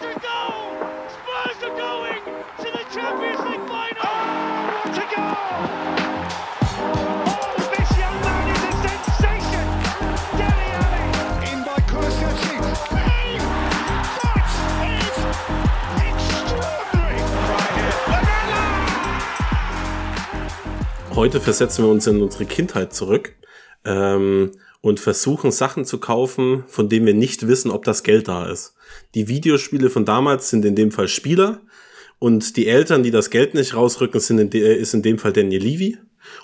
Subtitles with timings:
[0.00, 0.78] to goal!
[1.10, 4.06] Spurs are going to the Champions League final!
[4.06, 5.36] Oh, what a goal!
[6.78, 9.66] Oh, this young man is a sensation!
[10.38, 11.06] Dele Alli!
[11.50, 12.56] In by Kulusevski.
[12.94, 13.42] Hey,
[14.22, 14.46] that
[14.86, 15.16] is
[16.06, 17.18] extraordinary!
[17.50, 17.96] Right here.
[18.12, 18.64] Lamela!
[21.16, 23.34] Heute versetzen wir uns in unsere Kindheit zurück
[23.84, 28.48] ähm, und versuchen Sachen zu kaufen, von denen wir nicht wissen, ob das Geld da
[28.48, 28.74] ist.
[29.14, 31.60] Die Videospiele von damals sind in dem Fall Spieler
[32.18, 35.32] und die Eltern, die das Geld nicht rausrücken, sind in de ist in dem Fall
[35.32, 35.98] Daniel Levy.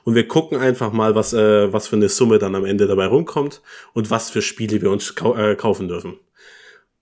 [0.05, 3.07] Und wir gucken einfach mal, was, äh, was für eine Summe dann am Ende dabei
[3.07, 3.61] rumkommt
[3.93, 6.19] und was für Spiele wir uns kau äh, kaufen dürfen.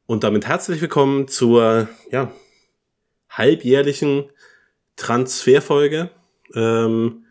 [0.06, 2.32] Und damit herzlich willkommen zur ja,
[3.30, 4.30] halbjährlichen
[4.96, 6.10] Transferfolge
[6.54, 7.21] ähm,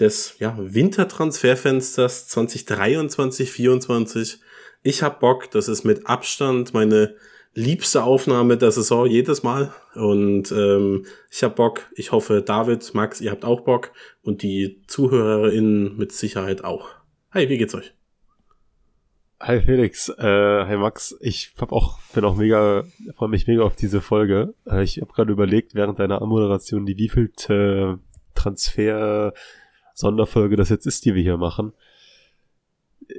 [0.00, 4.38] des ja, Wintertransferfensters 2023-24.
[4.82, 7.16] Ich hab Bock, das ist mit Abstand meine
[7.54, 9.72] liebste Aufnahme der Saison jedes Mal.
[9.94, 11.86] Und ähm, ich hab Bock.
[11.94, 16.88] Ich hoffe, David, Max, ihr habt auch Bock und die ZuhörerInnen mit Sicherheit auch.
[17.32, 17.92] Hi, wie geht's euch?
[19.40, 21.16] Hi Felix, äh, hi Max.
[21.20, 22.82] Ich hab auch, bin auch mega,
[23.14, 24.54] freue mich mega auf diese Folge.
[24.66, 28.00] Äh, ich habe gerade überlegt während deiner Anmoderation, die wievielte
[28.34, 29.32] Transfer
[29.98, 31.72] Sonderfolge das jetzt ist, die wir hier machen.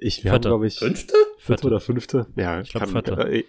[0.02, 1.14] Ich, wir haben, glaube ich, Fünfte?
[1.38, 2.28] vierte oder fünfte?
[2.38, 3.12] Ja, Ich glaub, kann- vierte.
[3.30, 3.44] äh,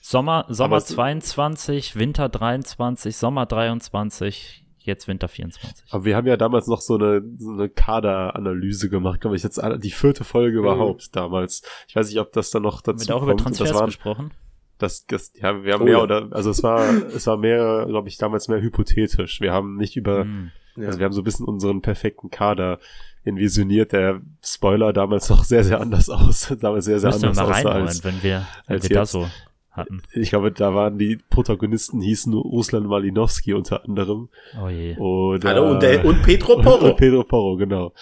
[0.00, 5.84] Sommer, Sommer es- 22, Winter 23, Sommer 23, jetzt Winter 24.
[5.92, 9.60] Aber wir haben ja damals noch so eine, so eine Kaderanalyse gemacht, glaube ich, jetzt
[9.82, 11.62] die vierte Folge überhaupt damals.
[11.86, 13.36] Ich weiß nicht, ob das dann noch Haben dazu wir da auch über.
[13.36, 14.30] Transfers das war, gesprochen?
[14.78, 16.02] das, das, ja, wir haben Oh mehr ja.
[16.02, 19.42] oder, also es war, es war mehr, glaube ich, damals mehr hypothetisch.
[19.42, 20.50] Wir haben nicht über, Hm.
[20.82, 20.88] Ja.
[20.88, 22.78] also wir haben so ein bisschen unseren perfekten Kader
[23.24, 23.92] invisioniert.
[23.92, 27.86] Der Spoiler damals noch sehr, sehr anders aus, damals sehr, sehr Müssen wir anders reinholen,
[27.86, 29.12] als, wenn wir, wenn als wir da jetzt.
[29.12, 29.28] so
[29.70, 30.02] hatten.
[30.12, 34.28] ich glaube, da waren die Protagonisten hießen Ruslan Malinowski unter anderem.
[34.60, 34.96] Oh je.
[34.96, 36.86] Oder, Hallo, und, der, und Pedro und, Porro.
[36.90, 37.92] und Pedro Porro, genau.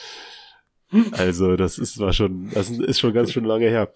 [1.12, 3.92] Also, das ist, war schon, das ist schon ganz schön lange her.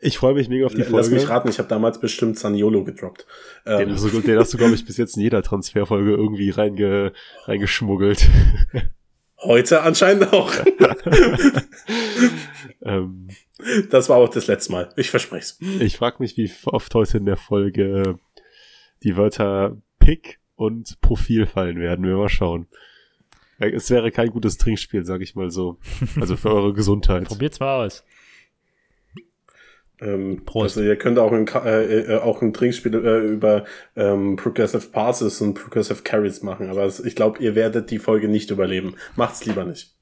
[0.00, 1.14] Ich freue mich mega auf die Lass Folge.
[1.14, 3.26] mich raten, ich habe damals bestimmt Saniolo gedroppt.
[3.66, 6.50] Den Ähm, hast du, den hast du glaube ich, bis jetzt in jeder Transferfolge irgendwie
[6.50, 7.12] reinge,
[7.46, 8.28] reingeschmuggelt.
[9.42, 10.52] heute anscheinend auch.
[12.82, 13.28] ähm,
[13.90, 14.88] Das war auch das letzte Mal.
[14.96, 15.80] Ich verspreche es.
[15.80, 18.18] ich frage mich, wie oft heute in der Folge
[19.02, 22.04] die Wörter Pick und Profil fallen werden.
[22.04, 22.66] Wir mal schauen.
[23.58, 25.78] Es wäre kein gutes Trinkspiel, sag ich mal so.
[26.20, 27.24] Also für eure Gesundheit.
[27.24, 28.04] Probiert's mal aus.
[30.00, 30.76] Ähm, Prost.
[30.76, 33.64] Also ihr könnt auch ein, äh, äh, auch ein Trinkspiel äh, über
[33.96, 38.50] ähm, Progressive Passes und Progressive Carries machen, aber ich glaube, ihr werdet die Folge nicht
[38.50, 38.94] überleben.
[39.16, 39.94] Macht's lieber nicht.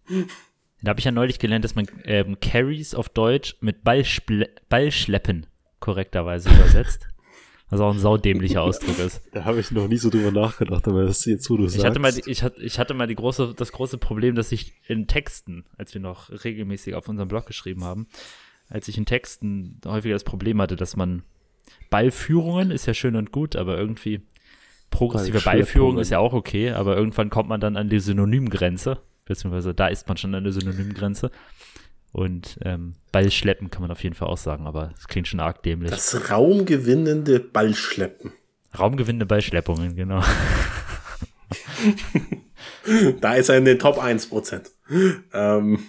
[0.82, 5.46] Da habe ich ja neulich gelernt, dass man ähm, Carries auf Deutsch mit Ballschle Ballschleppen
[5.80, 7.08] korrekterweise übersetzt.
[7.68, 9.22] Was auch ein saudämlicher Ausdruck ist.
[9.32, 11.72] Da habe ich noch nie so drüber nachgedacht, aber das ist jetzt, wo du Ich
[11.72, 11.84] sagst.
[11.84, 14.74] hatte mal, die- ich hatte, ich hatte mal die große, das große Problem, dass ich
[14.86, 18.06] in Texten, als wir noch regelmäßig auf unserem Blog geschrieben haben,
[18.68, 21.22] als ich in Texten häufiger das Problem hatte, dass man
[21.90, 24.22] Ballführungen ist ja schön und gut, aber irgendwie
[24.90, 25.64] progressive Ballschleppungen.
[25.64, 29.88] Ballführung ist ja auch okay, aber irgendwann kommt man dann an die Synonymgrenze, beziehungsweise da
[29.88, 31.30] ist man schon an der Synonymgrenze.
[32.12, 35.62] Und ähm, Ballschleppen kann man auf jeden Fall auch sagen, aber es klingt schon arg
[35.62, 35.90] dämlich.
[35.90, 38.32] Das raumgewinnende Ballschleppen.
[38.78, 40.22] Raumgewinnende Ballschleppungen, genau.
[43.20, 44.70] Da ist er in den Top 1%.
[45.32, 45.80] Ähm,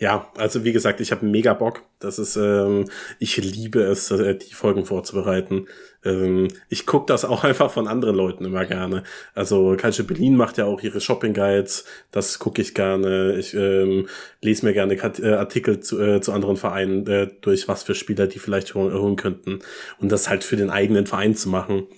[0.00, 1.82] ja, also wie gesagt, ich habe mega Bock.
[1.98, 2.86] Das ist, ähm,
[3.18, 5.66] ich liebe es, äh, die Folgen vorzubereiten.
[6.02, 9.02] Ähm, ich gucke das auch einfach von anderen Leuten immer gerne.
[9.34, 11.84] Also Culture Berlin macht ja auch ihre Shopping Guides.
[12.12, 13.36] Das gucke ich gerne.
[13.38, 14.08] Ich ähm,
[14.40, 18.26] lese mir gerne äh, Artikel zu, äh, zu anderen Vereinen äh, durch, was für Spieler
[18.26, 19.58] die vielleicht holen, holen könnten.
[19.98, 21.88] Und das halt für den eigenen Verein zu machen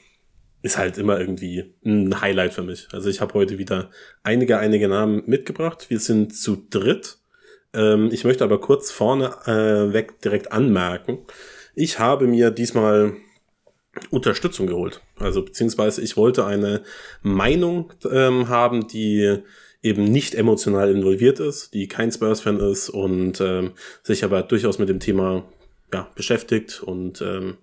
[0.62, 2.88] ist halt immer irgendwie ein Highlight für mich.
[2.92, 3.90] Also ich habe heute wieder
[4.24, 5.86] einige, einige Namen mitgebracht.
[5.88, 7.21] Wir sind zu dritt.
[7.74, 11.18] Ähm, ich möchte aber kurz vorne äh, weg direkt anmerken.
[11.74, 13.14] Ich habe mir diesmal
[14.10, 15.00] Unterstützung geholt.
[15.18, 16.82] Also beziehungsweise ich wollte eine
[17.22, 19.38] Meinung ähm, haben, die
[19.82, 23.72] eben nicht emotional involviert ist, die kein Spurs-Fan ist und ähm,
[24.02, 25.44] sich aber durchaus mit dem Thema
[25.92, 27.58] ja, beschäftigt und ähm,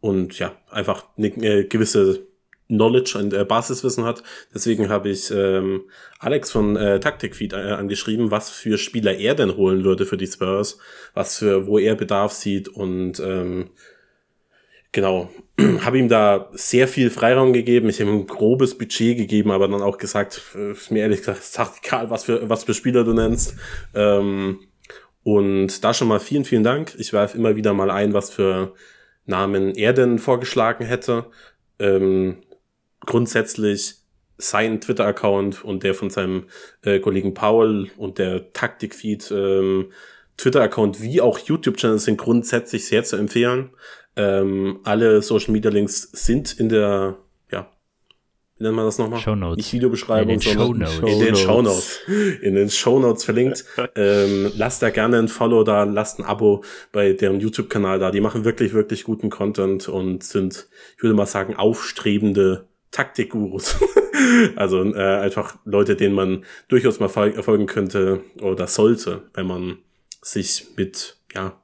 [0.00, 2.26] und ja, einfach eine äh, gewisse
[2.70, 4.22] Knowledge und äh, Basiswissen hat.
[4.54, 5.82] Deswegen habe ich ähm,
[6.18, 10.26] Alex von äh, Taktikfeed äh, angeschrieben, was für Spieler er denn holen würde für die
[10.26, 10.78] Spurs,
[11.14, 13.70] was für, wo er Bedarf sieht und ähm,
[14.92, 15.30] genau,
[15.80, 17.88] habe ihm da sehr viel Freiraum gegeben.
[17.88, 21.42] Ich habe ihm ein grobes Budget gegeben, aber dann auch gesagt, äh, mir ehrlich gesagt,
[21.58, 23.54] doch egal, was für, was für Spieler du nennst.
[23.94, 24.60] Ähm,
[25.22, 26.94] und da schon mal vielen, vielen Dank.
[26.98, 28.74] Ich werfe immer wieder mal ein, was für
[29.26, 31.26] Namen er denn vorgeschlagen hätte.
[31.78, 32.38] Ähm,
[33.06, 33.96] grundsätzlich
[34.38, 36.44] sein Twitter-Account und der von seinem
[36.82, 39.92] äh, Kollegen Paul und der Taktikfeed ähm,
[40.38, 43.70] Twitter-Account wie auch YouTube-Channel sind grundsätzlich sehr zu empfehlen.
[44.16, 47.18] Ähm, alle Social-Media-Links sind in der,
[47.52, 47.70] ja,
[48.56, 49.20] wie nennt man das nochmal?
[49.20, 49.58] Show Notes.
[49.58, 52.00] Nicht Videobeschreibung, In den sondern in den Shownotes.
[52.06, 52.40] Shownotes.
[52.42, 53.64] In den Shownotes verlinkt.
[53.94, 58.10] ähm, lasst da gerne ein Follow da, lasst ein Abo bei deren YouTube-Kanal da.
[58.10, 63.76] Die machen wirklich, wirklich guten Content und sind, ich würde mal sagen, aufstrebende Taktikgurus.
[64.56, 69.78] also äh, einfach Leute, denen man durchaus mal fol- folgen könnte oder sollte, wenn man
[70.22, 71.60] sich mit ja,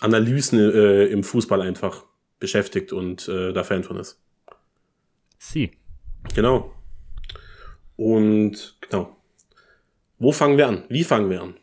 [0.00, 2.04] Analysen äh, im Fußball einfach
[2.38, 4.20] beschäftigt und äh, da Fan von ist.
[5.38, 5.72] Sie.
[6.34, 6.74] Genau.
[7.96, 9.16] Und genau.
[10.18, 10.84] Wo fangen wir an?
[10.88, 11.54] Wie fangen wir an?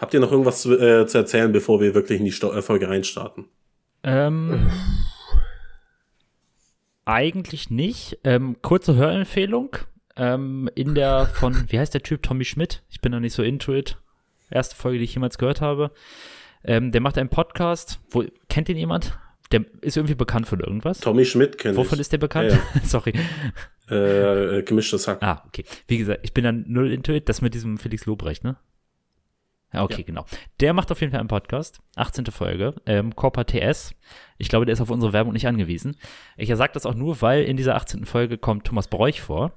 [0.00, 2.88] Habt ihr noch irgendwas zu, äh, zu erzählen, bevor wir wirklich in die Sto Folge
[2.88, 3.46] reinstarten?
[4.02, 4.70] Ähm,
[7.04, 8.18] eigentlich nicht.
[8.24, 9.76] Ähm, kurze Hörempfehlung.
[10.16, 12.22] Ähm, in der von, wie heißt der Typ?
[12.22, 12.82] Tommy Schmidt.
[12.90, 13.96] Ich bin noch nicht so into it.
[14.50, 15.90] Erste Folge, die ich jemals gehört habe.
[16.64, 17.98] Ähm, der macht einen Podcast.
[18.10, 19.18] Wo, kennt ihn jemand?
[19.50, 21.00] Der ist irgendwie bekannt von irgendwas.
[21.00, 22.52] Tommy Schmidt kennt Wovon ist der bekannt?
[22.52, 23.12] Ja, Sorry.
[23.90, 25.22] äh, äh, gemischtes Hack.
[25.22, 25.64] Ah, okay.
[25.88, 27.28] Wie gesagt, ich bin dann null into it.
[27.28, 28.56] Das mit diesem Felix Lobrecht, ne?
[29.72, 30.04] Ja, okay, Ja.
[30.04, 30.24] genau.
[30.60, 31.80] Der macht auf jeden Fall einen Podcast.
[31.96, 32.26] 18.
[32.26, 32.74] Folge.
[32.86, 33.94] Ähm, Corpa TS.
[34.38, 35.96] Ich glaube, der ist auf unsere Werbung nicht angewiesen.
[36.36, 38.04] Ich sage das auch nur, weil in dieser 18.
[38.04, 39.52] Folge kommt Thomas Bräuch vor,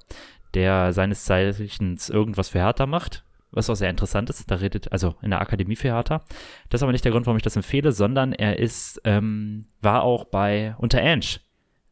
[0.54, 3.24] der seines Zeichens irgendwas für Hertha macht.
[3.52, 4.50] Was auch sehr interessant ist.
[4.50, 6.24] Da redet, also in der Akademie für Hertha.
[6.68, 10.02] Das ist aber nicht der Grund, warum ich das empfehle, sondern er ist, ähm, war
[10.02, 11.40] auch bei Unter Ange.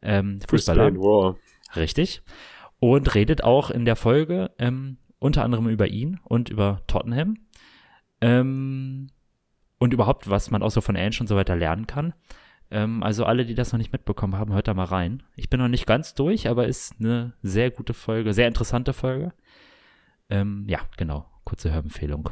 [0.03, 0.91] Ähm, Fußballer.
[0.94, 1.37] Roar.
[1.77, 2.23] Richtig.
[2.81, 7.38] Und redet auch in der Folge ähm, unter anderem über ihn und über Tottenham.
[8.25, 9.09] Ähm,
[9.79, 12.15] und überhaupt, was man auch so von Ange und so weiter lernen kann.
[12.71, 15.23] Ähm, also alle, die das noch nicht mitbekommen haben, hört da mal rein.
[15.37, 19.32] Ich bin noch nicht ganz durch, aber ist eine sehr gute Folge, sehr interessante Folge.
[20.31, 21.26] Ähm, ja, genau.
[21.44, 22.31] Kurze Hörempfehlung.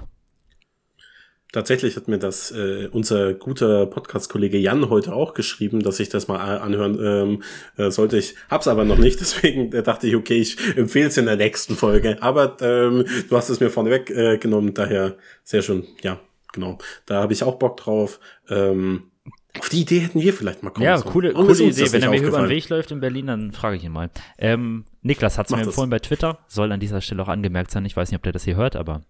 [1.52, 6.26] Tatsächlich hat mir das äh, unser guter Podcast-Kollege Jan heute auch geschrieben, dass ich das
[6.26, 7.42] mal anhören ähm,
[7.76, 8.16] äh, sollte.
[8.16, 11.76] Ich hab's aber noch nicht, deswegen dachte ich, okay, ich empfehle es in der nächsten
[11.76, 12.16] Folge.
[12.22, 15.84] Aber ähm, du hast es mir vorneweg äh, genommen, daher sehr schön.
[16.02, 16.18] Ja,
[16.54, 16.78] genau.
[17.04, 18.18] Da habe ich auch Bock drauf.
[18.48, 19.10] Ähm,
[19.58, 21.12] auf die Idee hätten wir vielleicht mal kommen Ja, sollen.
[21.12, 21.92] coole, coole Idee.
[21.92, 22.48] Wenn er mir über den?
[22.48, 24.08] Weg läuft in Berlin, dann frage ich ihn mal.
[24.38, 25.66] Ähm, Niklas hat es mir das.
[25.66, 26.38] empfohlen bei Twitter.
[26.48, 27.84] Soll an dieser Stelle auch angemerkt sein.
[27.84, 29.02] Ich weiß nicht, ob der das hier hört, aber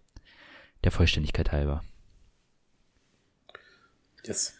[0.82, 1.84] der Vollständigkeit halber.
[4.26, 4.54] Yes.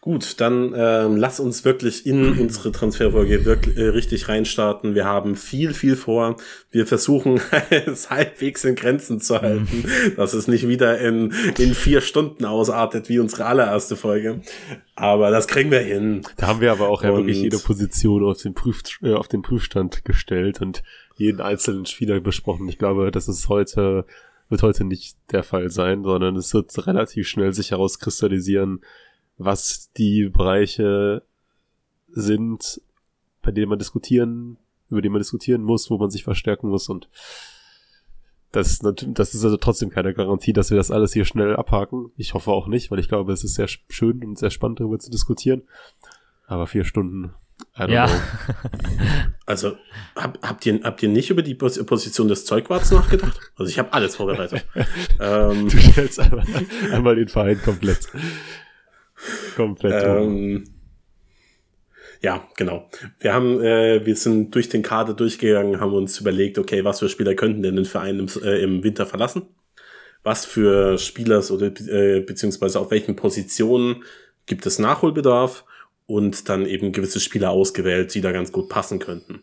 [0.00, 4.96] Gut, dann ähm, lass uns wirklich in unsere Transferfolge wirklich äh, richtig reinstarten.
[4.96, 6.38] Wir haben viel, viel vor.
[6.72, 7.40] Wir versuchen
[7.70, 9.84] es halbwegs in Grenzen zu halten,
[10.16, 14.40] dass es nicht wieder in, in vier Stunden ausartet wie unsere allererste Folge.
[14.96, 16.22] Aber das kriegen wir hin.
[16.36, 19.28] Da haben wir aber auch ja Und- wirklich jede Position auf den, Prüf, äh, auf
[19.28, 20.82] den Prüfstand gestellt und
[21.14, 22.68] jeden einzelnen Spieler besprochen.
[22.68, 24.04] Ich glaube, das ist heute,
[24.52, 28.82] wird heute nicht der Fall sein, sondern es wird relativ schnell sich herauskristallisieren,
[29.38, 31.22] was die Bereiche
[32.10, 32.80] sind,
[33.40, 34.58] bei denen man diskutieren,
[34.90, 37.08] über die man diskutieren muss, wo man sich verstärken muss und
[38.52, 41.56] das ist, natürlich, das ist also trotzdem keine Garantie, dass wir das alles hier schnell
[41.56, 42.12] abhaken.
[42.18, 44.98] Ich hoffe auch nicht, weil ich glaube, es ist sehr schön und sehr spannend darüber
[44.98, 45.62] zu diskutieren.
[46.46, 47.32] Aber vier Stunden,
[47.76, 48.08] Ja.
[49.44, 49.76] Also
[50.14, 53.38] hab, habt, ihr, habt ihr nicht über die Pos Position des Zeugwarts nachgedacht?
[53.56, 54.64] Also ich habe alles vorbereitet.
[55.20, 56.46] ähm, Du stellst einmal,
[56.92, 58.08] einmal den Verein komplett.
[59.56, 60.04] Komplett.
[60.06, 60.64] Ähm,
[62.22, 62.88] ja, genau.
[63.18, 67.08] Wir haben, äh, wir sind durch den Kader durchgegangen, haben uns überlegt, okay, was für
[67.08, 69.42] Spieler könnten denn den Verein im, äh, im Winter verlassen?
[70.22, 74.04] Was für Spieler oder äh, beziehungsweise auf welchen Positionen
[74.46, 75.64] gibt es Nachholbedarf?
[76.06, 79.42] Und dann eben gewisse Spieler ausgewählt, die da ganz gut passen könnten.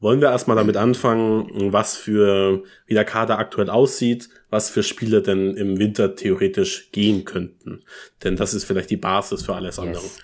[0.00, 5.20] Wollen wir erstmal damit anfangen, was für, wie der Kader aktuell aussieht, was für Spieler
[5.20, 7.82] denn im Winter theoretisch gehen könnten.
[8.24, 10.02] Denn das ist vielleicht die Basis für alles andere.
[10.02, 10.18] Yes.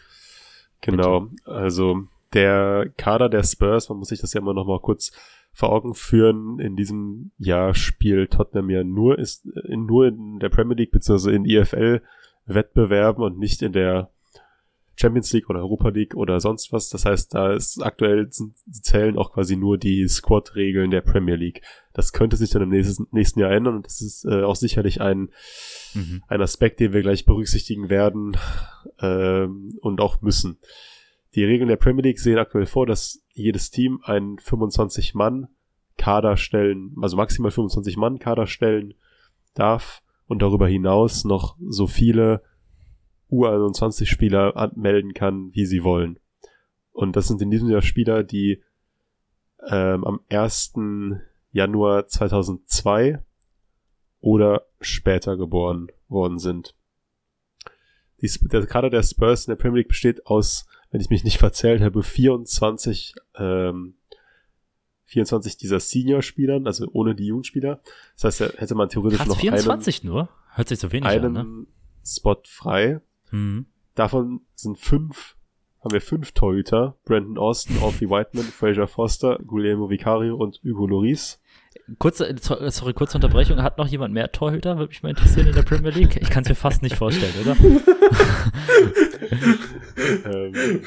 [0.80, 5.12] Genau, also der Kader der Spurs, man muss sich das ja immer noch mal kurz
[5.52, 6.58] vor Augen führen.
[6.58, 11.34] In diesem Jahr spielt Tottenham ja nur ist in, nur in der Premier League bzw.
[11.34, 12.02] in EFL
[12.44, 14.10] Wettbewerben und nicht in der
[14.96, 16.88] Champions League oder Europa League oder sonst was.
[16.88, 21.62] Das heißt, da ist aktuell zählen auch quasi nur die Squad-Regeln der Premier League.
[21.92, 25.00] Das könnte sich dann im nächsten, nächsten Jahr ändern und das ist äh, auch sicherlich
[25.00, 25.28] ein
[25.96, 26.22] Mhm.
[26.28, 28.36] ein Aspekt, den wir gleich berücksichtigen werden
[29.00, 30.58] ähm, und auch müssen.
[31.34, 35.48] Die Regeln der Premier League sehen aktuell vor, dass jedes Team einen 25-Mann
[35.98, 38.94] Kader stellen, also maximal 25 Mann Kader stellen
[39.54, 42.42] darf und darüber hinaus noch so viele
[43.30, 46.18] U21 Spieler anmelden kann, wie sie wollen.
[46.92, 48.62] Und das sind in diesem Jahr Spieler, die
[49.68, 50.74] ähm, am 1.
[51.50, 53.22] Januar 2002
[54.20, 56.74] oder später geboren worden sind.
[58.22, 61.38] Die, der Kader der Spurs in der Premier League besteht aus, wenn ich mich nicht
[61.38, 63.94] verzählt habe, 24, ähm,
[65.04, 67.80] 24 dieser Senior-Spielern, also ohne die Jugendspieler.
[68.14, 70.28] Das heißt, da hätte man theoretisch Krass, noch 24 nur?
[70.54, 71.66] Hört sich so wenig einen, an, einen ne?
[72.04, 73.00] Spot frei.
[73.30, 73.66] Mhm.
[73.94, 75.36] Davon sind fünf,
[75.82, 76.96] haben wir fünf Torhüter.
[77.04, 81.40] Brandon Austin, Alfie Whiteman, Fraser Foster, Guillermo Vicario und Hugo Loris.
[81.98, 83.62] Kurze, so- sorry, kurze Unterbrechung.
[83.62, 84.76] Hat noch jemand mehr Torhüter?
[84.78, 86.16] Würde mich mal interessieren in der Premier League.
[86.20, 87.56] Ich kann es mir fast nicht vorstellen, oder?
[90.24, 90.82] ähm,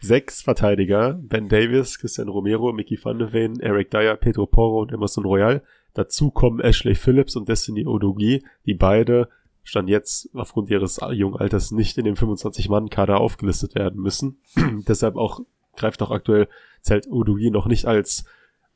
[0.00, 4.92] sechs Verteidiger, Ben Davis, Christian Romero, Mickey van de Ven, Eric Dyer, Pedro Porro und
[4.92, 5.62] Emerson Royal.
[5.94, 9.28] Dazu kommen Ashley Phillips und Destiny Odogi, die beide
[9.64, 14.38] stand jetzt aufgrund ihres jungen Alters nicht in dem 25-Mann-Kader aufgelistet werden müssen.
[14.88, 15.40] Deshalb auch
[15.76, 16.48] greift auch aktuell
[16.82, 18.24] zählt Odogi noch nicht als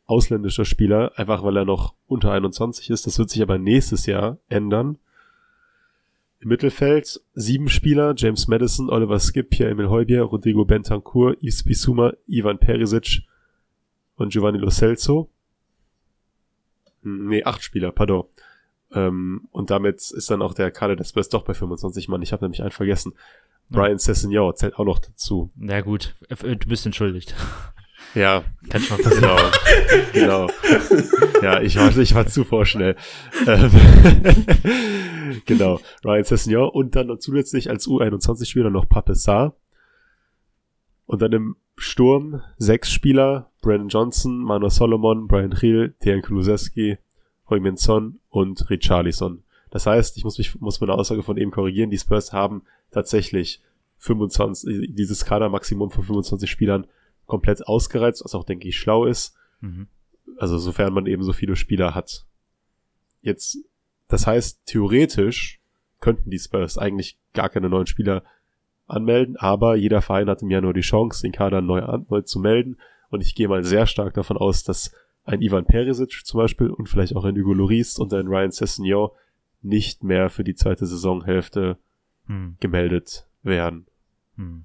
[0.07, 3.07] ausländischer Spieler, einfach weil er noch unter 21 ist.
[3.07, 4.99] Das wird sich aber nächstes Jahr ändern.
[6.39, 12.59] Im Mittelfeld sieben Spieler, James Madison, Oliver Skip, Pierre-Emil Heubier, Rodrigo Bentancur, Yves Bissouma, Ivan
[12.59, 13.23] Perisic
[14.17, 15.29] und Giovanni Lo Celso.
[17.03, 18.25] Hm, Nee, acht Spieler, pardon.
[18.93, 22.23] Ähm, und damit ist dann auch der Kader des Spurs doch bei 25 Mann.
[22.23, 23.15] Ich habe nämlich einen vergessen.
[23.69, 25.51] Brian Sessignon zählt auch noch dazu.
[25.57, 27.35] Na gut, äh, du bist entschuldigt.
[28.15, 29.37] Ja, Kann schon passieren.
[30.13, 30.47] genau.
[30.47, 31.43] genau.
[31.43, 32.95] Ja, ich war, ich war zu vorschnell.
[33.47, 33.71] Ähm,
[35.45, 35.81] genau.
[36.05, 39.57] Ryan Sessignon und dann noch zusätzlich als U21-Spieler noch Papessar.
[41.07, 46.99] Und dann im Sturm sechs Spieler, Brandon Johnson, Manu Solomon, Brian Hill, Dejan Kulusewski,
[47.49, 49.43] Heung-Min Son und Richarlison.
[49.71, 53.61] Das heißt, ich muss mich, muss meine Aussage von eben korrigieren, die Spurs haben tatsächlich
[53.99, 56.87] 25, dieses Kadermaximum von 25 Spielern
[57.27, 59.35] komplett ausgereizt, was auch, denke ich, schlau ist.
[59.61, 59.89] Mhm.
[60.39, 62.25] Also sofern man eben so viele Spieler hat.
[63.23, 63.59] Jetzt,
[64.09, 65.61] das heißt, theoretisch
[66.01, 68.23] könnten die Spurs eigentlich gar keine neuen Spieler
[68.87, 72.39] anmelden, aber jeder Verein hat im Januar die Chance, den Kader neu, an, neu zu
[72.39, 72.79] melden.
[73.09, 74.93] Und ich gehe mal sehr stark davon aus, dass
[75.27, 79.11] ein Ivan Perisic zum Beispiel und vielleicht auch ein Hugo Lloris und ein Ryan Sessignon
[79.63, 81.77] nicht mehr für die zweite Saisonhälfte
[82.27, 82.57] Hm.
[82.61, 83.87] gemeldet werden.
[84.37, 84.65] Hm.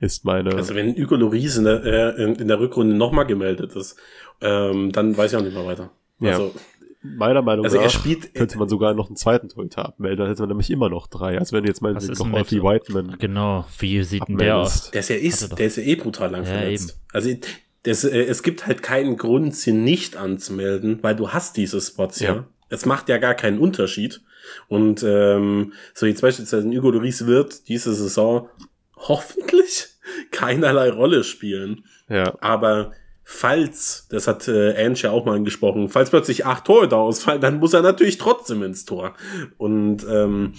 [0.00, 0.54] Ist meine.
[0.54, 3.96] Also wenn Hugo Loris in der, äh, in, in der Rückrunde nochmal gemeldet ist,
[4.40, 5.90] ähm, dann weiß ich auch nicht mehr weiter.
[6.20, 6.32] Ja.
[6.32, 6.52] Also,
[7.02, 10.18] meiner Meinung also er nach spielt, könnte man sogar noch einen zweiten Torhüter abmelden.
[10.18, 11.38] Dann hätte man nämlich immer noch drei.
[11.38, 14.90] Also wenn du jetzt mal noch Alfie Whiteman Genau, wie sieht denn der aus?
[14.90, 17.00] der ist ja, ist, der ist ja eh brutal lang Ja, verletzt.
[17.12, 17.30] Also
[17.84, 22.20] das, äh, es gibt halt keinen Grund, sie nicht anzumelden, weil du hast diese Spots
[22.20, 22.34] ja.
[22.34, 22.48] Ja.
[22.70, 24.22] Es macht ja gar keinen Unterschied.
[24.68, 28.48] Und ähm, so jetzt beispielsweise Hugo Lloris wird diese Saison
[28.96, 29.88] hoffentlich
[30.30, 31.84] keinerlei Rolle spielen.
[32.08, 36.98] Ja, Aber falls, das hat äh, Ange ja auch mal angesprochen, falls plötzlich acht Torhüter
[36.98, 39.14] ausfallen, dann muss er natürlich trotzdem ins Tor.
[39.56, 40.54] Und ähm,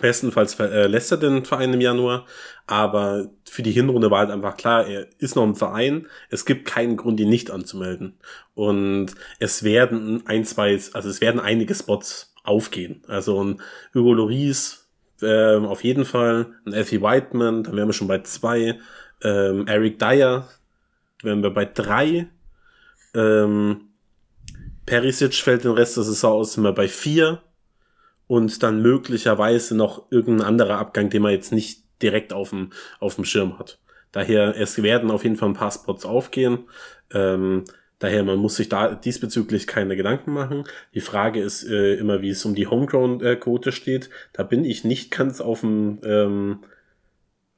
[0.00, 2.26] bestenfalls ver- äh, er den Verein im Januar.
[2.66, 6.06] Aber für die Hinrunde war halt einfach klar, er ist noch im Verein.
[6.30, 8.18] Es gibt keinen Grund, ihn nicht anzumelden.
[8.54, 13.02] Und es werden ein, zwei, also es werden einige Spots aufgehen.
[13.08, 13.60] Also ein
[13.94, 14.88] Hugo Loris
[15.22, 18.78] ähm, auf jeden Fall, ein Elfie Whiteman, dann wären wir schon bei zwei.
[19.22, 20.48] Ähm, Eric Dyer,
[21.22, 22.28] wären wir bei drei.
[23.14, 23.88] Ähm,
[24.84, 27.42] Perisic fällt den Rest der Saison aus, sind wir bei vier.
[28.28, 33.14] Und dann möglicherweise noch irgendein anderer Abgang, den man jetzt nicht direkt auf dem, auf
[33.14, 33.78] dem Schirm hat.
[34.12, 36.60] Daher, es werden auf jeden Fall ein paar Spots aufgehen.
[37.12, 37.64] Ähm,
[37.98, 40.64] daher, man muss sich da diesbezüglich keine Gedanken machen.
[40.94, 44.10] Die Frage ist äh, immer, wie es um die Homegrown-Quote steht.
[44.32, 46.60] Da bin ich nicht ganz auf dem, ähm,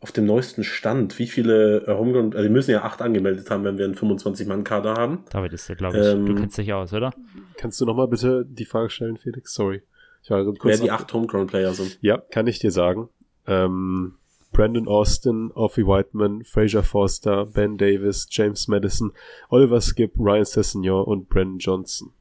[0.00, 1.18] auf dem neuesten Stand.
[1.18, 4.94] Wie viele äh, Homegrown, also die müssen ja acht angemeldet haben, wenn wir einen 25-Mann-Kader
[4.94, 5.24] haben.
[5.30, 6.06] David ist der, glaube ich.
[6.06, 7.12] Ähm, du kennst dich aus, oder?
[7.56, 9.54] kannst du nochmal bitte die Frage stellen, Felix?
[9.54, 9.82] Sorry.
[10.22, 11.98] Ich war gerade Wer kurz die acht Homegrown-Player sind.
[12.00, 13.08] Ja, kann ich dir sagen.
[13.46, 14.18] Ähm,
[14.52, 19.12] Brandon Austin, Alfie Whiteman, Fraser Forster, Ben Davis, James Madison,
[19.50, 22.12] Oliver Skip, Ryan Sessignon und Brandon Johnson.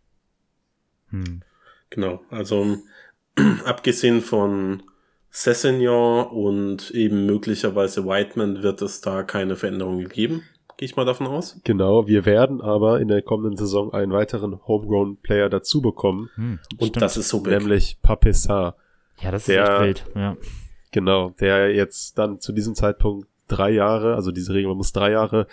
[1.10, 1.42] Hm.
[1.90, 2.78] Genau, also
[3.66, 4.84] abgesehen von
[5.30, 10.44] Sessignon und eben möglicherweise Whiteman wird es da keine Veränderungen geben.
[10.78, 11.60] Gehe ich mal davon aus.
[11.64, 16.60] Genau, wir werden aber in der kommenden Saison einen weiteren Homegrown Player dazu bekommen, Hm,
[16.78, 17.02] Und stimmt.
[17.02, 17.54] das ist so big.
[17.58, 18.76] nämlich Papessar.
[19.22, 20.16] ja, das ist der- echt wild.
[20.16, 20.38] Ja.
[20.92, 25.12] Genau, der jetzt dann zu diesem Zeitpunkt drei Jahre, also diese Regel, man muss drei
[25.12, 25.48] Jahre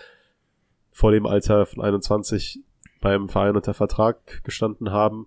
[0.92, 2.60] vor dem Alter von 21
[3.00, 5.26] beim Verein unter Vertrag gestanden haben.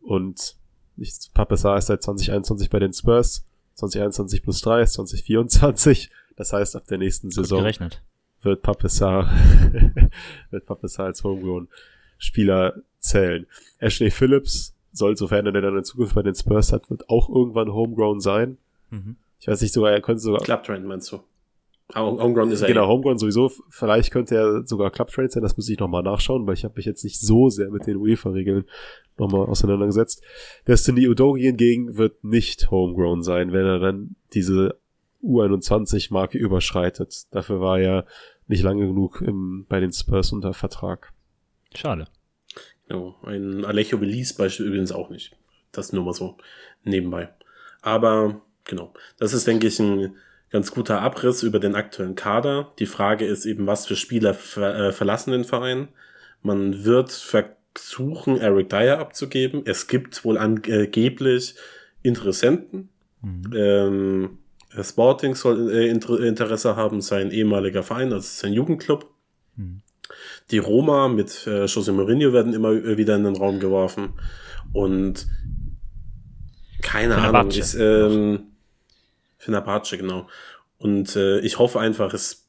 [0.00, 0.56] Und
[0.96, 3.46] ich, Papessar ist seit 2021 bei den Spurs.
[3.74, 6.10] 2021 plus 3 ist 2024.
[6.36, 8.02] Das heißt, ab der nächsten Gut Saison gerechnet.
[8.42, 9.30] Wird Papessar,
[10.50, 13.46] wird Papessar als Homegrown-Spieler zählen.
[13.78, 17.72] Ashley Phillips soll, sofern er dann in Zukunft bei den Spurs hat, wird auch irgendwann
[17.72, 18.58] Homegrown sein.
[18.90, 19.16] Mhm.
[19.40, 21.20] Ich weiß nicht sogar, er könnte sogar, Clubtrend meinst du?
[21.94, 22.88] Home- Homegrown ist er genau, eh.
[22.88, 26.54] Homegrown sowieso, vielleicht könnte er sogar Club Trade sein, das muss ich nochmal nachschauen, weil
[26.54, 28.64] ich habe mich jetzt nicht so sehr mit den UEFA-Regeln
[29.16, 30.22] nochmal auseinandergesetzt.
[30.66, 34.76] Destiny Udogi hingegen wird nicht Homegrown sein, wenn er dann diese
[35.22, 37.26] U21-Marke überschreitet.
[37.30, 38.06] Dafür war er
[38.46, 41.12] nicht lange genug im, bei den Spurs unter Vertrag.
[41.74, 42.06] Schade.
[42.88, 43.16] Genau.
[43.22, 45.36] Ein Alejo Belize Beispiel übrigens auch nicht.
[45.72, 46.36] Das nur mal so
[46.84, 47.28] nebenbei.
[47.82, 50.16] Aber genau, das ist, denke ich, ein
[50.50, 52.72] ganz guter Abriss über den aktuellen Kader.
[52.78, 55.88] Die Frage ist eben, was für Spieler ver äh, verlassen den Verein.
[56.42, 59.62] Man wird versuchen, Eric Dyer abzugeben.
[59.66, 61.54] Es gibt wohl angeblich
[62.02, 62.88] Interessenten.
[63.20, 63.52] Mhm.
[63.54, 64.38] Ähm,
[64.82, 69.10] Sporting soll äh, Inter Interesse haben, sein ehemaliger Verein, also sein Jugendclub.
[69.56, 69.82] Mhm.
[70.50, 74.14] Die Roma mit äh, José Mourinho werden immer äh, wieder in den Raum geworfen.
[74.72, 75.26] Und
[76.82, 78.48] keine Ahnung, ist ähm,
[79.38, 80.28] Fenerbahce, genau.
[80.78, 82.46] Und äh, ich hoffe einfach, es,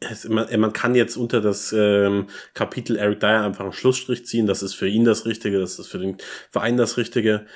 [0.00, 4.46] es man, man kann jetzt unter das ähm, Kapitel Eric Dyer einfach einen Schlussstrich ziehen.
[4.46, 6.18] Das ist für ihn das Richtige, das ist für den
[6.50, 7.46] Verein das Richtige.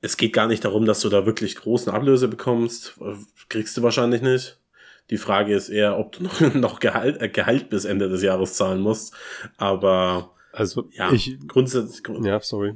[0.00, 2.94] Es geht gar nicht darum, dass du da wirklich großen Ablöse bekommst.
[3.00, 3.14] Äh,
[3.48, 4.60] Kriegst du wahrscheinlich nicht.
[5.10, 8.54] Die Frage ist eher, ob du noch, noch Gehalt, äh, Gehalt bis Ende des Jahres
[8.54, 9.14] zahlen musst.
[9.56, 12.74] Aber Also, ja, ich, grundsätzlich, grund, ja, sorry.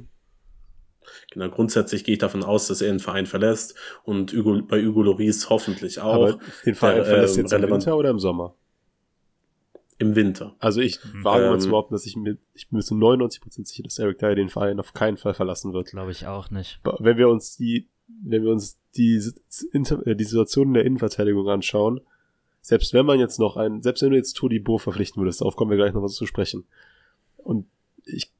[1.31, 5.03] genau, grundsätzlich gehe ich davon aus, dass er den Verein verlässt und Hugo, bei Hugo
[5.03, 8.55] Loris hoffentlich auch Aber den Verein der, verlässt ähm, jetzt im Winter oder im Sommer?
[9.97, 10.55] Im Winter.
[10.59, 13.67] Also ich wage mal Ähm, zu behaupten, dass ich mir, ich bin mir zu 99%
[13.67, 15.91] sicher, dass Eric Dyer den Verein auf keinen Fall verlassen wird.
[15.91, 16.79] Glaube ich auch nicht.
[16.99, 22.01] Wenn wir uns die, wenn wir uns die, äh, die Situation in der Innenverteidigung anschauen,
[22.61, 25.55] selbst wenn man jetzt noch einen, selbst wenn du jetzt Todi Bo verpflichten würdest, darauf
[25.55, 26.65] kommen wir gleich noch was zu sprechen.
[27.37, 27.67] Und
[28.05, 28.31] ich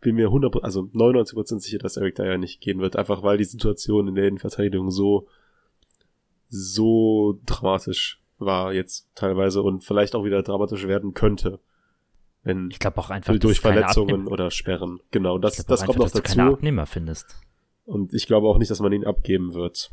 [0.00, 3.44] bin mir 100, also 99% sicher, dass Eric Dyer nicht gehen wird, einfach weil die
[3.44, 5.28] Situation in der Innenverteidigung so,
[6.48, 11.60] so dramatisch war jetzt teilweise und vielleicht auch wieder dramatisch werden könnte.
[12.42, 15.00] Wenn Ich glaube auch einfach, durch Verletzungen oder Sperren.
[15.10, 16.54] Genau, das, das auch kommt einfach, noch dass du keine dazu.
[16.56, 17.36] Abnehmer findest.
[17.84, 19.90] Und ich glaube auch nicht, dass man ihn abgeben wird.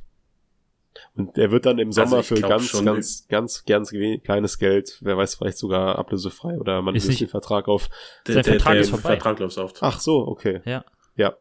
[1.15, 4.23] Und er wird dann im Also Sommer ich für ganz, schon, ganz, ganz, ganz wenig
[4.23, 7.89] kleines Geld, wer weiß, vielleicht sogar ablösefrei oder man Ist löst nicht- den Vertrag auf.
[8.27, 9.09] Sein Vertrag ist vorbei.
[9.09, 9.73] Vertrag läuft auf.
[9.81, 10.61] Ach so, okay.
[10.65, 10.85] Ja.
[11.15, 11.35] Ja.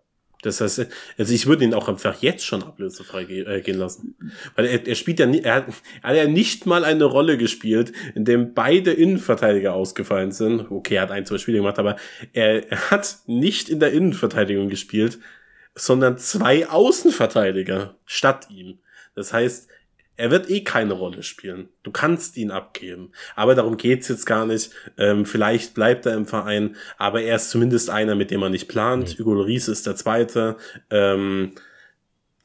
[0.46, 0.86] Das heißt,
[1.18, 4.14] also ich würde ihn auch einfach jetzt schon ablösefrei äh, gehen lassen.
[4.54, 5.66] Weil er, er spielt ja er, hat,
[6.02, 10.70] er hat ja nicht mal eine Rolle gespielt, in dem beide Innenverteidiger ausgefallen sind.
[10.70, 11.96] Okay, er hat ein, zwei Spiele gemacht, aber
[12.32, 15.18] er, er hat nicht in der Innenverteidigung gespielt,
[15.74, 18.78] sondern zwei Außenverteidiger statt ihm.
[19.16, 19.68] Das heißt,
[20.16, 21.68] er wird eh keine Rolle spielen.
[21.82, 23.12] Du kannst ihn abgeben.
[23.34, 24.70] Aber darum geht's jetzt gar nicht.
[24.96, 28.68] Ähm, vielleicht bleibt er im Verein, aber er ist zumindest einer, mit dem man nicht
[28.68, 29.10] plant.
[29.10, 29.18] Nee.
[29.18, 30.56] Hugo Lloris ist der Zweite,
[30.90, 31.52] ähm,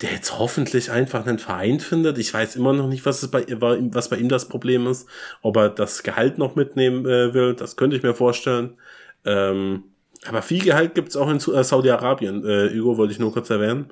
[0.01, 2.17] der jetzt hoffentlich einfach einen Verein findet.
[2.17, 5.07] Ich weiß immer noch nicht, was, es bei, was bei ihm das Problem ist.
[5.41, 8.77] Ob er das Gehalt noch mitnehmen äh, will, das könnte ich mir vorstellen.
[9.23, 9.83] Ähm,
[10.25, 12.45] aber viel Gehalt gibt's auch in äh, Saudi-Arabien.
[12.45, 13.91] Äh, Hugo wollte ich nur kurz erwähnen.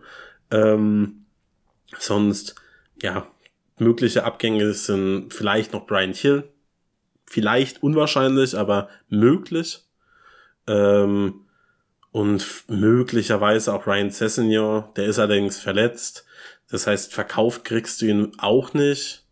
[0.52, 1.26] Ähm,
[1.98, 2.56] sonst,
[3.02, 3.28] ja,
[3.80, 6.50] mögliche Abgänge sind vielleicht noch Brian Hill.
[7.26, 9.82] Vielleicht unwahrscheinlich, aber möglich.
[10.68, 11.46] Ähm,
[12.12, 16.26] und möglicherweise auch Ryan Sessegnon, der ist allerdings verletzt.
[16.70, 19.26] Das heißt, verkauft kriegst du ihn auch nicht.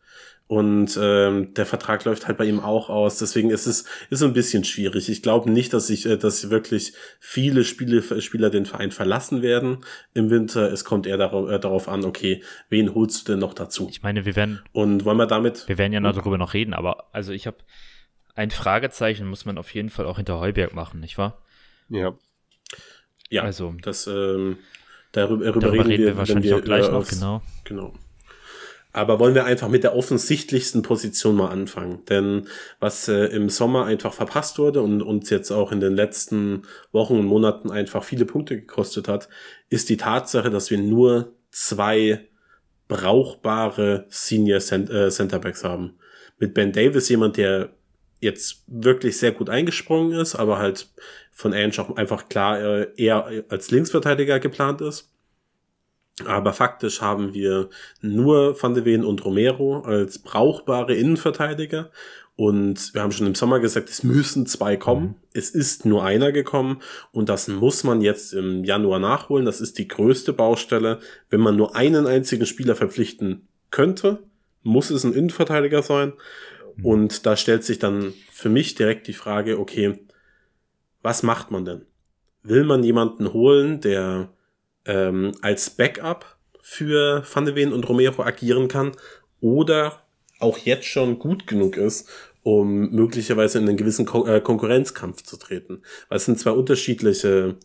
[0.47, 3.17] Und ähm, der Vertrag läuft halt bei ihm auch aus.
[3.19, 5.09] Deswegen ist es ist ein bisschen schwierig.
[5.09, 9.79] Ich glaube nicht, dass ich, äh, dass wirklich viele Spiele, Spieler den Verein verlassen werden
[10.13, 10.71] im Winter.
[10.71, 13.89] Es kommt eher darauf, äh, darauf an, okay, wen holst du denn noch dazu?
[13.91, 16.73] Ich meine, wir werden, Und wollen wir damit wir werden ja noch darüber noch reden,
[16.73, 17.57] aber also ich habe
[18.33, 21.41] ein Fragezeichen muss man auf jeden Fall auch hinter Heuberg machen, nicht wahr?
[21.89, 22.13] Ja.
[23.29, 24.59] Ja, Also, das ähm,
[25.11, 27.41] darüber, darüber, Darüber reden wir, wahrscheinlich auch gleich äh, noch, aufs- genau.
[27.65, 27.93] Genau.
[28.97, 32.03] Aber wollen wir einfach mit der offensichtlichsten Position mal anfangen.
[32.09, 32.47] Denn
[32.79, 37.19] was äh, im Sommer einfach verpasst wurde und uns jetzt auch in den letzten Wochen
[37.19, 39.29] und Monaten einfach viele Punkte gekostet hat,
[39.69, 42.27] ist die Tatsache, dass wir nur zwei
[42.87, 45.99] brauchbare Senior Cent äh, Centerbacks haben.
[46.39, 47.69] Mit Ben Davis jemand, der
[48.19, 50.89] jetzt wirklich sehr gut eingesprungen ist, aber halt
[51.31, 55.11] von Ange auch einfach klar äh, eher als Linksverteidiger geplant ist.
[56.25, 57.69] Aber faktisch haben wir
[58.01, 61.91] nur Van de Ven und Romero als brauchbare Innenverteidiger.
[62.35, 65.15] Und wir haben schon im Sommer gesagt, es müssen zwei kommen.
[65.33, 66.81] Es ist nur einer gekommen.
[67.11, 69.45] Und das muss man jetzt im Januar nachholen.
[69.45, 70.99] Das ist die größte Baustelle.
[71.29, 74.19] Wenn man nur einen einzigen Spieler verpflichten könnte,
[74.63, 76.13] muss es ein Innenverteidiger sein.
[76.83, 79.99] Und da stellt sich dann für mich direkt die Frage, okay,
[81.01, 81.85] was macht man denn?
[82.43, 84.29] Will man jemanden holen, der
[84.87, 88.91] ähm, als Backup für Van de Ven und Romero agieren kann
[89.39, 90.01] oder
[90.39, 92.09] auch jetzt schon gut genug ist,
[92.43, 95.81] um möglicherweise in einen gewissen Kon äh, Konkurrenzkampf zu treten.
[96.09, 97.55] Weil es sind zwei unterschiedliche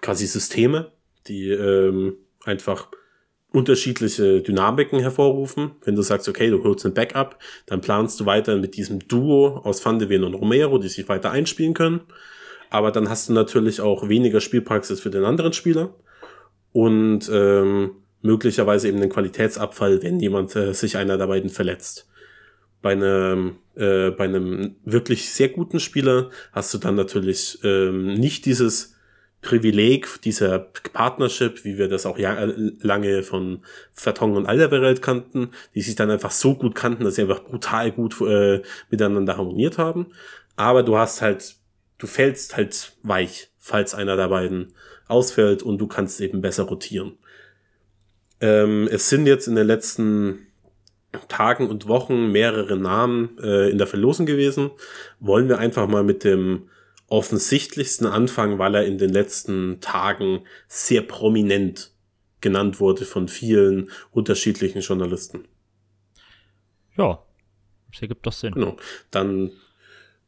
[0.00, 0.92] quasi Systeme,
[1.26, 2.88] die ähm, einfach
[3.52, 5.72] unterschiedliche Dynamiken hervorrufen.
[5.84, 9.58] Wenn du sagst, okay, du holst ein Backup, dann planst du weiter mit diesem Duo
[9.58, 12.00] aus Van de Ven und Romero, die sich weiter einspielen können.
[12.74, 15.94] Aber dann hast du natürlich auch weniger Spielpraxis für den anderen Spieler
[16.72, 22.08] und ähm, möglicherweise eben den Qualitätsabfall, wenn jemand äh, sich einer der beiden verletzt.
[22.82, 28.44] Bei einem, äh, bei einem wirklich sehr guten Spieler hast du dann natürlich ähm, nicht
[28.44, 28.96] dieses
[29.40, 32.36] Privileg dieser Partnership, wie wir das auch ja,
[32.80, 37.22] lange von Vertong und Alderweireld kannten, die sich dann einfach so gut kannten, dass sie
[37.22, 40.06] einfach brutal gut äh, miteinander harmoniert haben.
[40.56, 41.54] Aber du hast halt,
[41.98, 44.74] du fällst halt weich, falls einer der beiden
[45.06, 47.18] ausfällt und du kannst eben besser rotieren.
[48.40, 50.46] Ähm, es sind jetzt in den letzten
[51.28, 54.70] Tagen und Wochen mehrere Namen äh, in der Verlosung gewesen.
[55.20, 56.68] Wollen wir einfach mal mit dem
[57.06, 61.92] offensichtlichsten anfangen, weil er in den letzten Tagen sehr prominent
[62.40, 65.46] genannt wurde von vielen unterschiedlichen Journalisten.
[66.96, 67.22] Ja,
[67.90, 68.54] das ergibt doch Sinn.
[68.54, 68.76] Genau.
[69.10, 69.52] Dann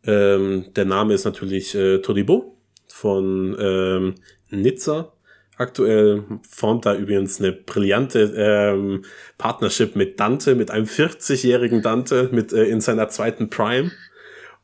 [0.06, 2.56] ähm, der Name ist natürlich äh, Todibo
[2.88, 4.14] von ähm,
[4.50, 5.12] Nizza.
[5.58, 9.04] Aktuell formt da übrigens eine brillante ähm,
[9.38, 13.90] Partnership mit Dante, mit einem 40-jährigen Dante mit äh, in seiner zweiten Prime.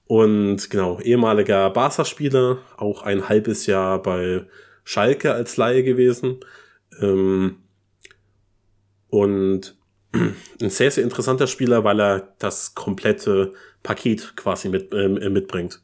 [0.07, 4.45] Und genau, ehemaliger Barca-Spieler, auch ein halbes Jahr bei
[4.85, 6.41] Schalke als Laie gewesen.
[7.01, 7.57] Ähm,
[9.09, 9.77] und
[10.15, 15.81] ein sehr, sehr interessanter Spieler, weil er das komplette Paket quasi mit, äh, mitbringt.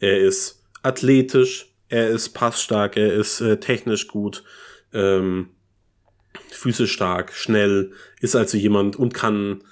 [0.00, 4.44] Er ist athletisch, er ist passstark, er ist äh, technisch gut,
[4.92, 5.50] ähm,
[6.48, 9.62] physisch stark, schnell, ist also jemand und kann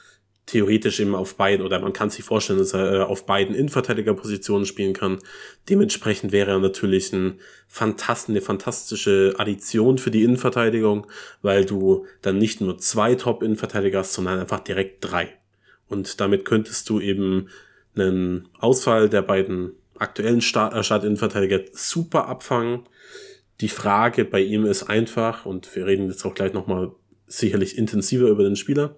[0.50, 4.66] theoretisch eben auf beiden, oder man kann sich vorstellen, dass er äh, auf beiden Innenverteidigerpositionen
[4.66, 5.18] spielen kann.
[5.68, 11.06] Dementsprechend wäre er natürlich ein fantast eine fantastische Addition für die Innenverteidigung,
[11.40, 15.32] weil du dann nicht nur zwei Top-Innenverteidiger hast, sondern einfach direkt drei.
[15.86, 17.48] Und damit könntest du eben
[18.00, 22.88] einen Ausfall der beiden aktuellen Start äh, Startinnenverteidiger super abfangen.
[23.60, 26.92] Die Frage bei ihm ist einfach, und wir reden jetzt auch gleich nochmal
[27.26, 28.96] sicherlich intensiver über den Spieler,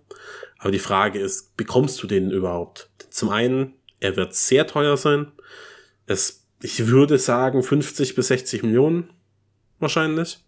[0.58, 2.88] aber die Frage ist, bekommst du den überhaupt?
[3.10, 5.32] Zum einen, er wird sehr teuer sein.
[6.06, 9.10] Es, ich würde sagen 50 bis 60 Millionen
[9.80, 10.38] wahrscheinlich.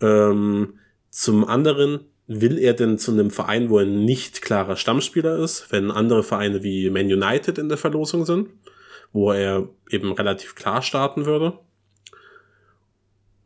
[0.00, 5.70] Ähm, zum anderen, will er denn zu einem Verein, wo er nicht klarer Stammspieler ist,
[5.70, 8.48] wenn andere Vereine wie Man United in der Verlosung sind,
[9.12, 11.58] wo er eben relativ klar starten würde?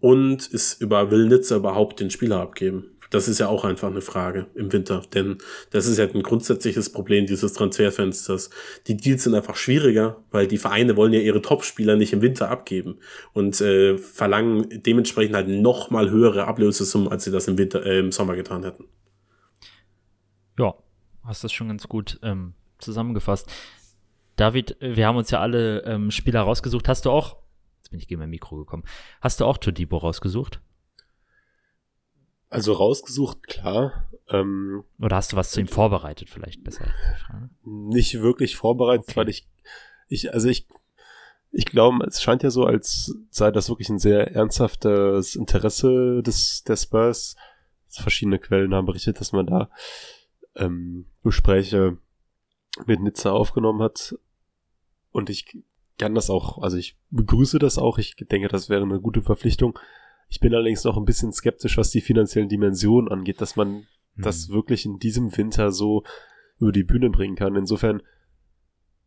[0.01, 2.98] Und ist über Will Nitzer überhaupt den Spieler abgeben?
[3.11, 5.39] Das ist ja auch einfach eine Frage im Winter, denn
[5.71, 8.51] das ist ja ein grundsätzliches Problem dieses Transferfensters.
[8.87, 12.51] Die Deals sind einfach schwieriger, weil die Vereine wollen ja ihre Topspieler nicht im Winter
[12.51, 12.99] abgeben
[13.33, 17.99] und äh, verlangen dementsprechend halt noch mal höhere Ablösesummen, als sie das im Winter, äh,
[17.99, 18.85] im Sommer getan hätten.
[20.59, 20.75] Ja,
[21.25, 23.51] hast das schon ganz gut ähm, zusammengefasst.
[24.37, 26.89] David, wir haben uns ja alle ähm, Spieler rausgesucht.
[26.89, 27.39] Hast du auch,
[27.79, 28.85] jetzt bin ich gegen mein Mikro gekommen,
[29.21, 30.61] hast du auch Todibo rausgesucht?
[32.51, 34.09] Also rausgesucht, klar.
[34.31, 36.87] Ähm, Oder hast du was zu ihm vorbereitet, vielleicht besser?
[37.65, 39.17] Nicht wirklich vorbereitet, okay.
[39.17, 39.47] weil ich,
[40.09, 40.67] ich, also ich,
[41.51, 46.65] ich glaube, es scheint ja so, als sei das wirklich ein sehr ernsthaftes Interesse des,
[46.65, 47.37] der Spurs.
[47.89, 49.71] Verschiedene Quellen haben berichtet, dass man da
[50.57, 51.97] ähm, Gespräche
[52.87, 54.15] mit Nizza aufgenommen hat.
[55.11, 55.59] Und ich
[55.99, 57.99] kann das auch, also ich begrüße das auch.
[57.99, 59.79] Ich denke, das wäre eine gute Verpflichtung.
[60.29, 63.87] Ich bin allerdings noch ein bisschen skeptisch, was die finanziellen Dimensionen angeht, dass man mhm.
[64.17, 66.05] das wirklich in diesem Winter so
[66.59, 67.57] über die Bühne bringen kann.
[67.57, 68.03] Insofern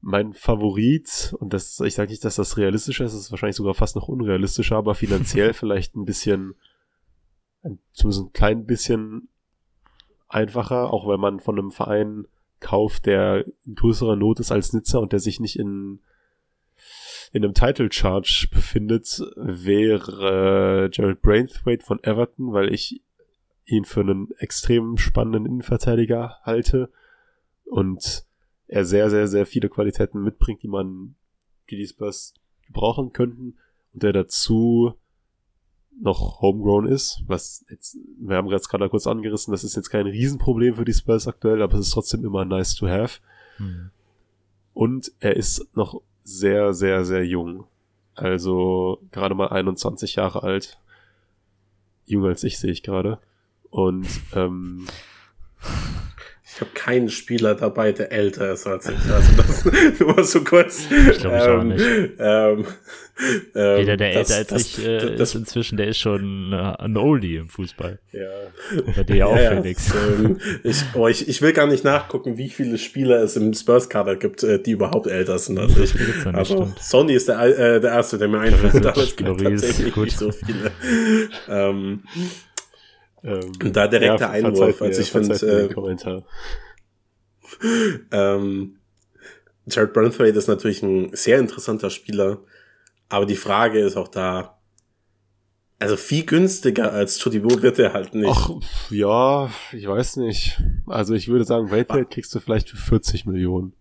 [0.02, 3.96] mein Favorit, und das, ich sage nicht, dass das realistischer ist, ist wahrscheinlich sogar fast
[3.96, 6.56] noch unrealistischer, aber finanziell vielleicht ein bisschen,
[7.62, 9.30] ein, zumindest ein klein bisschen
[10.28, 12.26] einfacher, auch wenn man von einem Verein
[12.60, 16.00] kauft, der in größerer Not ist als Nizza und der sich nicht in
[17.32, 23.02] in einem Title Charge befindet, wäre Jared Brainthwaite von Everton, weil ich
[23.66, 26.92] ihn für einen extrem spannenden Innenverteidiger halte
[27.66, 28.26] und
[28.68, 31.16] er sehr, sehr, sehr viele Qualitäten mitbringt, die man,
[31.70, 32.34] die die Spurs
[32.68, 33.56] gebrauchen könnten
[33.94, 34.94] und der dazu
[36.00, 40.08] noch homegrown ist, was jetzt, wir haben jetzt gerade kurz angerissen, das ist jetzt kein
[40.08, 43.20] Riesenproblem für die Spurs aktuell, aber es ist trotzdem immer nice to have.
[43.58, 43.92] Hm.
[44.74, 47.66] Und er ist noch sehr, sehr, sehr jung.
[48.16, 50.80] Also gerade mal 21 Jahre alt.
[52.06, 53.20] Jünger als ich sehe ich gerade.
[53.70, 54.88] Und ähm,
[56.54, 58.98] Ich habe keinen Spieler dabei, der älter ist als ich.
[59.12, 59.66] Also das
[60.00, 60.86] nur so kurz.
[60.92, 61.86] Ich glaube ich auch Ähm, nicht.
[62.20, 62.66] Ähm,
[63.56, 66.56] ähm, Jeder, der das- älter als das- ich äh, ist inzwischen, der ist schon äh,
[66.84, 68.00] ein Oldie im Fußball.
[68.12, 68.28] Ja.
[68.96, 69.92] Bei dir ja auch, Ja, Felix.
[70.20, 74.18] ähm, ich, oh, ich, ich will gar nicht nachgucken, wie viele Spieler es im Spurs-Kader
[74.18, 75.94] gibt, äh, die überhaupt älter sind als ich.
[76.26, 76.80] Aber stimmt.
[76.80, 80.06] Sonny ist der, äh, der erste, der mir einfällt, aber es gibt Loris, tatsächlich gut.
[80.06, 80.72] nicht so viele.
[81.50, 82.04] Ähm,
[83.24, 86.22] ähm, Und da direkt der verzeiht Einwurf, mir, also ich verzeiht find, mir den äh,
[88.12, 88.78] ähm,
[89.68, 92.40] Jared Brunthwaite ist natürlich ein sehr interessanter Spieler,
[93.10, 94.58] aber die Frage ist auch da,
[95.80, 98.30] also viel günstiger als Tudibo wird er halt nicht.
[98.30, 98.52] Ach,
[98.90, 100.62] ja, ich weiß nicht.
[100.88, 103.74] Also ich würde sagen, Weltwelt kriegst du vielleicht für 40 Millionen.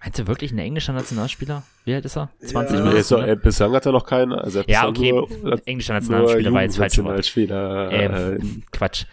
[0.00, 1.64] Meinst du wirklich ein englischer Nationalspieler?
[1.84, 2.30] Wie alt ist er?
[2.40, 2.90] 20 Ja.
[2.92, 4.32] Ist er, bislang hat er noch keinen.
[4.32, 5.10] Also er ja, okay.
[5.12, 6.96] Nur, englischer Nationalspieler war jetzt falsch.
[6.98, 7.92] Nationalspieler.
[7.92, 9.06] Äh, Ähm, Quatsch.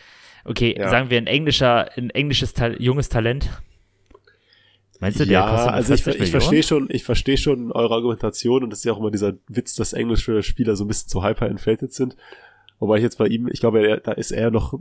[0.43, 0.89] Okay, Ja.
[0.89, 3.49] sagen wir ein englischer, ein englisches Ta junges Talent.
[4.99, 7.95] Meinst du, der ja, kostet also ich, 40 ich verstehe schon, ich verstehe schon eure
[7.95, 11.09] Argumentation und es ist ja auch immer dieser Witz, dass englische Spieler so ein bisschen
[11.09, 12.15] zu hyper-inflated sind.
[12.79, 14.79] Wobei ich jetzt bei ihm, ich glaube, er, da ist er noch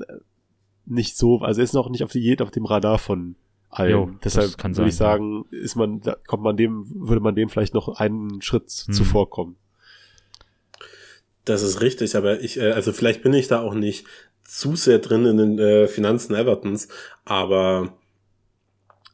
[0.86, 3.36] nicht so, also er ist noch nicht auf, die, auf dem Radar von
[3.78, 3.90] allen.
[3.90, 5.12] Jo, Deshalb kann würde ich sein, ja.
[5.14, 8.94] sagen, ist man, da kommt man dem, würde man dem vielleicht noch einen Schritt Hm.
[8.94, 9.56] zuvorkommen.
[11.44, 14.06] Das ist richtig, aber ich, äh, also vielleicht bin ich da auch nicht
[14.44, 16.88] zu sehr drin in den äh, Finanzen Evertons,
[17.24, 17.96] aber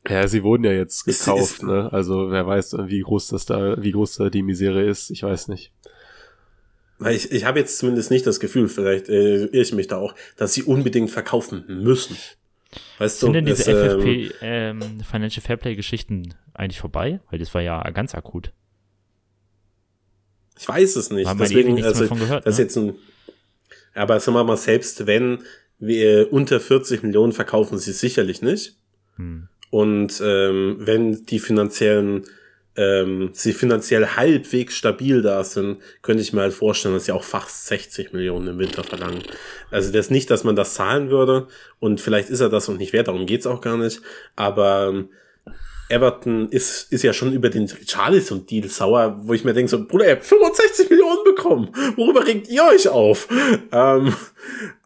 [0.09, 1.92] Ja, sie wurden ja jetzt Ist- gekauft, ist- ne?
[1.92, 5.49] Also wer weiß, wie groß das da, wie groß da die Misere ist, ich weiß
[5.49, 5.73] nicht.
[6.99, 9.96] weil ich, ich habe jetzt zumindest nicht das Gefühl, vielleicht äh, irre ich mich da
[9.96, 12.16] auch, dass sie unbedingt verkaufen müssen.
[12.99, 17.21] Weißt du, Sind denn diese es, ähm, FFP ähm, Financial Fairplay Geschichten eigentlich vorbei?
[17.31, 18.53] Weil das war ja ganz akut.
[20.59, 21.29] ich weiß es nicht.
[21.39, 22.65] Deswegen, also, gehört, das ne?
[22.65, 22.95] jetzt ein,
[23.95, 25.43] aber sagen wir mal, selbst wenn
[25.79, 28.77] wir unter 40 Millionen verkaufen sie sicherlich nicht.
[29.17, 29.49] Hm.
[29.71, 32.25] Und ähm, wenn die finanziellen,
[32.77, 37.25] ähm, sie finanziell halbwegs stabil da sind, könnte ich mir halt vorstellen, dass sie auch
[37.25, 39.23] fast 60 Millionen im Winter verlangen.
[39.71, 42.93] Also das nicht, dass man das zahlen würde und vielleicht ist er das und nicht
[42.93, 44.01] wert, darum geht's auch gar nicht.
[44.37, 45.09] Aber ähm,
[45.91, 50.07] Everton ist, ist ja schon über den Richarlison-Deal sauer, wo ich mir denke, so, Bruder,
[50.07, 51.71] ihr habt 65 Millionen bekommen.
[51.97, 53.29] Worüber regt ihr euch auf?
[53.73, 54.15] Ähm,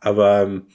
[0.01, 0.67] aber ähm,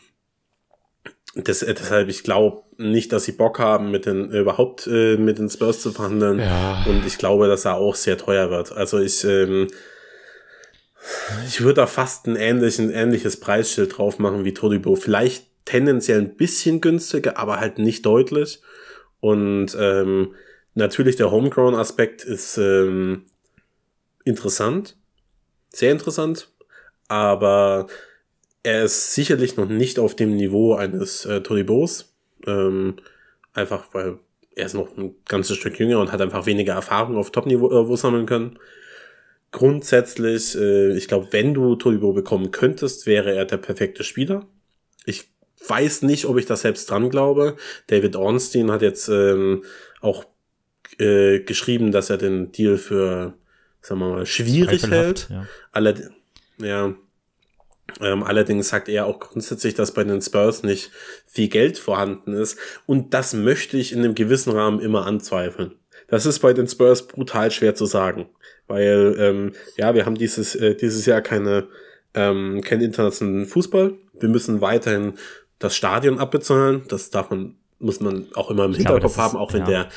[1.43, 5.49] das, deshalb, ich glaube nicht, dass sie Bock haben, mit den überhaupt äh, mit den
[5.49, 6.39] Spurs zu verhandeln.
[6.39, 6.85] Ja.
[6.87, 8.71] Und ich glaube, dass er auch sehr teuer wird.
[8.71, 9.67] Also ich, ähm,
[11.47, 14.95] ich würde da fast ein ähnlichen, ähnliches Preisschild drauf machen wie Todibo.
[14.95, 18.61] Vielleicht tendenziell ein bisschen günstiger, aber halt nicht deutlich.
[19.19, 20.33] Und ähm,
[20.73, 23.25] natürlich der Homegrown-Aspekt ist ähm,
[24.23, 24.95] interessant,
[25.69, 26.49] sehr interessant,
[27.07, 27.87] aber
[28.63, 32.13] er ist sicherlich noch nicht auf dem Niveau eines äh, Todibos.
[32.45, 32.95] Ähm,
[33.53, 34.19] einfach weil
[34.55, 37.97] er ist noch ein ganzes Stück jünger und hat einfach weniger Erfahrung auf Top-Niveau äh,
[37.97, 38.59] sammeln können.
[39.51, 44.45] Grundsätzlich, äh, ich glaube, wenn du Todibo bekommen könntest, wäre er der perfekte Spieler.
[45.05, 45.29] Ich
[45.67, 47.55] weiß nicht, ob ich das selbst dran glaube.
[47.87, 49.63] David Ornstein hat jetzt ähm,
[50.01, 50.25] auch
[50.99, 53.33] äh, geschrieben, dass er den Deal für,
[53.81, 55.27] sagen wir mal, schwierig hält.
[55.29, 55.47] Ja.
[55.71, 56.11] Allerd
[56.57, 56.93] ja.
[58.01, 60.91] Ähm, allerdings sagt er auch grundsätzlich, dass bei den Spurs nicht
[61.25, 62.57] viel Geld vorhanden ist.
[62.85, 65.73] Und das möchte ich in einem gewissen Rahmen immer anzweifeln.
[66.07, 68.27] Das ist bei den Spurs brutal schwer zu sagen.
[68.67, 71.67] Weil, ähm, ja, wir haben dieses, äh, dieses Jahr keine,
[72.13, 73.93] ähm, keinen internationalen Fußball.
[74.19, 75.13] Wir müssen weiterhin
[75.59, 76.83] das Stadion abbezahlen.
[76.87, 79.53] Das darf man, muss man auch immer im Ich glaube, Hinterkopf das ist- haben, auch
[79.53, 79.67] wenn ja.
[79.67, 79.89] der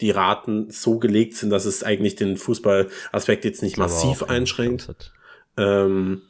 [0.00, 5.12] die Raten so gelegt sind, dass es eigentlich den Fußballaspekt jetzt nicht massiv einschränkt.
[5.58, 6.22] Ähm,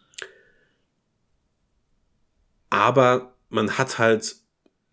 [2.80, 4.36] aber man hat halt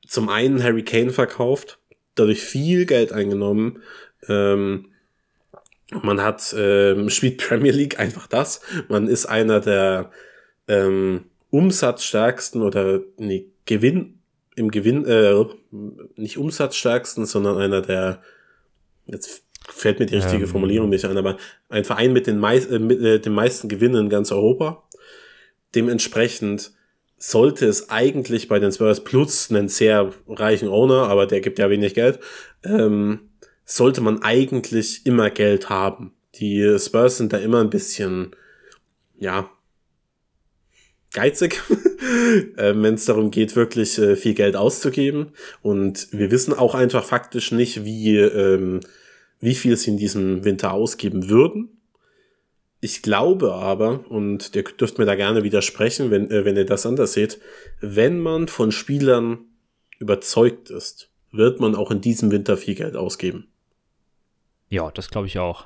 [0.06, 1.80] zum einen Harry Kane verkauft,
[2.16, 3.82] dadurch viel Geld eingenommen.
[4.28, 4.92] Ähm,
[5.92, 8.60] man hat ähm, spielt Premier League einfach das.
[8.90, 10.12] Man ist einer der
[10.68, 14.20] ähm, umsatzstärksten oder nee, Gewinn
[14.56, 15.46] im Gewinn äh,
[16.18, 18.22] nicht umsatzstärksten, sondern einer der
[19.06, 20.50] jetzt fällt mir die richtige Ähm.
[20.50, 21.38] Formulierung nicht ein, aber
[21.70, 24.84] ein Verein mit den, meist, äh, mit, äh, den meisten Gewinnen in ganz Europa.
[25.74, 26.74] Dementsprechend
[27.18, 31.70] sollte es eigentlich bei den Spurs plus einen sehr reichen Owner, aber der gibt ja
[31.70, 32.20] wenig Geld,
[32.64, 33.32] ähm,
[33.66, 36.14] sollte man eigentlich immer Geld haben.
[36.36, 38.36] Die Spurs sind da immer ein bisschen,
[39.18, 39.50] ja,
[41.14, 41.62] geizig,
[42.58, 45.32] äh, wenn es darum geht, wirklich äh, viel Geld auszugeben.
[45.62, 48.82] Und wir wissen auch einfach faktisch nicht, wie, ähm,
[49.40, 51.77] wie viel sie in diesem Winter ausgeben würden.
[52.80, 56.86] Ich glaube aber, und ihr dürft mir da gerne widersprechen, wenn, äh, wenn ihr das
[56.86, 57.40] anders seht,
[57.82, 59.40] wenn man von Spielern
[60.00, 63.48] überzeugt ist, wird man auch in diesem Winter viel Geld ausgeben.
[64.70, 65.66] Ja, das glaube ich auch.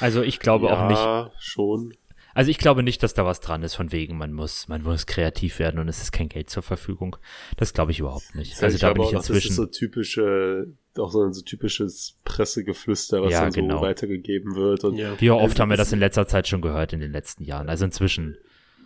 [0.00, 0.98] Also ich glaube ja, auch nicht.
[0.98, 1.94] Ja, schon.
[2.34, 5.06] Also ich glaube nicht, dass da was dran ist, von wegen, man muss, man muss
[5.06, 7.16] kreativ werden und es ist kein Geld zur Verfügung.
[7.56, 8.62] Das glaube ich überhaupt nicht.
[8.62, 9.50] Also ich da bin ich auch, Das inzwischen.
[9.50, 13.80] ist so typische, auch so ein so typisches Pressegeflüster, was Ja, dann so genau.
[13.80, 14.84] weitergegeben wird.
[14.84, 15.20] Und Ja.
[15.20, 17.68] Wie oft Also haben wir das in letzter Zeit schon gehört in den letzten Jahren?
[17.68, 18.36] Also inzwischen.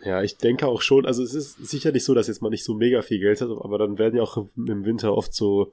[0.04, 2.74] Ja, ich denke auch schon, also es ist sicherlich so, dass jetzt man nicht so
[2.74, 5.72] mega viel Geld hat, aber dann werden ja auch im im Winter oft so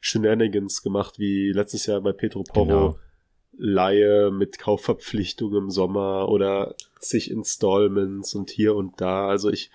[0.00, 2.66] Shenanigans gemacht, wie letztes Jahr bei Petro Porro.
[2.66, 2.98] Genau.
[3.58, 9.28] Laie mit Kaufverpflichtung im Sommer oder zig Installments und hier und da.
[9.28, 9.70] Also ich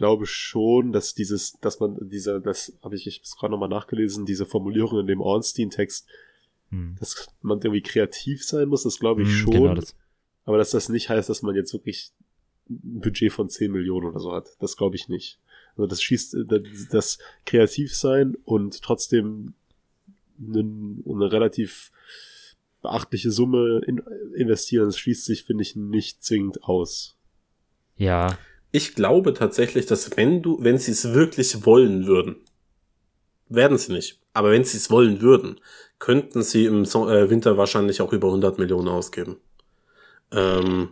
[0.00, 4.24] glaube schon, dass dieses, dass man dieser, das habe ich, ich hab's gerade nochmal nachgelesen,
[4.24, 6.06] diese Formulierung in dem Ornstein-Text,
[6.70, 6.96] Hm.
[6.98, 9.52] dass man irgendwie kreativ sein muss, das glaube ich Hm, schon.
[9.52, 9.94] Genau, das,
[10.46, 12.12] Aber dass das nicht heißt, dass man jetzt wirklich
[12.70, 14.48] ein Budget von 10 Millionen oder so hat.
[14.58, 15.38] Das glaube ich nicht.
[15.76, 16.36] Also das schießt
[16.90, 19.52] das, kreativ sein und trotzdem
[20.42, 21.92] eine, relativ
[22.80, 23.98] beachtliche Summe in,
[24.34, 27.16] investieren, das schließt sich, finde ich, nicht zwingend aus.
[27.98, 28.38] ja,
[28.72, 32.36] Ich glaube tatsächlich, dass wenn du, wenn sie es wirklich wollen würden,
[33.48, 34.20] werden sie nicht.
[34.32, 35.60] Aber wenn sie es wollen würden,
[35.98, 39.38] könnten sie im so äh, Winter wahrscheinlich auch über 100 Millionen ausgeben.
[40.32, 40.90] Ähm,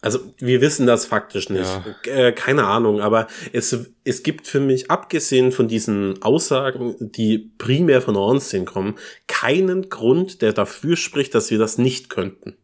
[0.00, 1.68] also wir wissen das faktisch nicht.
[2.04, 8.00] Äh, keine Ahnung, aber es, es gibt für mich, abgesehen von diesen Aussagen, die primär
[8.00, 8.94] von Ornstein kommen,
[9.26, 12.56] keinen Grund, der dafür spricht, dass wir das nicht könnten.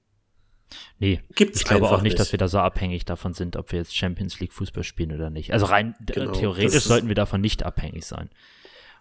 [0.98, 1.20] Nee.
[1.34, 2.18] Gibt's Ich glaube auch nicht, nicht.
[2.18, 5.30] dass wir da so abhängig davon sind, ob wir jetzt Champions League Fußball spielen oder
[5.30, 5.52] nicht.
[5.52, 8.30] Also rein Genau, theoretisch sollten wir davon nicht abhängig sein.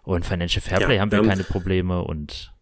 [0.02, 2.52] Und Financial Fairplay Ja, haben wir wir haben- keine Probleme und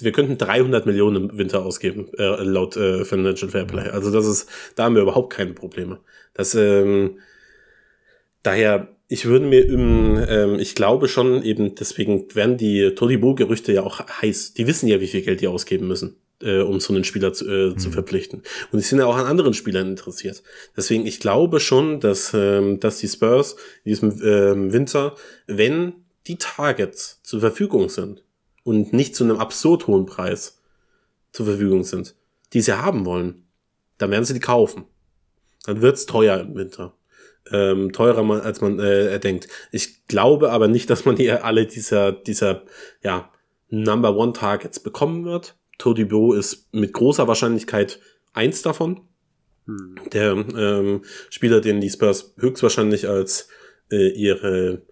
[0.00, 3.88] Wir könnten 300 Millionen im Winter ausgeben, äh, laut äh, Financial Fairplay.
[3.90, 6.00] Also das ist, da haben wir überhaupt keine Probleme.
[6.34, 7.18] Das, ähm,
[8.42, 13.82] daher, ich würde mir im, ähm, ich glaube schon eben, deswegen werden die Todibo-Gerüchte ja
[13.82, 14.54] auch heiß.
[14.54, 17.46] Die wissen ja, wie viel Geld die ausgeben müssen, äh, um so einen Spieler zu,
[17.48, 18.42] äh, zu verpflichten.
[18.72, 20.42] Und die sind ja auch an anderen Spielern interessiert.
[20.76, 25.14] Deswegen, ich glaube schon, dass, ähm, dass die Spurs in diesem ähm, Winter,
[25.46, 25.94] wenn
[26.26, 28.22] die Targets zur Verfügung sind,
[28.66, 30.60] und nicht zu einem absurd hohen Preis
[31.30, 32.16] zur Verfügung sind,
[32.52, 33.44] die sie haben wollen,
[33.96, 34.86] dann werden sie die kaufen.
[35.66, 36.92] Dann wird's teuer im Winter.
[37.52, 39.46] Ähm, teurer, als man äh, denkt.
[39.70, 42.64] Ich glaube aber nicht, dass man hier alle dieser, dieser,
[43.04, 43.30] ja,
[43.68, 45.56] Number One Targets bekommen wird.
[45.78, 48.00] Todibo ist mit großer Wahrscheinlichkeit
[48.32, 49.00] eins davon.
[49.66, 49.96] Hm.
[50.12, 53.48] Der ähm, Spieler, den die Spurs höchstwahrscheinlich als
[53.90, 54.82] äh, ihre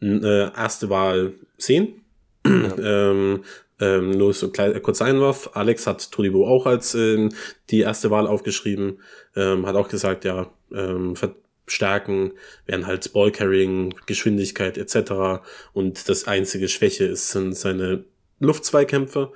[0.00, 2.02] äh, erste Wahl sehen.
[2.44, 3.44] ähm,
[3.80, 5.50] ähm, nur so äh, kurzer Einwurf.
[5.54, 7.30] Alex hat Todibo auch als ähm,
[7.70, 9.00] die erste Wahl aufgeschrieben.
[9.34, 12.32] Ähm, hat auch gesagt, ja, ähm, verstärken
[12.66, 15.42] werden halt Ballcarrying, Geschwindigkeit etc.
[15.72, 18.04] Und das einzige Schwäche ist, sind seine
[18.38, 19.32] Luftzweikämpfe.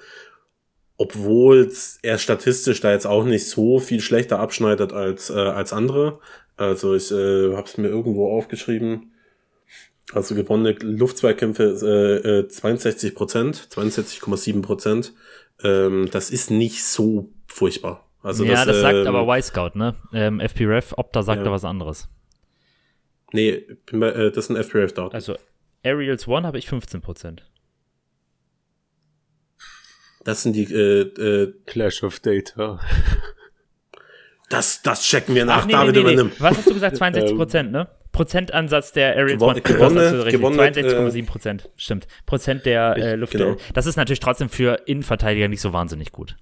[0.99, 1.71] Obwohl
[2.03, 6.21] er statistisch da jetzt auch nicht so viel schlechter abschneidet als, äh, als andere.
[6.57, 9.13] Also ich äh, habe es mir irgendwo aufgeschrieben.
[10.13, 15.13] Also gewonnene Luftzweikämpfe äh, äh, 62 Prozent, 62,7 Prozent.
[15.63, 18.09] Ähm, das ist nicht so furchtbar.
[18.23, 19.95] Also ja, das, sagt ähm, aber Y-Scout, ne?
[20.13, 21.45] Ähm, FPREF, Opta sagt Ja.
[21.45, 22.09] da was anderes.
[23.33, 25.15] Nee, bin bei, äh, das sind FPRF-Daten.
[25.15, 25.37] Also
[25.85, 27.41] Aerials One habe ich 15%.
[30.27, 32.81] Das sind die, äh, äh, Clash of Data.
[34.49, 36.13] das, das checken wir nach, Ach, nee, David nee, nee, nee.
[36.15, 36.33] übernimm.
[36.39, 36.97] Was hast du gesagt?
[37.01, 37.89] 62%, ne?
[38.13, 39.61] Prozentansatz der Aerials Gewon- One.
[39.61, 40.33] gewonnene- Das hast du richtig.
[40.41, 41.71] gewonnene, 62,7 Prozent.
[41.77, 42.07] Stimmt.
[42.27, 43.53] Prozent der äh, Luftduelle.
[43.57, 43.61] genau.
[43.75, 46.37] Das ist natürlich trotzdem für Innenverteidiger nicht so wahnsinnig gut.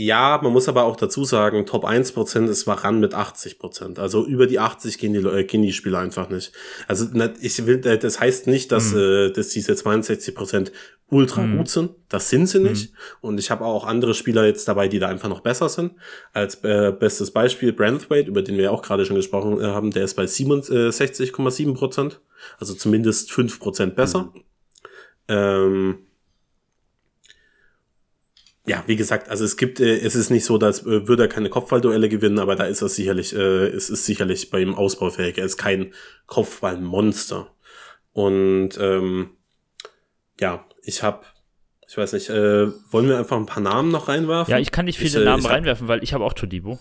[0.00, 3.98] Ja, man muss aber auch dazu sagen, Top 1% ist Varan mit 80%.
[3.98, 6.52] Also über die 80 gehen die, äh, gehen die Spieler einfach nicht.
[6.86, 7.06] Also
[7.40, 10.70] ich will, äh, das heißt nicht, dass, äh, dass diese 62%
[11.08, 11.90] ultra gut sind.
[12.08, 12.92] Das sind sie nicht.
[13.20, 15.94] Und ich habe auch andere Spieler jetzt dabei, die da einfach noch besser sind.
[16.32, 19.90] Als äh, bestes Beispiel Branthwaite, über den wir ja auch gerade schon gesprochen äh, haben,
[19.90, 22.18] der ist bei 67,7%.
[22.60, 24.32] Also zumindest 5% besser.
[25.26, 25.98] Ähm,
[28.68, 31.28] ja, wie gesagt, also es gibt, äh, es ist nicht so, dass äh, würde er
[31.28, 35.38] keine Kopfballduelle gewinnen, aber da ist er sicherlich, äh, es ist sicherlich bei ihm ausbaufähig.
[35.38, 35.92] Er ist kein
[36.26, 37.50] Kopfballmonster.
[38.12, 39.30] Und ähm,
[40.40, 41.24] ja, ich habe,
[41.88, 44.50] ich weiß nicht, äh, wollen wir einfach ein paar Namen noch reinwerfen?
[44.50, 46.78] Ja, ich kann nicht viele äh, Namen ich hab- reinwerfen, weil ich habe auch Todibo.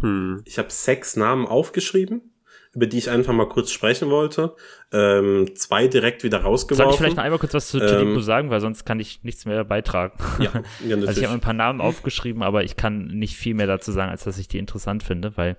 [0.00, 0.42] Hm.
[0.44, 2.33] Ich habe sechs Namen aufgeschrieben,
[2.74, 4.54] über die ich einfach mal kurz sprechen wollte.
[4.92, 6.84] Ähm, zwei direkt wieder rausgeworfen.
[6.84, 9.22] Soll ich vielleicht noch einmal kurz was zu Ähm, Todibo sagen, weil sonst kann ich
[9.22, 10.18] nichts mehr beitragen.
[10.38, 10.50] Ja,
[10.86, 13.92] ja Also ich habe ein paar Namen aufgeschrieben, aber ich kann nicht viel mehr dazu
[13.92, 15.56] sagen, als dass ich die interessant finde, weil,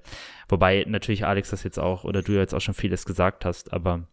[0.49, 4.07] wobei natürlich Alex das jetzt auch, oder du jetzt auch schon vieles gesagt hast, aber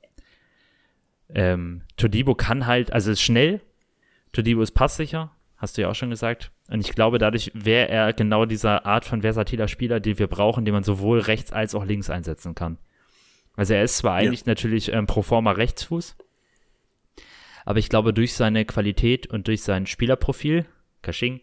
[1.35, 3.61] ähm, Todibo kann halt, also ist schnell,
[4.33, 6.51] Todibo ist passsicher, hast du ja auch schon gesagt.
[6.69, 10.65] Und ich glaube, dadurch wäre er genau dieser Art von versatiler Spieler, den wir brauchen,
[10.65, 12.79] den man sowohl rechts als auch links einsetzen kann.
[13.57, 16.17] Also er ist zwar eigentlich natürlich ähm, pro forma Rechtsfuß,
[17.65, 20.67] aber ich glaube, durch seine Qualität und durch sein Spielerprofil,
[21.03, 21.41] Kashing,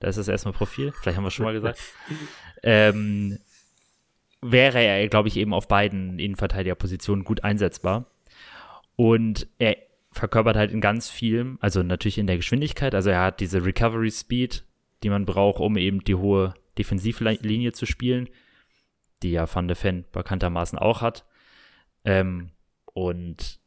[0.00, 1.78] da ist es erstmal Profil, vielleicht haben wir schon mal gesagt,
[2.62, 3.38] ähm,
[4.42, 8.06] wäre er, glaube ich, eben auf beiden Innenverteidigerpositionen gut einsetzbar.
[8.96, 9.76] Und er
[10.12, 14.10] verkörpert halt in ganz vielem, also natürlich in der Geschwindigkeit, also er hat diese Recovery
[14.10, 14.64] Speed,
[15.02, 18.28] die man braucht, um eben die hohe Defensivlinie zu spielen,
[19.22, 21.24] die ja Van de Ven bekanntermaßen auch hat.
[22.04, 22.50] Ähm,
[22.92, 23.58] und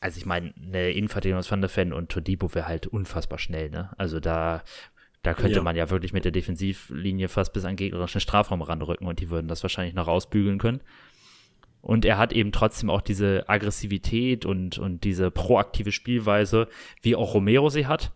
[0.00, 3.70] also ich meine, eine Innenverteidigung aus Van der Ven und Todibo wäre halt unfassbar schnell,
[3.70, 3.90] ne?
[3.98, 4.62] Also da,
[5.22, 5.62] da könnte Ja.
[5.62, 9.48] man ja wirklich mit der Defensivlinie fast bis an gegnerischen Strafraum ranrücken und die würden
[9.48, 10.80] das wahrscheinlich noch rausbügeln können.
[11.82, 16.68] Und er hat eben trotzdem auch diese Aggressivität und, und diese proaktive Spielweise,
[17.02, 18.12] wie auch Romero sie hat.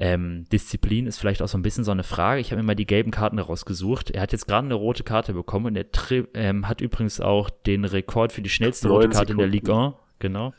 [0.00, 2.40] Ähm, Disziplin ist vielleicht auch so ein bisschen so eine Frage.
[2.40, 4.10] Ich habe mir mal die gelben Karten rausgesucht.
[4.12, 7.50] Er hat jetzt gerade eine rote Karte bekommen und er tri- ähm, hat übrigens auch
[7.50, 9.66] den Rekord für die schnellste rote Karte in der Sekunden.
[9.66, 9.94] Ligue 1.
[10.20, 10.54] Genau.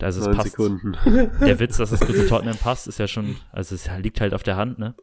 [0.00, 0.50] Also es Neun passt.
[0.50, 0.96] Sekunden.
[1.40, 4.34] Der Witz, dass es gut zu Tottenham passt, ist ja schon, also es liegt halt
[4.34, 4.94] auf der Hand, ne?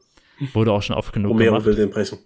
[0.53, 1.65] Wurde auch schon oft genug Romero gemacht.
[1.65, 2.19] will den brechen.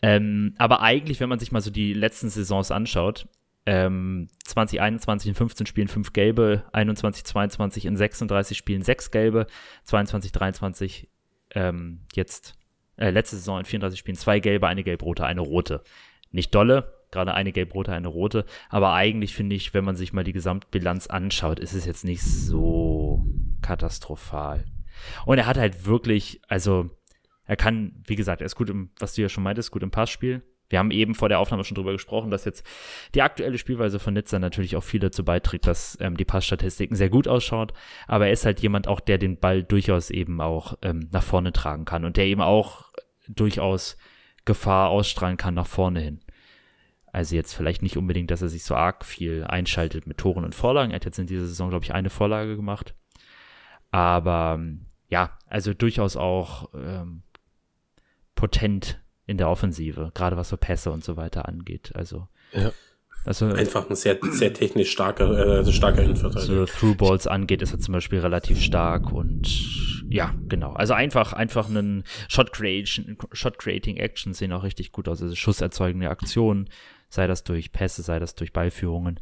[0.00, 3.28] Ähm, aber eigentlich, wenn man sich mal so die letzten Saisons anschaut,
[3.66, 9.46] ähm, 2021 in 15 Spielen 5 gelbe, 21, 22 in 36 Spielen 6 gelbe,
[9.84, 11.08] 22, 23
[11.54, 12.54] ähm, jetzt,
[12.96, 15.82] äh, letzte Saison in 34 Spielen 2 gelbe, eine gelb-rote, eine rote.
[16.30, 20.24] Nicht dolle, gerade eine gelb-rote, eine rote, aber eigentlich finde ich, wenn man sich mal
[20.24, 23.26] die Gesamtbilanz anschaut, ist es jetzt nicht so
[23.60, 24.64] katastrophal.
[25.24, 26.90] Und er hat halt wirklich, also
[27.44, 29.90] er kann, wie gesagt, er ist gut im, was du ja schon meintest, gut im
[29.90, 30.42] Passspiel.
[30.72, 32.66] Wir haben eben vor der Aufnahme schon drüber gesprochen, dass jetzt
[33.14, 37.10] die aktuelle Spielweise von Nizza natürlich auch viel dazu beiträgt, dass ähm, die Passstatistiken sehr
[37.10, 37.74] gut ausschaut.
[38.06, 41.52] Aber er ist halt jemand auch, der den Ball durchaus eben auch ähm, nach vorne
[41.52, 42.90] tragen kann und der eben auch
[43.28, 43.98] durchaus
[44.46, 46.20] Gefahr ausstrahlen kann nach vorne hin.
[47.12, 50.54] Also jetzt vielleicht nicht unbedingt, dass er sich so arg viel einschaltet mit Toren und
[50.54, 50.92] Vorlagen.
[50.92, 52.94] Er hat jetzt in dieser Saison, glaube ich, eine Vorlage gemacht.
[53.90, 57.24] Aber ähm, ja, also durchaus auch ähm,
[58.34, 59.01] potent
[59.32, 61.90] in der Offensive, gerade was so Pässe und so weiter angeht.
[61.94, 62.70] Also, Ja.
[63.24, 66.66] also Einfach ein sehr, sehr technisch starker, äh, also starker Innenverteidiger.
[66.66, 69.48] so Through-Balls angeht, ist er zum Beispiel relativ stark und
[70.08, 70.74] ja, genau.
[70.74, 75.22] Also einfach, einfach einen Shot Creation, Shot Creating Actions sehen auch richtig gut aus.
[75.22, 76.68] Also schusserzeugende Aktionen,
[77.08, 79.18] sei das durch Pässe, sei das durch Ballführungen.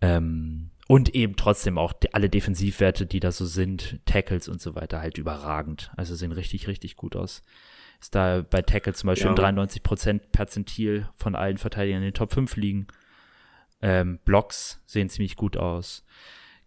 [0.00, 5.00] Ähm, und eben trotzdem auch alle Defensivwerte, die da so sind, Tackles und so weiter,
[5.00, 5.92] halt überragend.
[5.96, 7.42] Also sehen richtig, richtig gut aus.
[8.00, 9.48] Ist da bei Tackles zum Beispiel Ja.
[9.48, 12.86] im 93% Perzentil von allen Verteidigern in den Top 5 liegen.
[13.82, 16.04] Ähm, Blocks sehen ziemlich gut aus.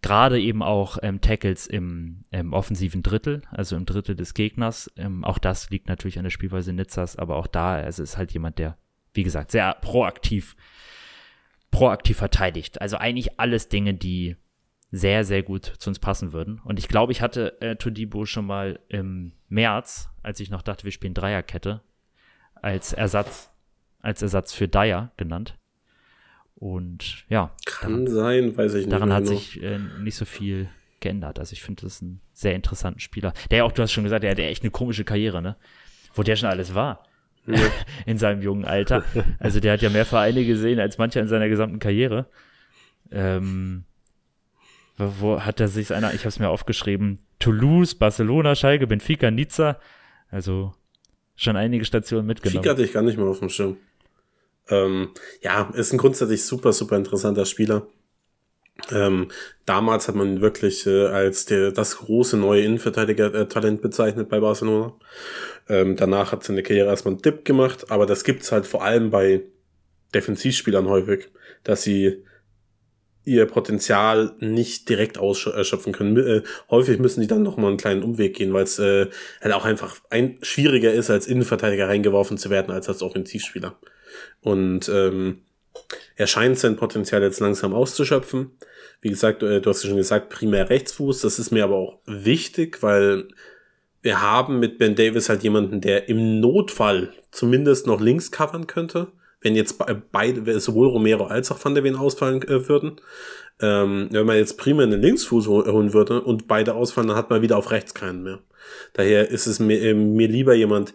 [0.02, 4.90] Gerade eben auch ähm, Tackles im, im offensiven Drittel, also im Drittel des Gegners.
[4.96, 8.32] Ähm, auch das liegt natürlich an der Spielweise Nizzas, aber auch da, also ist halt
[8.32, 8.76] jemand, der,
[9.14, 10.56] wie gesagt, sehr proaktiv,
[11.70, 12.80] proaktiv verteidigt.
[12.80, 14.36] Also eigentlich alles Dinge, die
[14.92, 16.60] sehr, sehr gut zu uns passen würden.
[16.64, 20.84] Und ich glaube, ich hatte äh, Todibo schon mal im März, als ich noch dachte,
[20.84, 21.80] wir spielen Dreierkette,
[22.54, 23.50] als Ersatz,
[24.00, 25.58] als Ersatz für Dyer genannt.
[26.54, 28.92] Und ja, Kann sein, weiß ich nicht.
[28.92, 29.34] daran hat genau.
[29.34, 30.68] sich äh, nicht so viel
[31.00, 31.38] geändert.
[31.38, 33.32] Also ich finde, das ist ein sehr interessanter Spieler.
[33.50, 35.56] Der ja auch, du hast schon gesagt, der hat ja echt eine komische Karriere, ne?
[36.14, 37.04] Wo der schon alles war.
[38.06, 39.04] in seinem jungen Alter.
[39.40, 42.26] Also der hat ja mehr Vereine gesehen als mancher in seiner gesamten Karriere.
[43.10, 43.84] Ähm,
[44.96, 49.30] wo, wo hat er sich einer, ich habe es mir aufgeschrieben, Toulouse, Barcelona, Schalke, Benfica,
[49.30, 49.78] Nizza.
[50.30, 50.72] Also
[51.36, 52.62] schon einige Stationen mitgenommen.
[52.62, 53.76] Fick hatte ich gar nicht mehr auf dem Schirm.
[54.68, 55.10] Ähm,
[55.42, 57.86] ja, ist ein grundsätzlich super, super interessanter Spieler.
[58.90, 59.28] Ähm,
[59.66, 64.94] damals hat man ihn wirklich äh, als der, das große neue Innenverteidiger-Talent bezeichnet bei Barcelona.
[65.68, 69.10] Ähm, danach hat seine Karriere erstmal einen Dip gemacht, aber das gibt's halt vor allem
[69.10, 69.42] bei
[70.14, 71.28] Defensivspielern häufig,
[71.64, 72.24] dass sie
[73.24, 76.16] ihr Potenzial nicht direkt ausschöpfen können.
[76.16, 79.08] Äh, häufig müssen die dann noch mal einen kleinen Umweg gehen, weil es äh,
[79.40, 83.78] halt auch einfach ein, schwieriger ist, als Innenverteidiger reingeworfen zu werden, als als Offensivspieler.
[84.40, 85.42] Und ähm,
[86.16, 88.50] er scheint sein Potenzial jetzt langsam auszuschöpfen.
[89.00, 91.20] Wie gesagt, äh, du hast ja schon gesagt, primär Rechtsfuß.
[91.20, 93.28] Das ist mir aber auch wichtig, weil
[94.02, 99.12] wir haben mit Ben Davis halt jemanden, der im Notfall zumindest noch links covern könnte,
[99.42, 99.82] wenn jetzt
[100.12, 103.00] beide, sowohl Romero als auch Van der Ven ausfallen äh, würden.
[103.60, 107.42] Ähm, wenn man jetzt prima einen Linksfuß holen würde und beide ausfallen, dann hat man
[107.42, 108.40] wieder auf rechts keinen mehr.
[108.94, 110.94] Daher ist es mir, äh, mir lieber jemand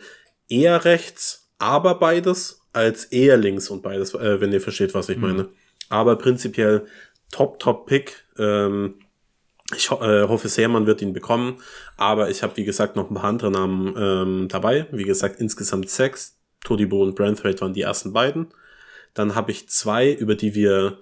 [0.49, 5.17] eher rechts, aber beides, als eher links und beides, äh, wenn ihr versteht, was ich
[5.17, 5.23] mhm.
[5.23, 5.49] meine.
[5.89, 6.85] Aber prinzipiell
[7.31, 8.25] top, top Pick.
[8.37, 8.95] Ähm,
[9.75, 11.57] ich ho äh, hoffe sehr, man wird ihn bekommen.
[11.97, 14.87] Aber ich habe, wie gesagt, noch ein paar andere Namen ähm, dabei.
[14.91, 16.36] Wie gesagt, insgesamt sechs.
[16.67, 18.47] Todibo und Branthwaite waren die ersten beiden.
[19.13, 20.99] Dann habe ich zwei, über die wir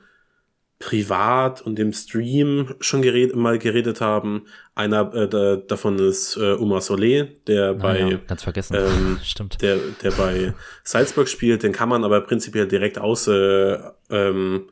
[0.79, 4.45] privat und im Stream schon gered mal geredet haben.
[4.75, 8.75] Einer äh, da, davon ist äh, Omar Solé, der ah, bei ja, ganz vergessen.
[8.77, 9.61] Ähm, Stimmt.
[9.61, 10.53] Der, der bei
[10.83, 11.63] Salzburg spielt.
[11.63, 14.69] Den kann man aber prinzipiell direkt aus, äh, ähm,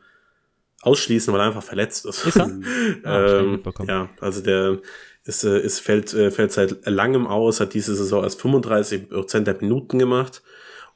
[0.81, 2.25] ausschließen, weil er einfach verletzt ist.
[2.25, 2.49] ist er?
[3.03, 4.79] Ah, ähm, ja, also der
[5.23, 9.47] ist, äh, ist fällt, äh, fällt seit langem aus, hat diese Saison erst 35 Prozent
[9.47, 10.41] der Minuten gemacht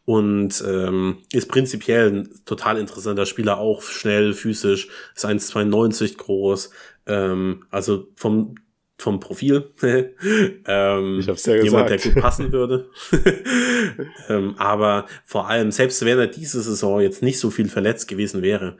[0.07, 6.69] und ähm, ist prinzipiell ein total interessanter Spieler, auch schnell, physisch, ist 1,92 groß,
[7.07, 8.55] ähm, also vom
[8.97, 9.73] vom Profil.
[9.83, 12.05] ähm, ich hab's ja jemand, gesagt.
[12.05, 12.89] der gut passen würde.
[14.29, 18.41] ähm, aber vor allem, selbst wenn er diese Saison jetzt nicht so viel verletzt gewesen
[18.41, 18.77] wäre,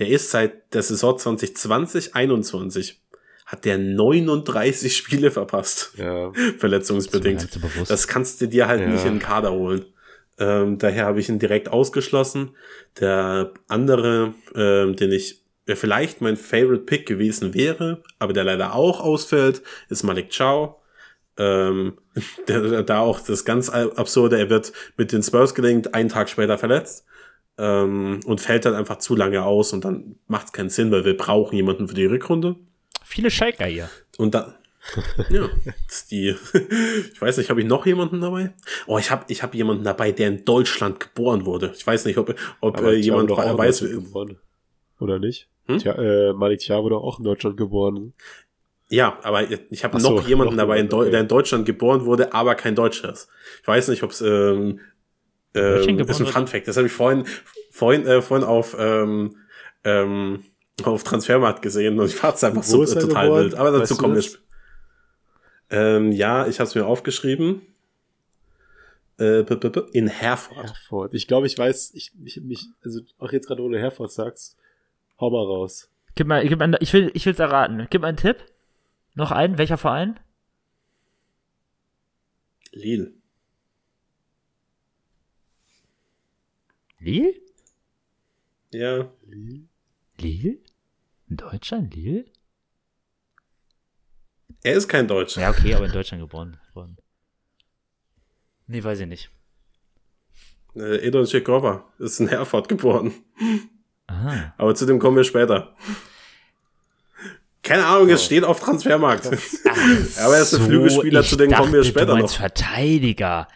[0.00, 3.00] der ist seit der Saison 2020, 21
[3.46, 5.92] hat der 39 Spiele verpasst.
[5.98, 6.32] Ja.
[6.58, 7.48] Verletzungsbedingt.
[7.78, 8.88] Das, das kannst du dir halt ja.
[8.88, 9.84] nicht in den Kader holen.
[10.42, 12.56] Ähm, daher habe ich ihn direkt ausgeschlossen.
[12.98, 18.74] Der andere, ähm, den ich, der vielleicht mein Favorite Pick gewesen wäre, aber der leider
[18.74, 20.76] auch ausfällt, ist Malik Chow.
[21.38, 21.96] Ähm,
[22.48, 26.58] der, da auch das ganz absurde, er wird mit den Spurs gelingt, einen Tag später
[26.58, 27.06] verletzt
[27.56, 31.04] ähm, und fällt dann einfach zu lange aus und dann macht es keinen Sinn, weil
[31.04, 32.56] wir brauchen jemanden für die Rückrunde.
[33.04, 33.88] Viele Schalker hier.
[34.18, 34.54] Und dann,
[35.30, 35.48] ja,
[35.88, 36.30] ist die,
[37.12, 38.52] ich weiß nicht, habe ich noch jemanden dabei?
[38.86, 41.72] Oh, ich habe ich hab jemanden dabei, der in Deutschland geboren wurde.
[41.74, 43.80] Ich weiß nicht, ob, ob äh, jemand doch auch weiß.
[43.80, 44.38] Geboren.
[44.98, 45.48] Oder nicht?
[45.66, 45.78] Hm?
[45.78, 48.14] Tja, äh, Malik Tja wurde auch in Deutschland geboren.
[48.88, 51.10] Ja, aber ich habe noch so, jemanden noch dabei, in okay.
[51.10, 53.28] der in Deutschland geboren wurde, aber kein Deutscher ist.
[53.62, 54.80] Ich weiß nicht, ob es ähm,
[55.54, 56.68] ähm, ist ein Fun Fact.
[56.68, 57.24] Das habe ich vorhin,
[57.70, 59.36] vorhin, äh, vorhin auf, ähm,
[59.84, 60.44] ähm,
[60.84, 63.44] auf Transfermarkt gesehen und ich fand es einfach Wo so total geboren?
[63.44, 63.54] wild.
[63.54, 64.24] Aber dazu kommen wir.
[65.72, 67.62] Ähm, ja, ich habe es mir aufgeschrieben.
[69.18, 69.40] Äh,
[69.92, 70.66] in Herford.
[70.66, 71.14] Herford.
[71.14, 74.56] Ich glaube, ich weiß, ich, ich mich, also auch jetzt gerade ohne Herford sagst,
[75.18, 75.90] hau mal raus.
[76.14, 77.86] Gib mal, gib mal, ich will, ich will's erraten.
[77.88, 78.36] Gib mal einen Tipp.
[79.14, 79.56] Noch einen.
[79.56, 80.20] Welcher Verein?
[82.72, 83.12] Lille.
[86.98, 87.34] Lille?
[88.72, 89.10] Ja.
[89.26, 89.62] Lille?
[90.18, 90.58] Lille?
[91.28, 91.94] In Deutschland?
[91.94, 92.24] Lille?
[94.62, 95.40] Er ist kein Deutscher.
[95.40, 96.96] Ja, okay, aber in Deutschland geboren worden.
[98.66, 99.30] Nee, weiß ich nicht.
[100.76, 103.12] Äh, Edon Tschekova ist in Herford geboren.
[104.06, 104.54] Aha.
[104.56, 105.74] Aber zu dem kommen wir später.
[107.62, 108.12] Keine Ahnung, oh.
[108.12, 109.26] es steht auf Transfermarkt.
[109.26, 112.30] Ach, aber er ist ein so, Flügelspieler, zu dem kommen wir später noch.
[112.30, 113.48] Verteidiger.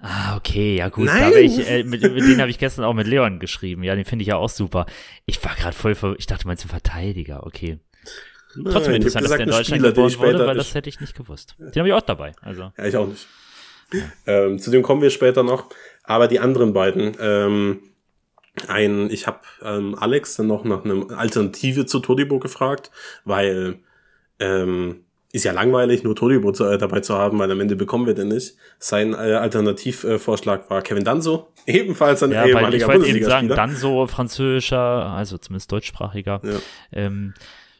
[0.00, 1.06] Ah, okay, ja gut.
[1.06, 1.32] Nein.
[1.38, 3.82] Ich, äh, mit, mit denen habe ich gestern auch mit Leon geschrieben.
[3.84, 4.84] Ja, den finde ich ja auch super.
[5.24, 7.46] Ich war gerade voll, ver ich dachte, meinst du Verteidiger?
[7.46, 7.78] Okay.
[8.56, 11.16] Nein, Trotzdem interessant, dass der in Deutschland Spieler, geboren wurde, weil das hätte ich nicht
[11.16, 11.54] gewusst.
[11.58, 12.32] Den habe ich auch dabei.
[12.40, 12.72] Also.
[12.76, 13.26] Ja, ich auch nicht.
[13.92, 14.02] Ja.
[14.26, 15.68] Ähm, zu dem kommen wir später noch.
[16.02, 17.80] Aber die anderen beiden, ähm,
[18.68, 22.90] ein, ich habe ähm, Alex dann noch nach einer Alternative zu Todibo gefragt,
[23.24, 23.80] weil
[24.38, 28.06] ähm, ist ja langweilig, nur Todibo zu, äh, dabei zu haben, weil am Ende bekommen
[28.06, 28.54] wir den nicht.
[28.78, 33.48] Sein äh, Alternativvorschlag war Kevin Danso, ebenfalls ein ja, ehemaliger weil ich wollte eben sagen,
[33.48, 36.58] Danso, französischer, also zumindest deutschsprachiger ja.
[36.92, 37.34] ähm,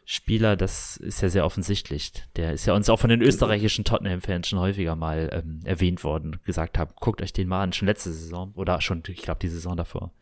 [0.07, 2.13] Spieler, das ist ja sehr offensichtlich.
[2.37, 6.41] Der ist ja uns auch von den österreichischen Tottenham-Fans schon häufiger mal ähm, erwähnt worden,
[6.45, 9.49] gesagt haben, guckt euch den mal an, schon letzte Saison oder schon, ich glaube, die
[9.49, 10.13] Saison davor.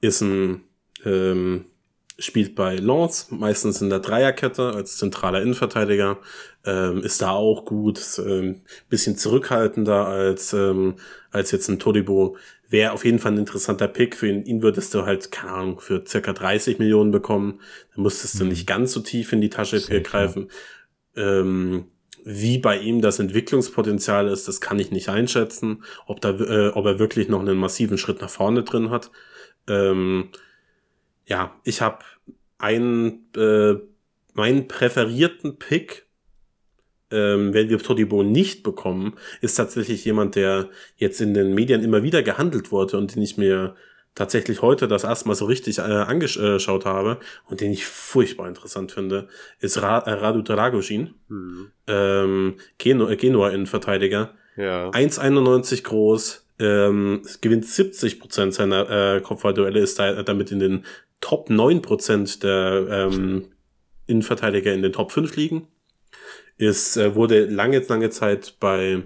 [0.00, 0.64] Ist ein
[1.04, 1.66] ähm,
[2.18, 6.18] spielt bei Lens, meistens in der Dreierkette als zentraler Innenverteidiger,
[6.64, 10.94] ähm, ist da auch gut, ist, ähm, bisschen zurückhaltender als, ähm,
[11.30, 12.36] als jetzt ein Todibo.
[12.68, 14.16] Wäre auf jeden Fall ein interessanter Pick.
[14.16, 17.60] Für ihn, ihn würdest du halt, keine Ahnung, für circa 30 Millionen bekommen.
[17.94, 18.50] Da musstest du mhm.
[18.50, 20.50] nicht ganz so tief in die Tasche Sehr greifen.
[21.16, 21.86] Ähm,
[22.24, 26.86] wie bei ihm das Entwicklungspotenzial ist, das kann ich nicht einschätzen, ob, da, äh, ob
[26.86, 29.10] er wirklich noch einen massiven Schritt nach vorne drin hat.
[29.68, 30.30] Ähm,
[31.26, 31.98] ja, ich habe
[32.58, 33.74] einen, äh,
[34.34, 36.06] meinen präferierten Pick,
[37.10, 42.02] ähm, wenn wir Todibo nicht bekommen, ist tatsächlich jemand, der jetzt in den Medien immer
[42.02, 43.76] wieder gehandelt wurde und den ich mir
[44.14, 47.18] tatsächlich heute das erste Mal so richtig äh, angeschaut habe
[47.48, 49.28] und den ich furchtbar interessant finde,
[49.60, 51.70] ist Ra äh, Radu Dragoshin, Hm.
[51.86, 54.34] ähm, Genu Genua-Innenverteidiger.
[54.56, 54.90] Ja.
[54.90, 60.84] 1,91 groß, ähm, gewinnt 70% seiner äh, Kopfballduelle, ist da, damit in den
[61.20, 63.46] Top 9% der ähm,
[64.06, 65.68] Innenverteidiger in den Top 5 liegen.
[66.56, 69.02] Ist, äh, wurde lange, lange Zeit bei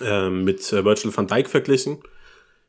[0.00, 1.98] ähm, mit äh, Virgil van Dijk verglichen.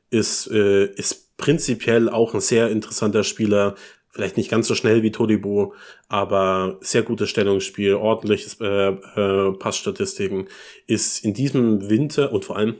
[0.10, 3.76] Ist, äh, ist prinzipiell auch ein sehr interessanter Spieler.
[4.12, 5.74] Vielleicht nicht ganz so schnell wie Todibo,
[6.08, 10.48] aber sehr gutes Stellungsspiel, ordentliches äh, äh, Passstatistiken.
[10.88, 12.76] Ist in diesem Winter und vor allem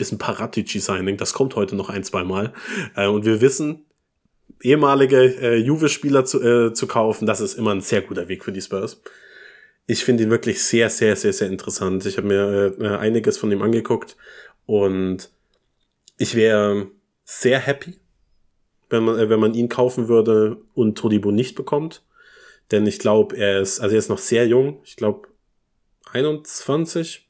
[0.00, 1.16] ist ein Paratici-Signing.
[1.16, 2.52] Das kommt heute noch ein, zwei.
[2.96, 3.84] Äh, und wir wissen,
[4.62, 8.52] ehemalige äh, Juve-Spieler zu, äh, zu kaufen, das ist immer ein sehr guter Weg für
[8.52, 9.02] die Spurs.
[9.86, 12.06] Ich finde ihn wirklich sehr, sehr, sehr, sehr interessant.
[12.06, 14.16] Ich habe mir äh, einiges von ihm angeguckt
[14.66, 15.30] und
[16.18, 16.88] ich wäre
[17.24, 17.98] sehr happy,
[18.88, 22.04] wenn man, äh, wenn man ihn kaufen würde und Todibo nicht bekommt.
[22.70, 24.80] Denn ich glaube, er ist, also er ist noch sehr jung.
[24.84, 25.28] Ich glaube
[26.12, 27.29] 21.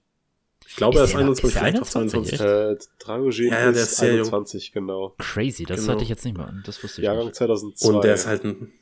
[0.70, 2.40] Ich glaube, er Ist ist der- 21, ist er vielleicht auch 21, 22.
[2.40, 4.18] Äh, Dragogin Ja, ja, der ist ist sehr jung.
[4.20, 5.14] 21, genau.
[5.18, 5.92] Crazy, das Genau.
[5.94, 6.54] hatte ich jetzt nicht mehr.
[6.64, 7.34] Das wusste ich Jahrgang nicht.
[7.36, 7.88] 2002.
[7.88, 8.72] Und der ist halt ein,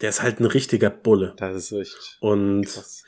[0.00, 1.34] der ist halt ein richtiger Bulle.
[1.36, 3.04] Das ist echt Und, krass.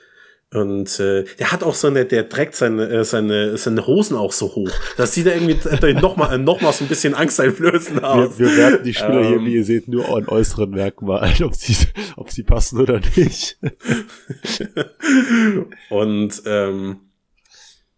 [0.53, 4.33] und äh, der hat auch so eine, der trägt seine, äh, seine, seine Hosen auch
[4.33, 4.71] so hoch.
[4.99, 5.57] Das sieht er irgendwie
[5.87, 8.39] äh, noch mal, noch mal so ein bisschen angsteinflößend aus.
[8.39, 9.47] Wir, wir werten die Spieler hier, Ähm.
[9.47, 11.75] wie ihr seht, nur an äußeren Merkmalen, ob sie,
[12.17, 13.57] ob sie passen oder nicht.
[15.89, 16.97] Und ähm,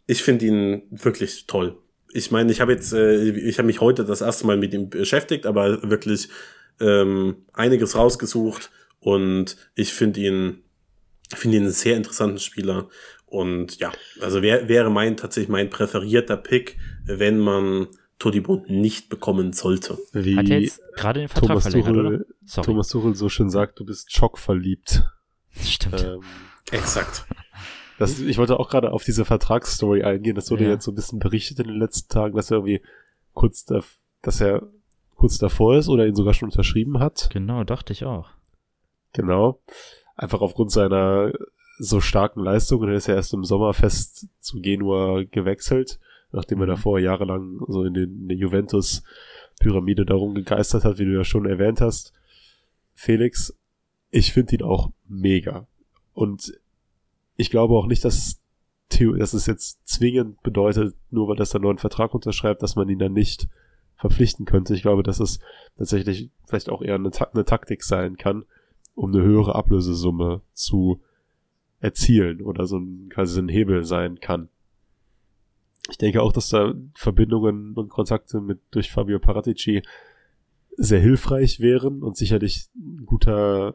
[0.07, 1.79] ich finde ihn wirklich toll.
[2.13, 4.89] Ich meine, ich habe jetzt, äh, ich habe mich heute das erste Mal mit ihm
[4.89, 6.29] beschäftigt, aber wirklich
[6.81, 10.63] ähm, einiges rausgesucht und ich finde ihn,
[11.35, 12.89] finde ihn einen sehr interessanten Spieler.
[13.27, 17.89] Und ja, also wär, wäre mein tatsächlich mein präferierter Pick, wenn man
[18.19, 19.99] Todibo nicht bekommen sollte.
[20.13, 22.11] Wie Hat er jetzt gerade den Vertrag Thomas verlängert, oder?
[22.11, 22.67] Tuchel, Sorry.
[22.67, 25.03] Thomas Tuchel so schön sagt, du bist schockverliebt.
[25.61, 26.03] Stimmt.
[26.03, 26.21] Ähm,
[26.71, 27.27] Exakt.
[27.99, 30.35] Das, ich wollte auch gerade auf diese Vertragsstory eingehen.
[30.35, 30.71] Das wurde Ja.
[30.71, 32.81] jetzt so ein bisschen berichtet in den letzten Tagen, dass er irgendwie
[33.35, 33.81] kurz, da,
[34.23, 34.63] dass er
[35.15, 37.29] kurz davor ist oder ihn sogar schon unterschrieben hat.
[37.33, 38.31] Genau, dachte ich auch.
[39.13, 39.61] Genau.
[40.17, 41.33] Einfach aufgrund seiner
[41.79, 42.81] so starken Leistung.
[42.81, 45.99] Und er ist ja erst im Sommer fest zu Genua gewechselt,
[46.33, 46.71] nachdem er Mhm.
[46.71, 51.47] davor jahrelang so in, den, in der Juventus-Pyramide darum gegeistert hat, wie du ja schon
[51.47, 52.13] erwähnt hast.
[52.95, 53.57] Felix,
[54.11, 55.67] ich finde ihn auch mega.
[56.13, 56.53] Und
[57.37, 58.41] ich glaube auch nicht, dass,
[58.89, 62.89] dass es jetzt zwingend bedeutet, nur weil das er einen neuen Vertrag unterschreibt, dass man
[62.89, 63.49] ihn dann nicht
[63.97, 64.75] verpflichten könnte.
[64.75, 65.39] Ich glaube, dass es
[65.77, 68.45] tatsächlich vielleicht auch eher eine, eine Taktik sein kann,
[68.95, 71.01] um eine höhere Ablösesumme zu
[71.81, 74.49] erzielen oder so ein, quasi ein Hebel sein kann.
[75.91, 79.83] Ich denke auch, dass da Verbindungen und Kontakte mit durch Fabio Paratici
[80.77, 83.75] sehr hilfreich wären und sicherlich ein guter,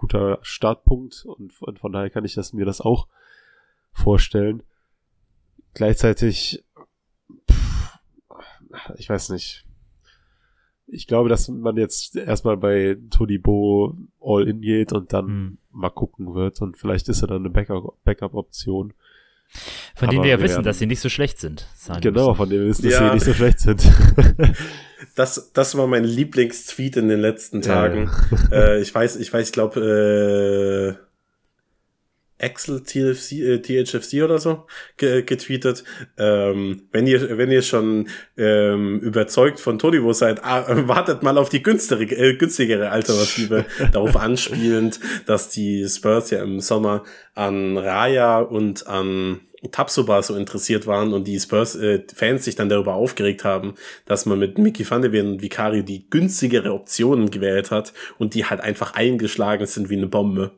[0.00, 3.06] guter Startpunkt und, und von daher kann ich das, mir das auch
[3.92, 4.62] vorstellen.
[5.74, 6.64] Gleichzeitig,
[7.50, 7.98] pff,
[8.96, 9.66] ich weiß nicht.
[10.86, 15.58] Ich glaube, dass man jetzt erstmal bei Todibo all in geht und dann Hm.
[15.70, 18.94] mal gucken wird und vielleicht ist er dann eine Backup- Backup-Option.
[19.96, 21.66] Von denen wir ja wir wissen, werden- dass sie nicht so schlecht sind.
[21.76, 22.36] sagen genau, müssen.
[22.36, 23.08] von dem wir wissen, dass Ja.
[23.08, 23.82] sie nicht so schlecht sind.
[25.16, 28.10] Das, das war mein Lieblingstweet in den letzten Tagen.
[28.50, 28.58] Ja.
[28.74, 31.04] äh, ich weiß, ich weiß, ich glaube, äh,
[32.40, 34.66] Axel TFC, äh, THFC oder so
[34.96, 35.84] ge getweetet.
[36.18, 41.38] Ähm, wenn ihr, wenn ihr schon ähm, überzeugt von Todibo seid, ah, äh, wartet mal
[41.38, 43.64] auf die günstigere, äh, günstigere Alternative.
[43.92, 50.86] darauf anspielend, dass die Spurs ja im Sommer an Raya und an Tapsoba so interessiert
[50.86, 53.74] waren und die Spurs-Fans sich dann darüber aufgeregt haben,
[54.06, 58.34] dass man mit Mickey van de Ven und Vicario die günstigere Optionen gewählt hat und
[58.34, 60.52] die halt einfach eingeschlagen sind wie eine Bombe.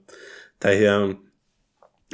[0.61, 1.17] Daher,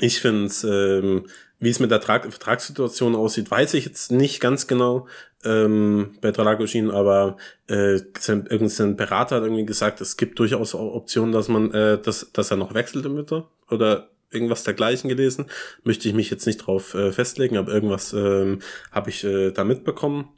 [0.01, 1.27] ich finde es, ähm,
[1.59, 5.07] wie es mit der Tra Vertragssituation aussieht, weiß ich jetzt nicht ganz genau
[5.45, 7.37] ähm, bei Dragoshin, aber
[7.69, 12.33] äh, sein, irgendein Berater hat irgendwie gesagt, es gibt durchaus Optionen, dass man, äh, dass,
[12.33, 15.47] dass er noch wechselt im Winter oder irgendwas dergleichen gelesen.
[15.85, 18.61] Möchte ich mich jetzt nicht drauf äh, festlegen, aber irgendwas ähm,
[18.93, 20.29] habe ich äh, da mitbekommen.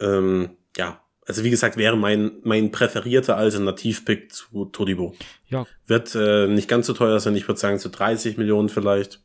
[0.00, 1.00] Ähm, ja,
[1.30, 5.14] also wie gesagt, wäre mein, mein präferierter Alternativpick zu Todibo.
[5.48, 9.22] Ja, Wird äh, nicht ganz so teuer sein, ich würde sagen zu 30 Millionen vielleicht.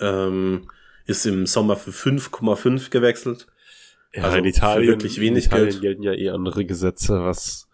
[0.00, 0.70] Ähm,
[1.04, 3.48] ist im Sommer für 5,5 gewechselt.
[4.14, 5.80] Ja, Also in für Italien, wirklich wenig in Italien Geld.
[5.82, 7.68] gelten ja eh andere Gesetze, was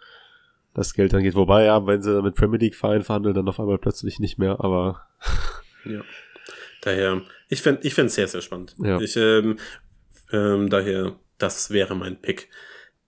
[0.75, 1.37] das Geld angeht.
[1.37, 4.59] Wobei, ja, wenn sie mit Premier League Verein verhandeln, dann auf einmal plötzlich nicht mehr,
[4.59, 5.07] aber
[5.85, 6.01] Ja.
[6.81, 8.75] Daher, ich finde ich finde sehr, sehr spannend.
[8.83, 9.01] Ja.
[9.01, 9.57] Ich, ähm,
[10.33, 12.49] ähm, daher, das wäre mein Pick.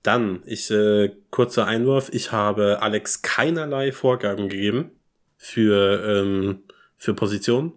[0.03, 4.93] Dann, ich, äh, kurzer Einwurf, ich habe Alex keinerlei Vorgaben gegeben
[5.37, 6.63] für, ähm,
[6.97, 7.73] für Positionen.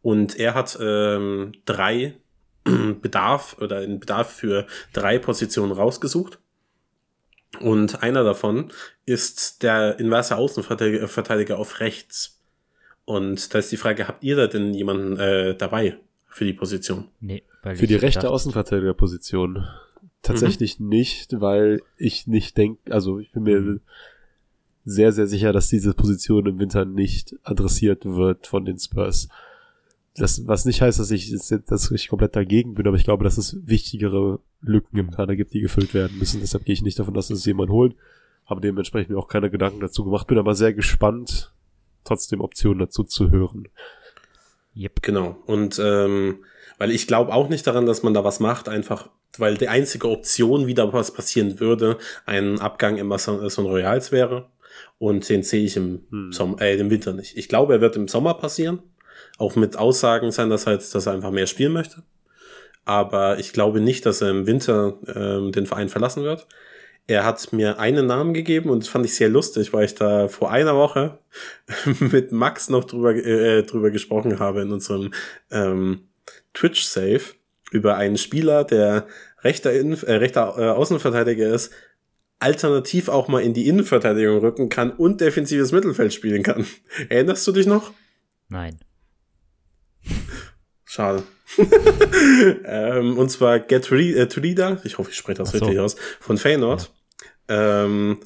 [0.00, 2.16] Und er hat ähm, drei
[3.02, 6.38] Bedarf oder einen Bedarf für drei Positionen rausgesucht.
[7.60, 8.72] Und einer davon
[9.06, 12.40] ist der inverse Außenverteidiger auf rechts.
[13.04, 15.98] Und da ist die Frage, habt ihr da denn jemanden äh, dabei
[16.28, 17.08] für die Position?
[17.20, 19.66] Nee, weil Für die rechte Außenverteidigerposition.
[20.22, 23.80] Tatsächlich nicht, weil ich nicht denke, also ich bin mir
[24.84, 29.28] sehr, sehr sicher, dass diese Position im Winter nicht adressiert wird von den Spurs.
[30.16, 31.32] Das, was nicht heißt, dass ich,
[31.66, 35.54] dass ich komplett dagegen bin, aber ich glaube, dass es wichtigere Lücken im Kader gibt,
[35.54, 36.40] die gefüllt werden müssen.
[36.40, 37.94] Deshalb gehe ich nicht davon aus, dass es jemand holt.
[38.46, 41.52] Habe dementsprechend mir auch keine Gedanken dazu gemacht, bin aber sehr gespannt,
[42.02, 43.68] trotzdem Optionen dazu zu hören.
[44.74, 45.02] Yep.
[45.02, 45.36] Genau.
[45.46, 46.38] Und ähm,
[46.78, 50.08] weil ich glaube auch nicht daran, dass man da was macht, einfach weil die einzige
[50.08, 54.48] Option, wie da was passieren würde, ein Abgang im Son Royals wäre.
[54.98, 56.32] Und den sehe ich im, Hm.
[56.32, 57.36] Sommer, äh, im Winter nicht.
[57.36, 58.82] Ich glaube, er wird im Sommer passieren.
[59.38, 62.02] Auch mit Aussagen seinerseits, dass er einfach mehr spielen möchte.
[62.84, 66.46] Aber ich glaube nicht, dass er im Winter ähm, den Verein verlassen wird.
[67.06, 70.28] Er hat mir einen Namen gegeben und das fand ich sehr lustig, weil ich da
[70.28, 71.18] vor einer Woche
[72.00, 75.12] mit Max noch drüber, äh, drüber gesprochen habe in unserem
[75.50, 76.07] ähm,
[76.54, 77.20] Twitch-Save
[77.70, 79.06] über einen Spieler, der
[79.42, 81.72] rechter, Innen äh, rechter äh, Außenverteidiger ist,
[82.38, 86.66] alternativ auch mal in die Innenverteidigung rücken kann und defensives Mittelfeld spielen kann.
[87.08, 87.92] Erinnerst du dich noch?
[88.48, 88.78] Nein.
[90.84, 91.22] Schade.
[92.64, 95.58] ähm, und zwar Get Re äh, ich hoffe, ich spreche das so.
[95.58, 96.90] richtig aus, von Feyenoord.
[97.48, 98.20] Ähm,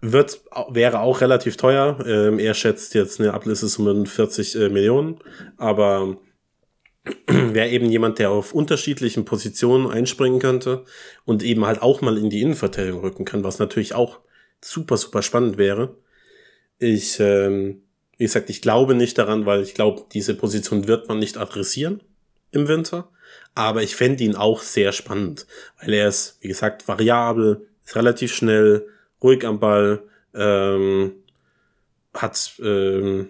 [0.00, 1.98] wird, wäre auch relativ teuer.
[2.06, 5.18] Ähm, er schätzt jetzt eine Ablösesumme von 40 äh, Millionen,
[5.56, 6.18] aber
[7.26, 10.84] wäre eben jemand, der auf unterschiedlichen Positionen einspringen könnte
[11.24, 14.20] und eben halt auch mal in die Innenverteidigung rücken kann, was natürlich auch
[14.60, 15.96] super, super spannend wäre.
[16.78, 17.82] Ich, ähm,
[18.16, 22.02] wie gesagt, ich glaube nicht daran, weil ich glaube, diese Position wird man nicht adressieren
[22.52, 23.08] im Winter.
[23.54, 25.46] Aber ich fände ihn auch sehr spannend,
[25.80, 28.88] weil er ist, wie gesagt, variabel, ist relativ schnell,
[29.22, 30.02] ruhig am Ball,
[30.34, 31.12] ähm,
[32.12, 33.28] hat ähm,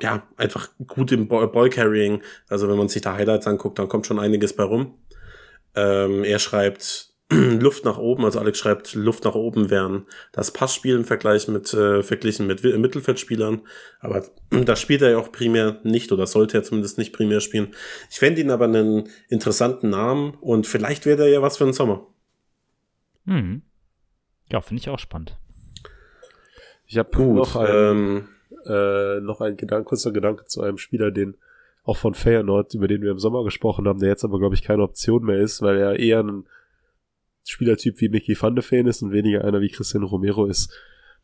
[0.00, 2.22] ja einfach gut im Ball- Ballcarrying.
[2.48, 4.94] Also wenn man sich da Highlights anguckt, dann kommt schon einiges bei rum.
[5.74, 10.96] Ähm, er schreibt Luft nach oben, also Alex schreibt, Luft nach oben wären das Passspiel
[10.96, 13.62] im Vergleich mit, äh, verglichen mit Mittelfeldspielern.
[14.00, 17.74] Aber da spielt er ja auch primär nicht oder sollte er zumindest nicht primär spielen.
[18.10, 21.74] Ich fände ihn aber einen interessanten Namen und vielleicht wäre er ja was für den
[21.74, 22.06] Sommer.
[23.26, 23.62] Hm.
[24.50, 25.36] Ja, finde ich auch spannend.
[26.86, 28.28] Ich habe noch ein, ähm,
[28.68, 31.36] äh, noch ein Gedanke, kurzer Gedanke zu einem Spieler, den
[31.84, 34.62] auch von Feyenoord, über den wir im Sommer gesprochen haben, der jetzt aber, glaube ich,
[34.62, 36.44] keine Option mehr ist, weil er eher ein
[37.46, 40.70] Spielertyp wie Mickey van de Ven ist und weniger einer wie Cristiano Romero ist.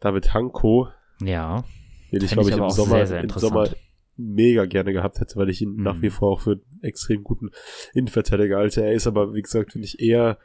[0.00, 0.88] David Hanko,
[1.20, 1.64] Ja.
[2.10, 3.28] den ich, glaube ich im Sommer, sehr, sehr im.
[3.30, 3.68] Sommer
[4.16, 5.82] mega gerne gehabt hätte, weil ich ihn Mhm.
[5.82, 7.50] nach wie vor auch für einen extrem guten
[7.92, 8.82] Innenverteidiger halte.
[8.82, 10.38] Er ist aber, wie gesagt, finde ich eher,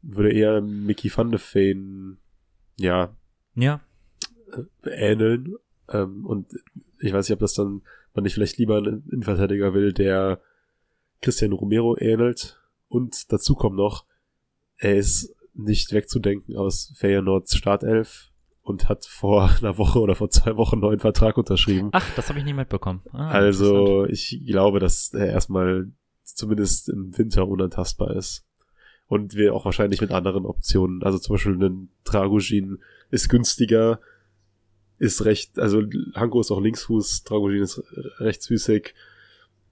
[0.00, 2.18] würde eher Mickey van de Ven,
[2.78, 3.14] ja,
[3.56, 3.80] Ja.
[4.84, 5.54] ähneln.
[5.94, 6.52] Ähm, und
[6.98, 7.82] ich weiß nicht, ob das dann
[8.14, 10.40] man nicht vielleicht lieber einen Innenverteidiger will, der
[11.20, 12.60] Cristiano Romero ähnelt.
[12.88, 14.04] Und dazu kommt noch,
[14.76, 18.30] er ist nicht wegzudenken aus Feyenoords Startelf
[18.62, 21.90] und hat vor einer Woche oder vor zwei Wochen einen neuen Vertrag unterschrieben.
[21.92, 23.02] Ach, das habe ich nicht mitbekommen.
[23.12, 25.90] Ah, also ich glaube, dass er erstmal
[26.22, 28.44] zumindest im Winter unantastbar ist.
[29.06, 32.78] Und wir auch wahrscheinlich mit anderen Optionen, also zum Beispiel ein Dragujin
[33.10, 34.00] ist günstiger,
[34.98, 35.82] ist recht, also
[36.14, 37.82] Hanko ist auch Linksfuß, Dragujin ist
[38.18, 38.94] rechtsfüßig,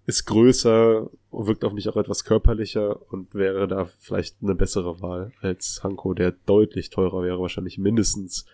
[0.06, 5.32] ist größer, wirkt auf mich auch etwas körperlicher und wäre da vielleicht eine bessere Wahl
[5.40, 8.46] als Hanko, der deutlich teurer wäre, wahrscheinlich mindestens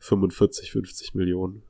[0.00, 1.62] 45, 50 Millionen.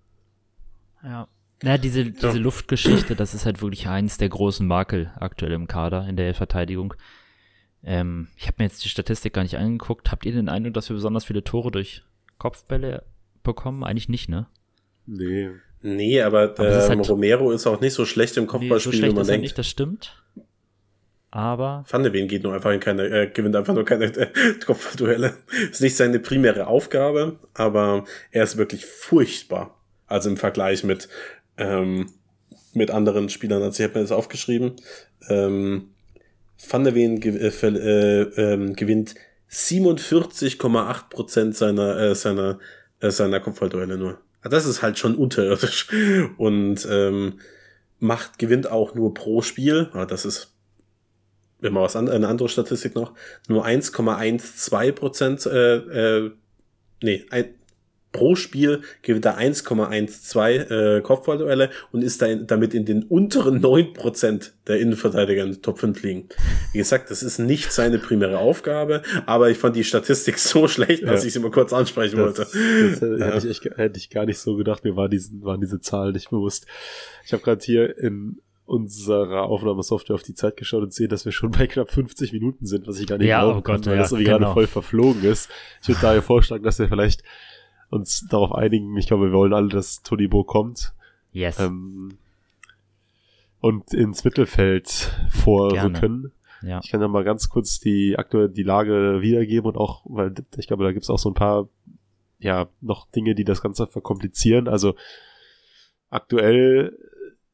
[1.03, 1.29] Ja.
[1.63, 6.09] Ja, diese, diese Luftgeschichte, das ist halt wirklich eins der großen Makel aktuell im Kader,
[6.09, 6.95] in der Verteidigung.
[7.83, 10.11] Ähm, ich habe mir jetzt die Statistik gar nicht angeguckt.
[10.11, 12.03] Habt ihr den Eindruck, dass wir besonders viele Tore durch
[12.39, 13.05] Kopfbälle
[13.43, 13.85] bekommen?
[13.85, 14.47] Eigentlich nicht, ne?
[15.07, 15.51] Nee.
[15.83, 18.53] nee, aber, Aber ist ähm, halt- Romero ist auch nicht so schlecht im Nee, so
[18.59, 19.43] Kopfballspiel, wie schlecht man ist er denkt.
[19.43, 20.23] nicht, das stimmt.
[21.33, 24.29] Aber Van de Ven geht nur einfach in keine, äh, gewinnt einfach nur keine äh,
[24.67, 25.35] Kopfballduelle.
[25.71, 29.77] Ist nicht seine primäre Aufgabe, aber er ist wirklich furchtbar.
[30.09, 31.09] Also im Vergleich mit,
[31.57, 32.11] ähm,
[32.75, 33.63] mit anderen Spielern.
[33.63, 34.73] Also ich habe mir das aufgeschrieben.
[35.29, 35.91] Ähm,
[36.69, 39.15] Van de Ven ge äh, äh, ähm, gewinnt
[39.51, 42.59] 47,8 Prozent seiner, äh, seiner,
[43.01, 44.19] äh, seiner Kopfballduelle nur.
[44.43, 45.89] Das ist halt schon unterirdisch.
[46.39, 47.41] Und ähm,
[47.99, 49.91] macht, gewinnt auch nur pro Spiel.
[49.93, 50.55] Aber das ist
[51.63, 53.13] man was an, eine andere Statistik noch,
[53.49, 56.31] nur 1,12 Prozent, äh, äh,
[57.03, 57.55] nee, ein,
[58.13, 64.51] pro Spiel gewinnt er 1,12 äh, Kopfballduelle und ist da damit in den unteren 9%
[64.67, 66.29] der Innenverteidiger in den Top 5 liegen.
[66.73, 71.05] Wie gesagt, das ist nicht seine primäre Aufgabe, aber ich fand die Statistik so schlecht,
[71.05, 71.29] dass ja.
[71.29, 72.41] ich sie mal kurz ansprechen das, wollte.
[72.43, 73.37] Das hätte, ja.
[73.37, 76.31] ich echt, hätte ich gar nicht so gedacht, mir war diesen, waren diese Zahlen nicht
[76.31, 76.67] bewusst.
[77.25, 78.41] Ich habe gerade hier in
[78.71, 82.67] unserer Aufnahmesoftware auf die Zeit geschaut und sehe, dass wir schon bei knapp 50 Minuten
[82.67, 84.39] sind, was ich gar nicht ja, glauben oh Gott, kann, weil ja, das irgendwie genau.
[84.39, 85.51] gerade voll verflogen ist.
[85.83, 87.25] Ich würde daher vorschlagen, dass wir vielleicht
[87.91, 88.97] uns darauf einigen.
[88.97, 90.95] Ich glaube, wir wollen alle, dass Todibo kommt.
[91.33, 91.59] Yes.
[91.59, 92.19] Ähm,
[93.61, 94.89] und ins Mittelfeld
[95.29, 96.33] vorrücken.
[96.63, 96.81] Ja.
[96.83, 100.67] Ich kann ja mal ganz kurz die aktuell die Lage wiedergeben und auch, weil ich
[100.67, 101.69] glaube, da gibt es auch so ein paar,
[102.39, 104.69] ja, noch Dinge, die das Ganze verkomplizieren.
[104.69, 104.95] Also
[106.11, 106.97] aktuell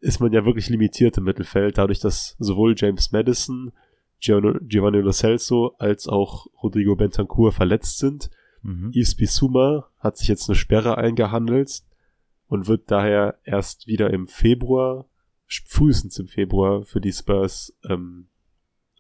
[0.01, 3.72] ist man ja wirklich limitiert im Mittelfeld, dadurch, dass sowohl James Madison,
[4.20, 8.30] Giovanni Lo Celso als auch Rodrigo Bentancur verletzt sind.
[8.63, 8.91] Mhm.
[8.95, 11.83] Yves Bissouma hat sich jetzt eine Sperre eingehandelt
[12.49, 15.07] und wird daher erst wieder im Februar,
[15.47, 18.29] frühestens im Februar für die Spurs ähm,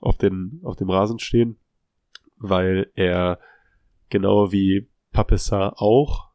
[0.00, 1.56] auf, den, auf dem Rasen stehen,
[2.36, 3.40] weil er
[4.08, 6.30] genau wie Papessa auch,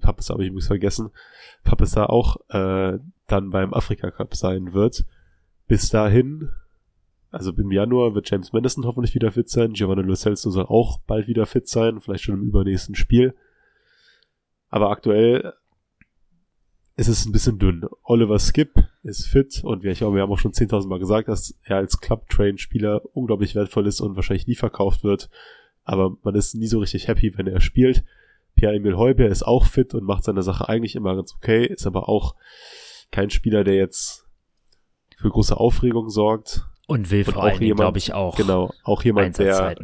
[0.00, 1.10] Papessa habe ich übrigens vergessen,
[1.64, 5.04] Papessa auch äh, dann beim Afrika Cup sein wird.
[5.66, 6.50] Bis dahin
[7.30, 9.72] also im Januar wird James Madison hoffentlich wieder fit sein.
[9.72, 13.34] Giovanni Lo Celso soll auch bald wieder fit sein, vielleicht schon im übernächsten Spiel.
[14.68, 15.52] Aber aktuell
[16.96, 17.86] ist es ein bisschen dünn.
[18.02, 21.28] Oliver Skip ist fit und wir, ich glaube, wir haben auch schon 10.000 Mal gesagt,
[21.28, 25.30] dass er als Club-Train-Spieler unglaublich wertvoll ist und wahrscheinlich nie verkauft wird.
[25.84, 28.04] Aber man ist nie so richtig happy, wenn er spielt.
[28.54, 32.08] Pierre-Emil Heuber ist auch fit und macht seine Sache eigentlich immer ganz okay, ist aber
[32.08, 32.34] auch
[33.10, 34.26] kein Spieler, der jetzt
[35.16, 36.66] für große Aufregung sorgt.
[36.90, 39.76] Und will Und vor auch allem, glaube ich, auch Genau, auch jemand, der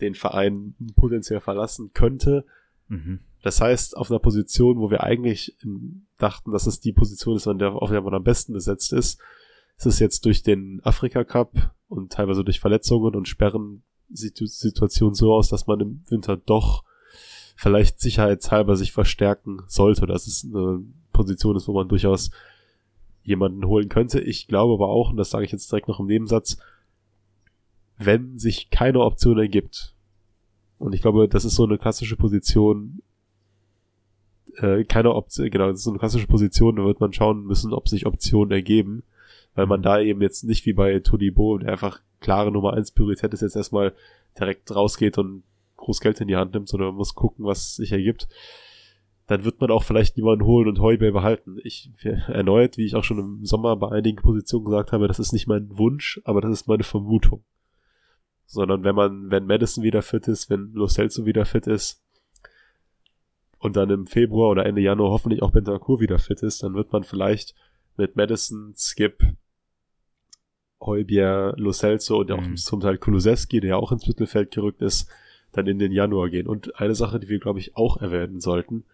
[0.00, 2.46] den Verein potenziell verlassen könnte.
[2.88, 3.20] Mhm.
[3.42, 5.58] Das heißt, auf einer Position, wo wir eigentlich
[6.16, 9.20] dachten, dass es die Position ist, an der, auf der man am besten besetzt ist,
[9.76, 14.46] ist es jetzt durch den Afrika Cup und teilweise durch Verletzungen und Sperren sieht die
[14.46, 16.84] Situation so aus, dass man im Winter doch
[17.56, 22.30] vielleicht sicherheitshalber sich verstärken sollte, dass es eine Position ist, wo man durchaus
[23.24, 24.20] jemanden holen könnte.
[24.20, 26.58] Ich glaube aber auch, und das sage ich jetzt direkt noch im Nebensatz,
[27.98, 29.94] wenn sich keine Option ergibt,
[30.78, 33.02] und ich glaube, das ist so eine klassische Position,
[34.56, 37.72] äh, keine Option, genau, das ist so eine klassische Position, da wird man schauen müssen,
[37.72, 39.02] ob sich Optionen ergeben,
[39.54, 43.32] weil man da eben jetzt nicht wie bei Todibo, der einfach klare Nummer eins Priorität
[43.32, 43.94] ist, jetzt erstmal
[44.38, 45.44] direkt rausgeht und
[45.76, 48.28] groß Geld in die Hand nimmt, sondern man muss gucken, was sich ergibt.
[49.26, 51.58] Dann wird man auch vielleicht niemanden holen und Heuber behalten.
[51.64, 51.90] Ich
[52.28, 55.46] erneut, wie ich auch schon im Sommer bei einigen Positionen gesagt habe, das ist nicht
[55.46, 57.42] mein Wunsch, aber das ist meine Vermutung.
[58.46, 62.02] Sondern wenn man, wenn Madison wieder fit ist, wenn Lo Celso wieder fit ist
[63.58, 66.92] und dann im Februar oder Ende Januar hoffentlich auch Bentancur wieder fit ist, dann wird
[66.92, 67.54] man vielleicht
[67.96, 69.22] mit Madison, Skip,
[70.82, 72.56] Heubier, Lo Celso und auch Mhm.
[72.56, 75.08] zum Teil Kulusewski, der ja auch ins Mittelfeld gerückt ist,
[75.52, 76.46] dann in den Januar gehen.
[76.46, 78.84] Und eine Sache, die wir, glaube ich, auch erwähnen sollten,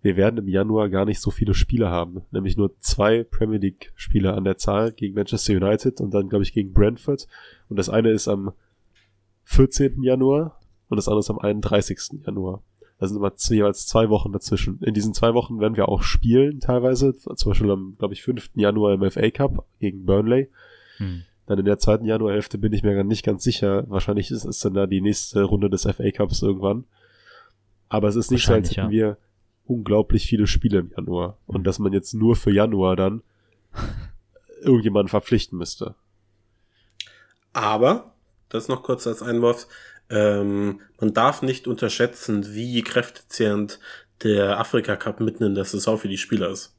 [0.00, 3.92] wir werden im Januar gar nicht so viele Spiele haben, nämlich nur zwei Premier League
[3.96, 7.26] Spiele an der Zahl gegen Manchester United und dann, glaube ich, gegen Brentford.
[7.68, 8.52] Und das eine ist am
[9.44, 10.02] 14.
[10.02, 12.22] Januar und das andere ist am 31.
[12.24, 12.62] Januar.
[12.98, 14.80] Da sind immer jeweils zwei Wochen dazwischen.
[14.82, 17.14] In diesen zwei Wochen werden wir auch spielen, teilweise.
[17.14, 18.50] Zum Beispiel am, glaube ich, 5.
[18.54, 20.48] Januar im FA Cup gegen Burnley.
[20.96, 21.22] Hm.
[21.46, 23.84] Dann in der zweiten Januarhälfte bin ich mir gar nicht ganz sicher.
[23.88, 26.84] Wahrscheinlich ist es dann da die nächste Runde des FA Cups irgendwann.
[27.88, 29.16] Aber es ist nicht so, als hätten wir
[29.68, 31.38] unglaublich viele Spiele im Januar.
[31.46, 33.22] Und dass man jetzt nur für Januar dann
[34.62, 35.94] irgendjemanden verpflichten müsste.
[37.52, 38.12] Aber,
[38.48, 39.66] das noch kurz als Einwurf,
[40.10, 43.78] ähm, man darf nicht unterschätzen, wie kräftezehrend
[44.22, 46.74] der Afrika Cup mitten in der Saison für die Spieler ist.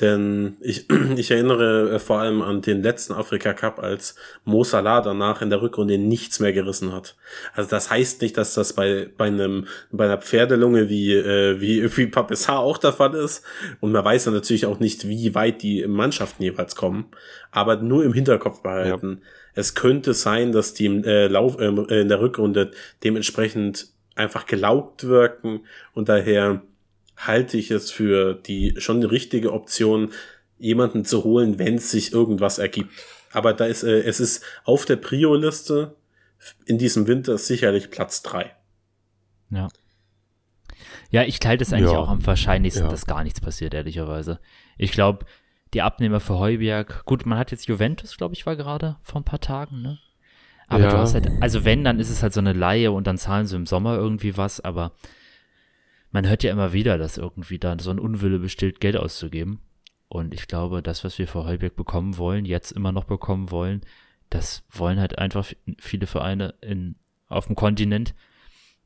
[0.00, 0.86] Denn ich,
[1.16, 5.50] ich erinnere äh, vor allem an den letzten Afrika Cup, als Mo Salah danach in
[5.50, 7.16] der Rückrunde nichts mehr gerissen hat.
[7.54, 11.84] Also das heißt nicht, dass das bei, bei einem, bei einer Pferdelunge wie, äh, wie,
[11.96, 13.42] wie Papessar auch der Fall ist.
[13.80, 17.06] Und man weiß ja natürlich auch nicht, wie weit die Mannschaften jeweils kommen.
[17.50, 19.22] Aber nur im Hinterkopf behalten.
[19.54, 21.68] Es könnte sein, dass die im äh, Lauf, äh,
[22.00, 25.60] in der Rückrunde dementsprechend einfach gelaugt wirken
[25.94, 26.62] und daher
[27.16, 30.12] halte ich es für die schon die richtige Option,
[30.58, 32.90] jemanden zu holen, wenn sich irgendwas ergibt.
[33.32, 35.94] Aber da ist, äh, es ist auf der Prio-Liste
[36.64, 38.54] in diesem Winter sicherlich Platz drei.
[39.50, 39.68] Ja.
[41.10, 41.98] Ja, ich halte es eigentlich Ja.
[41.98, 42.90] auch am wahrscheinlichsten, Ja.
[42.90, 44.40] dass gar nichts passiert, ehrlicherweise.
[44.76, 45.24] Ich glaube,
[45.74, 49.24] die Abnehmer für Heuberg, gut, man hat jetzt Juventus, glaube ich, war gerade vor ein
[49.24, 49.98] paar Tagen, ne?
[50.68, 50.90] Aber Ja.
[50.90, 53.46] du hast halt, also wenn, dann ist es halt so eine Laie und dann zahlen
[53.46, 54.92] sie im Sommer irgendwie was, aber
[56.16, 59.60] man hört ja immer wieder, dass irgendwie da so ein Unwille besteht, Geld auszugeben.
[60.08, 63.82] Und ich glaube, das, was wir für Heuberg bekommen wollen, jetzt immer noch bekommen wollen,
[64.30, 65.46] das wollen halt einfach
[65.78, 66.96] viele Vereine in,
[67.28, 68.14] auf dem Kontinent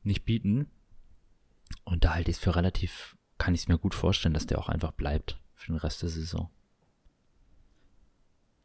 [0.03, 0.69] nicht bieten.
[1.85, 4.59] Und da halte ich es für relativ, kann ich es mir gut vorstellen, dass der
[4.59, 6.49] auch einfach bleibt für den Rest der Saison.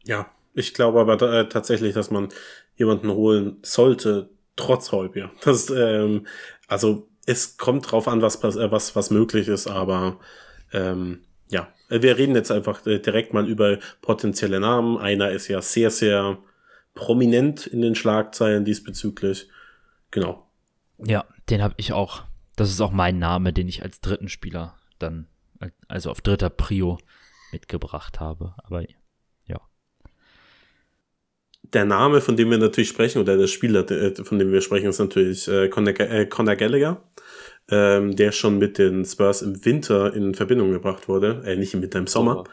[0.03, 2.31] Ja, ich glaube aber äh, tatsächlich, dass man
[2.75, 5.31] jemanden holen sollte, trotz Heubier.
[5.45, 6.27] Das, ähm,
[6.67, 10.19] also es kommt drauf an, was, äh, was, was möglich ist, aber
[10.73, 14.99] ähm, ja, wir reden jetzt einfach äh, direkt mal über potenzielle Namen.
[14.99, 16.39] Einer ist ja sehr, sehr
[16.95, 19.49] prominent in den Schlagzeilen diesbezüglich.
[20.11, 20.49] Genau.
[20.99, 22.25] Ja, den habe ich auch.
[22.57, 25.27] Das ist auch mein Name, den ich als dritten Spieler dann,
[25.61, 26.99] äh, also auf dritter Prio
[27.53, 28.55] mitgebracht habe.
[28.59, 28.85] Aber.
[31.77, 34.89] Der Name, von dem wir natürlich sprechen, oder der Spieler, der- von dem wir sprechen,
[34.89, 37.03] ist natürlich äh, Conor, äh, Conor Gallagher,
[37.69, 41.43] ähm, der schon mit den Spurs im Winter in Verbindung gebracht wurde.
[41.45, 42.45] Äh, nicht im Winter, im Sommer.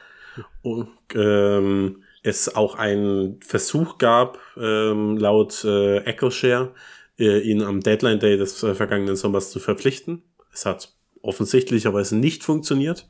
[0.61, 6.73] Und ähm, es auch einen Versuch gab, ähm, laut äh, EchoShare,
[7.17, 10.23] äh, ihn am Deadline Day des äh, vergangenen Sommers zu verpflichten.
[10.51, 13.07] Es hat offensichtlicherweise nicht funktioniert.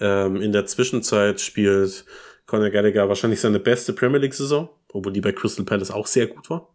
[0.00, 2.06] Ähm, in der Zwischenzeit spielt
[2.46, 6.48] Conor Gallagher wahrscheinlich seine beste Premier League-Saison, obwohl die bei Crystal Palace auch sehr gut
[6.48, 6.74] war.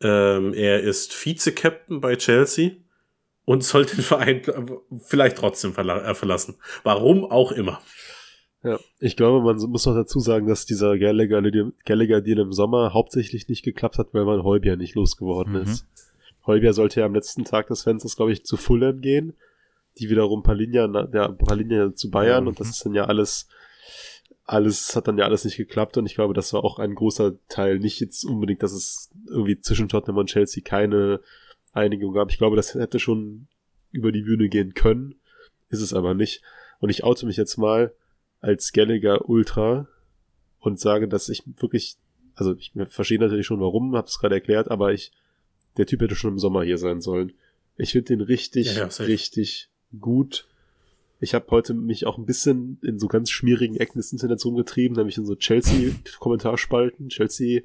[0.00, 2.70] Ähm, er ist Vize-Captain bei Chelsea
[3.44, 4.40] und soll den Verein
[5.04, 6.54] vielleicht trotzdem verla äh, verlassen.
[6.84, 7.82] Warum auch immer.
[8.62, 11.42] Ja, ich glaube, man muss noch dazu sagen, dass dieser Gallagher,
[11.86, 15.62] Gallagher Deal im Sommer hauptsächlich nicht geklappt hat, weil man Heubier nicht losgeworden Mhm.
[15.62, 15.86] ist.
[16.46, 19.34] Heubier sollte ja am letzten Tag des Fensters, glaube ich, zu Fulham gehen,
[19.98, 22.48] die wiederum Palinja, der Palinja zu Bayern Mhm.
[22.48, 23.48] und das ist dann ja alles,
[24.50, 27.34] alles hat dann ja alles nicht geklappt und ich glaube, das war auch ein großer
[27.48, 27.78] Teil.
[27.78, 31.20] Nicht jetzt unbedingt, dass es irgendwie zwischen Tottenham und Chelsea keine
[31.72, 32.32] Einigung gab.
[32.32, 33.46] Ich glaube, das hätte schon
[33.92, 35.14] über die Bühne gehen können,
[35.68, 36.42] ist es aber nicht.
[36.80, 37.94] Und ich oute mich jetzt mal
[38.40, 39.86] als Gallagher Ultra
[40.58, 41.96] und sage, dass ich wirklich,
[42.34, 45.12] also ich verstehe natürlich schon warum, habe es gerade erklärt, aber ich,
[45.76, 47.34] der Typ hätte schon im Sommer hier sein sollen.
[47.76, 49.68] Ich finde den richtig, Ja, ja, richtig
[50.00, 50.48] gut.
[51.20, 54.96] Ich habe heute mich auch ein bisschen in so ganz schmierigen Ecken des Internets rumgetrieben,
[54.96, 57.62] nämlich in so Chelsea-Kommentarspalten, Chelsea,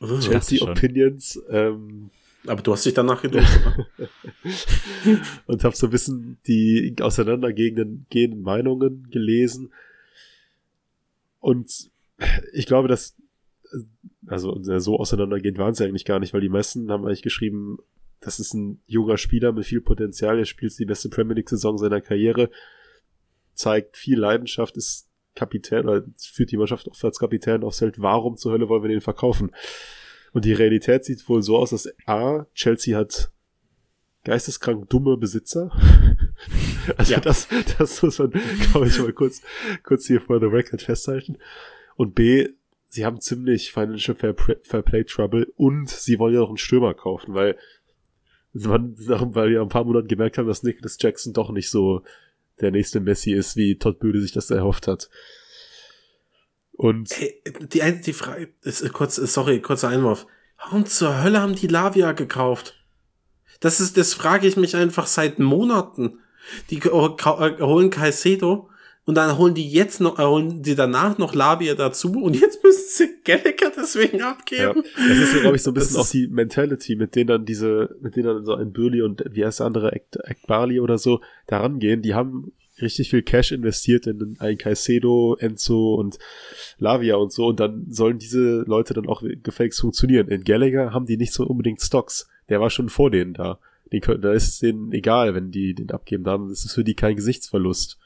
[0.00, 0.62] Uh, Chelsea.
[0.62, 1.40] Opinions.
[1.50, 2.10] Ähm,
[2.46, 3.52] aber du hast dich danach geduscht.
[5.46, 9.72] und habe so ein bisschen die auseinandergehenden gehenden Meinungen gelesen.
[11.38, 11.90] Und
[12.52, 13.16] ich glaube, dass
[14.26, 17.78] also so auseinandergehend waren sie eigentlich gar nicht, weil die meisten haben eigentlich geschrieben,
[18.20, 22.00] das ist ein junger Spieler mit viel Potenzial, er spielt die beste Premier League-Saison seiner
[22.00, 22.50] Karriere,
[23.54, 28.00] zeigt viel Leidenschaft, ist Kapitän oder führt die Mannschaft auch als Kapitän aufs Feld.
[28.00, 29.52] Warum zur Hölle wollen wir den verkaufen?
[30.32, 33.30] Und die Realität sieht wohl so aus, dass A, Chelsea hat
[34.24, 35.70] geisteskrank dumme Besitzer.
[36.96, 37.20] Also Ja.
[37.20, 37.46] das,
[37.78, 38.30] das muss man,
[38.72, 39.42] glaube ich, mal kurz,
[39.84, 41.36] kurz hier vor the record festhalten.
[41.96, 42.48] Und B,
[42.88, 46.94] sie haben ziemlich Financial Fair, Fair Play Trouble und sie wollen ja noch einen Stürmer
[46.94, 47.56] kaufen, weil
[48.52, 52.02] man, weil wir ein paar Monaten gemerkt haben, dass Nicholas Jackson doch nicht so
[52.60, 55.08] der nächste Messi ist, wie Todd Böde sich das erhofft hat.
[56.72, 57.42] Und Hey,
[57.72, 60.26] die, die Frage ist äh, kurz, äh, sorry, kurzer Einwurf.
[60.58, 62.76] Warum zur Hölle haben die Lavia gekauft?
[63.60, 66.18] Das ist, das frage ich mich einfach seit Monaten.
[66.70, 68.69] Die kau- äh, holen Caicedo
[69.10, 72.62] und dann holen die jetzt noch, äh, holen die danach noch Lavia dazu und jetzt
[72.64, 74.82] müssen sie Gallagher deswegen Ja, abgeben.
[74.96, 77.44] das ist, glaube ich, so ein Das bisschen auch ist- die Mentality, mit denen dann
[77.44, 80.96] diese, mit denen dann so ein Burley und wie heißt der andere, Ek- Ekbali oder
[80.96, 82.02] so, da rangehen.
[82.02, 86.18] Die haben richtig viel Cash investiert in ein Caicedo, Enzo und
[86.78, 90.28] Lavia und so und dann sollen diese Leute dann auch gefälligst funktionieren.
[90.28, 92.28] In Gallagher haben die nicht so unbedingt Stocks.
[92.48, 93.58] Der war schon vor denen da.
[93.92, 96.22] Die können, da ist es denen egal, wenn die den abgeben.
[96.24, 97.98] Dann ist es für die kein Gesichtsverlust.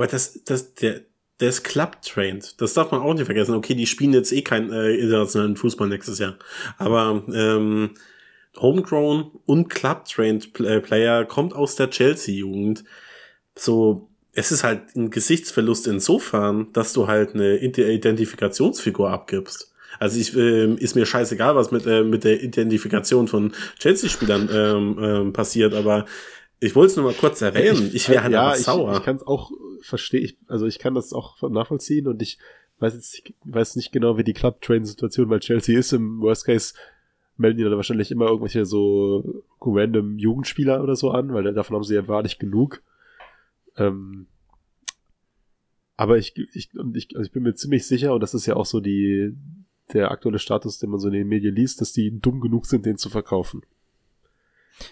[0.00, 1.02] Aber das, das, der,
[1.40, 2.58] der ist club-trained.
[2.58, 3.54] Das darf man auch nicht vergessen.
[3.54, 6.38] Okay, die spielen jetzt eh keinen äh, internationalen Fußball nächstes Jahr.
[6.78, 7.90] Aber ähm,
[8.56, 12.82] Homegrown und Club-trained Pl- äh, Player kommt aus der Chelsea-Jugend.
[13.54, 19.74] So, es ist halt ein Gesichtsverlust insofern, dass du halt eine Ide- Identifikationsfigur abgibst.
[19.98, 24.98] Also ich, ähm, ist mir scheißegal, was mit, äh, mit der Identifikation von Chelsea-Spielern ähm,
[24.98, 26.06] ähm, passiert, aber
[26.58, 27.90] ich wollte es nur mal kurz erwähnen.
[27.92, 28.96] Ich wäre halt ja, einfach ich, sauer.
[28.96, 29.50] Ich kann es auch
[29.82, 32.38] verstehen, ich, also ich kann das auch nachvollziehen und ich
[32.78, 35.92] weiß jetzt ich weiß nicht genau, wie die Club-Train-Situation bei Chelsea ist.
[35.92, 36.74] Im Worst Case
[37.36, 41.84] melden die dann wahrscheinlich immer irgendwelche so random Jugendspieler oder so an, weil davon haben
[41.84, 42.82] sie ja wahrlich genug.
[43.76, 44.26] Ähm,
[45.96, 48.56] aber ich, ich, und ich, also ich bin mir ziemlich sicher, und das ist ja
[48.56, 49.36] auch so die,
[49.92, 52.86] der aktuelle Status, den man so in den Medien liest, dass die dumm genug sind,
[52.86, 53.62] den zu verkaufen.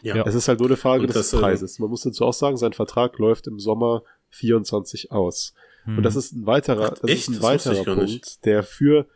[0.02, 0.22] Ja.
[0.26, 1.78] Es ist halt nur eine Frage Und des das, äh, Preises.
[1.78, 5.54] Man muss dazu auch sagen, sein Vertrag läuft im Sommer 24 aus.
[5.84, 5.98] Hm.
[5.98, 7.28] Und das ist ein weiterer, Ach, das echt?
[7.28, 9.06] ist ein weiterer Punkt, der für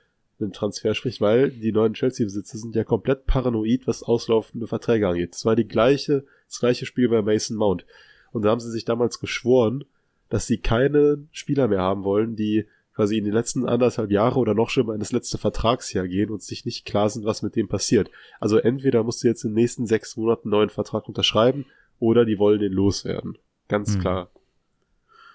[0.41, 5.35] einen Transfer spricht, weil die neuen Chelsea-Besitzer sind ja komplett paranoid, was auslaufende Verträge angeht.
[5.35, 7.87] Das war die gleiche, das gleiche Spiel bei Mason Mount.
[8.33, 9.85] Und da haben sie sich damals geschworen,
[10.31, 14.55] dass sie keine Spieler mehr haben wollen, die quasi in den letzten anderthalb Jahre oder
[14.55, 17.69] noch schlimmer in das letzte Vertragsjahr gehen und sich nicht klar sind, was mit dem
[17.69, 18.11] passiert.
[18.41, 21.67] Also entweder musst du jetzt in den nächsten sechs Monaten einen neuen Vertrag unterschreiben
[22.01, 23.39] oder die wollen den loswerden.
[23.69, 24.01] Ganz Hm.
[24.01, 24.31] klar.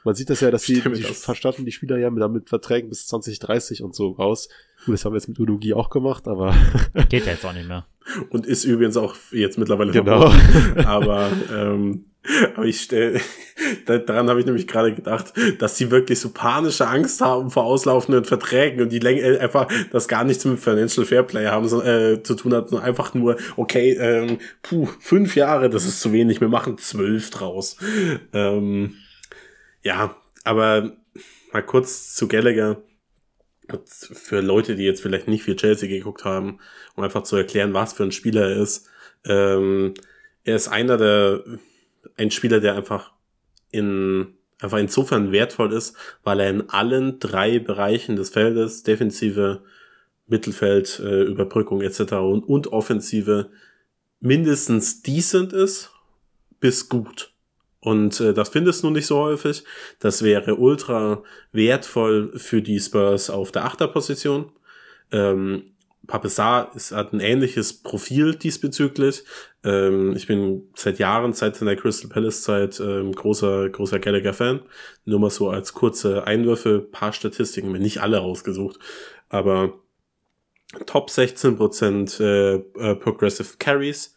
[0.08, 2.88] Man sieht das ja, dass sie, die das- verstatten die Spieler ja mit, damit Verträgen
[2.90, 4.48] bis 2030 und so raus.
[4.86, 6.56] Gut, das haben wir jetzt mit Udogi auch gemacht, aber
[7.10, 7.86] Geht ja jetzt auch nicht mehr.
[8.30, 10.30] Und ist übrigens auch jetzt mittlerweile Genau.
[10.32, 10.80] verboten.
[10.88, 12.06] Aber, ähm,
[12.56, 13.20] aber ich stell,
[13.86, 17.64] da- daran habe ich nämlich gerade gedacht, dass die wirklich so panische Angst haben vor
[17.64, 21.82] auslaufenden Verträgen und die Länge äh, einfach das gar nichts mit Financial Fairplay haben so,
[21.82, 26.12] äh, zu tun hat, sondern einfach nur, okay, ähm, puh, fünf Jahre, das ist zu
[26.14, 27.78] wenig, wir machen zwölf draus.
[28.34, 28.96] Ähm,
[29.88, 30.98] ja, aber
[31.54, 32.84] mal kurz zu Gallagher
[33.88, 36.60] für Leute, die jetzt vielleicht nicht viel Chelsea geguckt haben,
[36.96, 38.90] um einfach zu erklären, was für ein Spieler er ist.
[39.26, 39.94] Ähm,
[40.44, 41.42] er ist einer der,
[42.18, 43.14] ein Spieler, der einfach
[43.72, 49.64] in, einfach insofern wertvoll ist, weil er in allen drei Bereichen des Feldes, Defensive,
[50.28, 52.14] Mittelfeld, äh, Überbrückung etc.
[52.14, 53.52] Und, und Offensive
[54.20, 55.92] mindestens decent ist
[56.60, 57.32] bis gut.
[57.88, 59.64] Und äh, das findest du nicht so häufig.
[60.00, 61.24] Das wäre ultra
[61.54, 64.52] wertvoll für die Spurs auf der Achterposition.
[65.10, 65.72] Ähm,
[66.06, 69.24] Papessar hat ein ähnliches Profil diesbezüglich.
[69.64, 74.64] Ähm, ich bin seit Jahren, seit seiner Crystal Palace Zeit, ähm, großer, großer Gallagher-Fan.
[75.06, 78.80] Nur mal so als kurze Einwürfe, paar Statistiken, mir nicht alle rausgesucht,
[79.30, 79.80] aber
[80.86, 84.17] Top 16% äh, äh, Progressive Carries,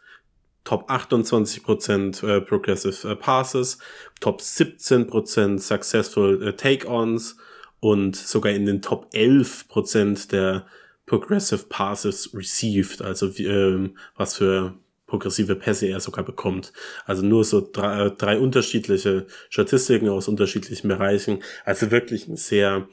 [0.65, 3.79] Top 28% äh, Progressive äh, Passes,
[4.21, 7.37] Top 17% Successful äh, Take-Ons
[7.81, 10.67] und sogar in den Top 11% der
[11.07, 14.75] Progressive Passes received, also wie, ähm, was für
[15.11, 16.73] progressive Pässe er sogar bekommt.
[17.05, 21.43] Also nur so drei, äh, drei unterschiedliche Statistiken aus unterschiedlichen Bereichen.
[21.65, 22.89] Also wirklich ein sehr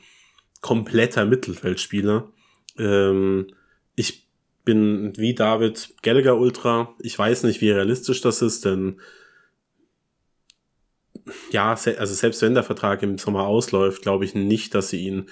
[0.62, 2.32] kompletter Mittelfeldspieler.
[2.78, 3.48] Ähm,
[4.68, 6.94] bin wie David Gallagher Ultra.
[7.00, 9.00] Ich weiß nicht, wie realistisch das ist, denn
[11.52, 15.30] ja, also selbst wenn der Vertrag im Sommer ausläuft, glaube ich nicht, dass sie ihn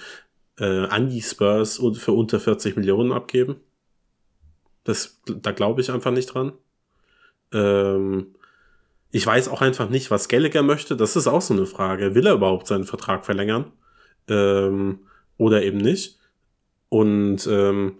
[0.58, 3.58] äh, an die Spurs für unter 40 Millionen abgeben.
[4.86, 6.54] Das, da glaube ich einfach nicht dran.
[7.52, 8.36] Ähm,
[9.12, 10.96] ich weiß auch einfach nicht, was Gallagher möchte.
[10.96, 12.16] Das ist auch so eine Frage.
[12.16, 13.74] Will er überhaupt seinen Vertrag verlängern?
[14.30, 15.00] Ähm,
[15.38, 16.20] oder eben nicht?
[16.88, 17.98] Und ähm,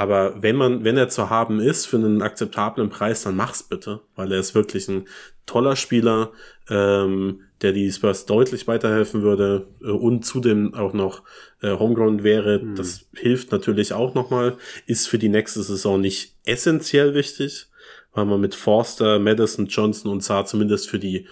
[0.00, 4.00] aber wenn man, wenn er zu haben ist für einen akzeptablen Preis, dann mach's bitte,
[4.16, 5.04] weil er ist wirklich ein
[5.44, 6.32] toller Spieler,
[6.70, 11.22] ähm, der die Spurs deutlich weiterhelfen würde äh, und zudem auch noch
[11.60, 12.62] äh, Homegrown wäre.
[12.62, 12.76] Hm.
[12.76, 17.66] Das hilft natürlich auch nochmal, ist für die nächste Saison nicht essentiell wichtig,
[18.14, 21.26] weil man mit Forster, Madison, Johnson und Saar zumindest für die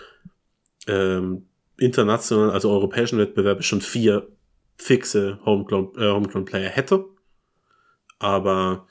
[0.87, 1.47] ähm,
[1.79, 4.29] internationalen, also europäischen Wettbewerbe schon vier
[4.77, 7.07] fixe Homegrown, äh, Homegrown Player hätte.
[8.19, 8.87] Aber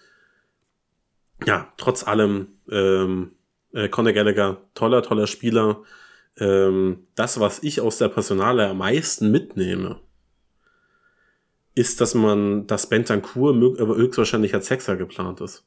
[1.45, 3.31] ja, trotz allem, ähm,
[3.73, 5.83] äh, Conor Gallagher, toller, toller Spieler.
[6.37, 9.99] Ähm, das, was ich aus der Personale am meisten mitnehme,
[11.75, 15.65] ist, dass man, dass Bentancur aber höchstwahrscheinlich als Sechser geplant ist.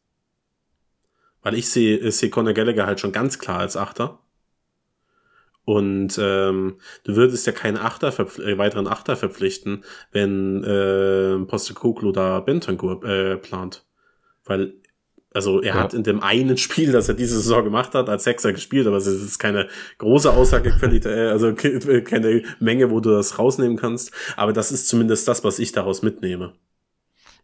[1.43, 4.19] Weil ich sehe, sehe Conor Gallagher halt schon ganz klar als Achter.
[5.65, 8.09] Und ähm, du würdest ja keinen Achter
[8.41, 13.85] äh, weiteren Achter verpflichten, wenn äh, Postecoglou da Bentancur äh, plant.
[14.45, 14.75] Weil,
[15.33, 15.81] also er Ja.
[15.83, 18.97] hat in dem einen Spiel, das er diese Saison gemacht hat, als Sechser gespielt, aber
[18.97, 19.69] es ist keine
[19.99, 24.13] große Aussagequalität, äh, also ke- keine Menge, wo du das rausnehmen kannst.
[24.37, 26.55] Aber das ist zumindest das, was ich daraus mitnehme.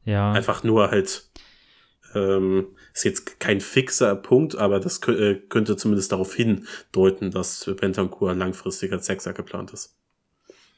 [0.05, 0.33] Ja.
[0.33, 1.29] Einfach nur halt,
[2.15, 8.35] ähm, ist jetzt kein fixer Punkt, aber das äh, könnte zumindest darauf hindeuten, dass Bentancur
[8.35, 9.95] langfristig als Sechser geplant ist.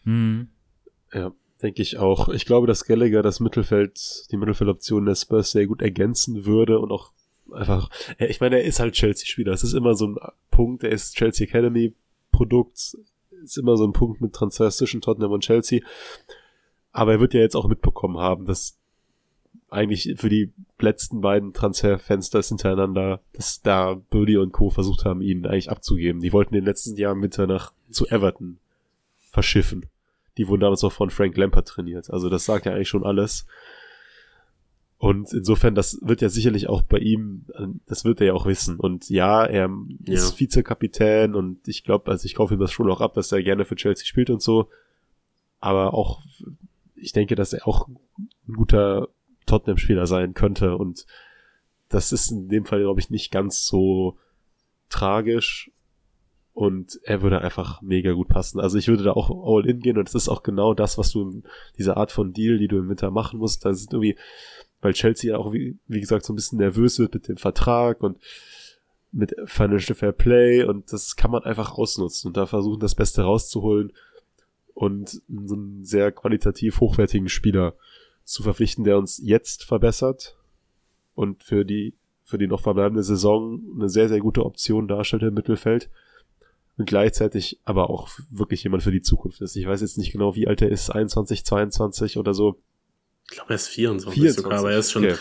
[0.02, 0.48] Hm.
[1.12, 1.32] Ja,
[1.62, 2.28] denke ich auch.
[2.28, 6.90] Ich glaube, dass Gallagher das Mittelfeld, die Mittelfeldoption der Spurs sehr gut ergänzen würde und
[6.90, 7.12] auch
[7.52, 7.88] einfach,
[8.18, 9.52] ich meine, er ist halt Chelsea-Spieler.
[9.52, 10.16] Es ist immer so ein
[10.50, 11.94] Punkt, er ist Chelsea Academy
[12.32, 12.96] Produkt,
[13.44, 15.80] ist immer so ein Punkt mit Transfers zwischen Tottenham und Chelsea.
[16.90, 18.76] Aber er wird ja jetzt auch mitbekommen haben, dass
[19.70, 24.70] eigentlich für die letzten beiden Transferfenster hintereinander, dass da Birdie und Co.
[24.70, 26.20] versucht haben, ihn eigentlich abzugeben.
[26.22, 28.58] Die wollten den letzten Jahren Winter nach zu Everton
[29.30, 29.86] verschiffen.
[30.38, 32.10] Die wurden damals auch von Frank Lampard trainiert.
[32.10, 33.46] Also das sagt ja eigentlich schon alles.
[34.98, 37.44] Und insofern, das wird ja sicherlich auch bei ihm,
[37.86, 38.80] das wird er ja auch wissen.
[38.80, 39.70] Und ja, er
[40.06, 40.14] Ja.
[40.14, 43.42] ist Vizekapitän und ich glaube, also ich kaufe ihm das schon auch ab, dass er
[43.42, 44.68] gerne für Chelsea spielt und so.
[45.60, 46.20] Aber auch,
[46.96, 49.08] ich denke, dass er auch ein guter
[49.48, 50.76] Tottenham-Spieler sein könnte.
[50.76, 51.06] Und
[51.88, 54.16] das ist in dem Fall, glaube ich, nicht ganz so
[54.88, 55.70] tragisch.
[56.52, 58.58] Und er würde einfach mega gut passen.
[58.58, 61.12] Also ich würde da auch all in gehen und es ist auch genau das, was
[61.12, 61.42] du,
[61.76, 63.64] diese Art von Deal, die du im Winter machen musst.
[63.64, 64.16] Da sind irgendwie,
[64.80, 68.02] weil Chelsea ja auch, wie, wie gesagt, so ein bisschen nervös wird mit dem Vertrag
[68.02, 68.18] und
[69.12, 73.22] mit Financial Fair Play und das kann man einfach ausnutzen und da versuchen, das Beste
[73.22, 73.92] rauszuholen
[74.74, 77.74] und so einen sehr qualitativ hochwertigen Spieler
[78.28, 80.36] zu verpflichten, der uns jetzt verbessert
[81.14, 81.94] und für die,
[82.24, 85.88] für die noch verbleibende Saison eine sehr, sehr gute Option darstellt im Mittelfeld
[86.76, 89.56] und gleichzeitig aber auch wirklich jemand für die Zukunft ist.
[89.56, 92.60] Ich weiß jetzt nicht genau, wie alt er ist, 21, 22 oder so.
[93.30, 94.42] Ich glaube, er ist 24, 24.
[94.44, 95.04] sogar, aber er ist schon.
[95.04, 95.16] Okay.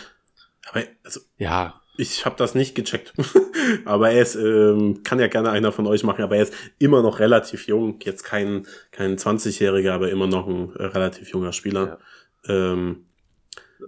[0.69, 3.13] Aber also, Ja, ich habe das nicht gecheckt.
[3.85, 7.01] aber er ist, ähm, kann ja gerne einer von euch machen, aber er ist immer
[7.01, 7.99] noch relativ jung.
[8.03, 11.99] Jetzt kein, kein 20-Jähriger, aber immer noch ein äh, relativ junger Spieler.
[12.47, 13.03] Ähm,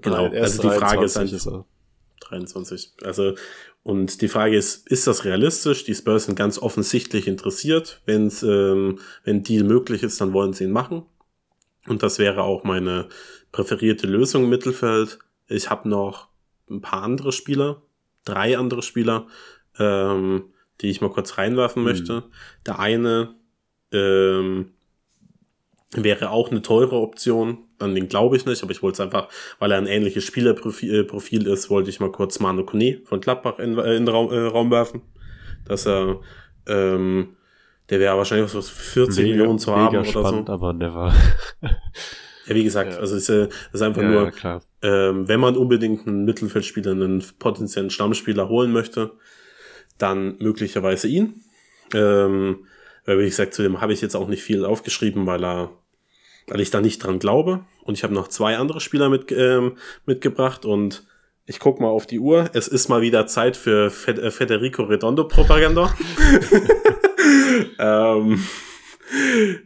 [0.02, 1.66] Genau, Nein, also die Frage ist 23 einfach- er.
[2.30, 2.92] 23.
[3.04, 3.34] Also,
[3.82, 5.84] und die Frage ist, ist das realistisch?
[5.84, 8.02] Die Spurs sind ganz offensichtlich interessiert.
[8.06, 11.04] Wenn's, ähm, wenn Deal möglich ist, dann wollen sie ihn machen.
[11.88, 13.10] Und das wäre auch meine
[13.52, 15.18] präferierte Lösung im Mittelfeld.
[15.48, 16.28] Ich habe noch
[16.70, 17.82] ein paar andere Spieler,
[18.26, 19.26] drei andere Spieler,
[19.80, 22.26] ähm, die ich mal kurz reinwerfen möchte.
[22.68, 23.34] Der eine
[23.92, 24.72] ähm,
[25.94, 27.66] wäre auch eine teure Option.
[27.80, 29.30] An den glaube ich nicht, aber ich wollte es einfach,
[29.60, 33.22] weil er ein ähnliches Spielerprofil äh, Profil ist, wollte ich mal kurz Manu Kone von
[33.22, 35.02] Gladbach in, äh, in den Raum, äh, Raum werfen.
[35.66, 36.20] Dass er,
[36.68, 37.36] ähm,
[37.90, 40.54] der wäre wahrscheinlich so 40 Millionen zu haben mega oder spannend, so.
[40.54, 41.14] aber never.
[42.50, 43.00] Ja, wie gesagt, Ja.
[43.00, 46.92] also es ist, äh, ist einfach ja, nur, ja, ähm, wenn man unbedingt einen Mittelfeldspieler,
[46.92, 49.12] einen potenziellen Stammspieler holen möchte,
[50.00, 51.44] dann möglicherweise ihn.
[51.94, 52.66] Ähm,
[53.06, 55.70] weil, wie gesagt, zu dem habe ich jetzt auch nicht viel aufgeschrieben, weil er,
[56.48, 57.66] weil ich da nicht dran glaube.
[57.84, 61.06] Und ich habe noch zwei andere Spieler mit, ähm, mitgebracht und
[61.46, 62.50] ich guck mal auf die Uhr.
[62.54, 65.96] Es ist mal wieder Zeit für äh, Federico Redondo Propaganda.
[67.80, 68.44] ähm,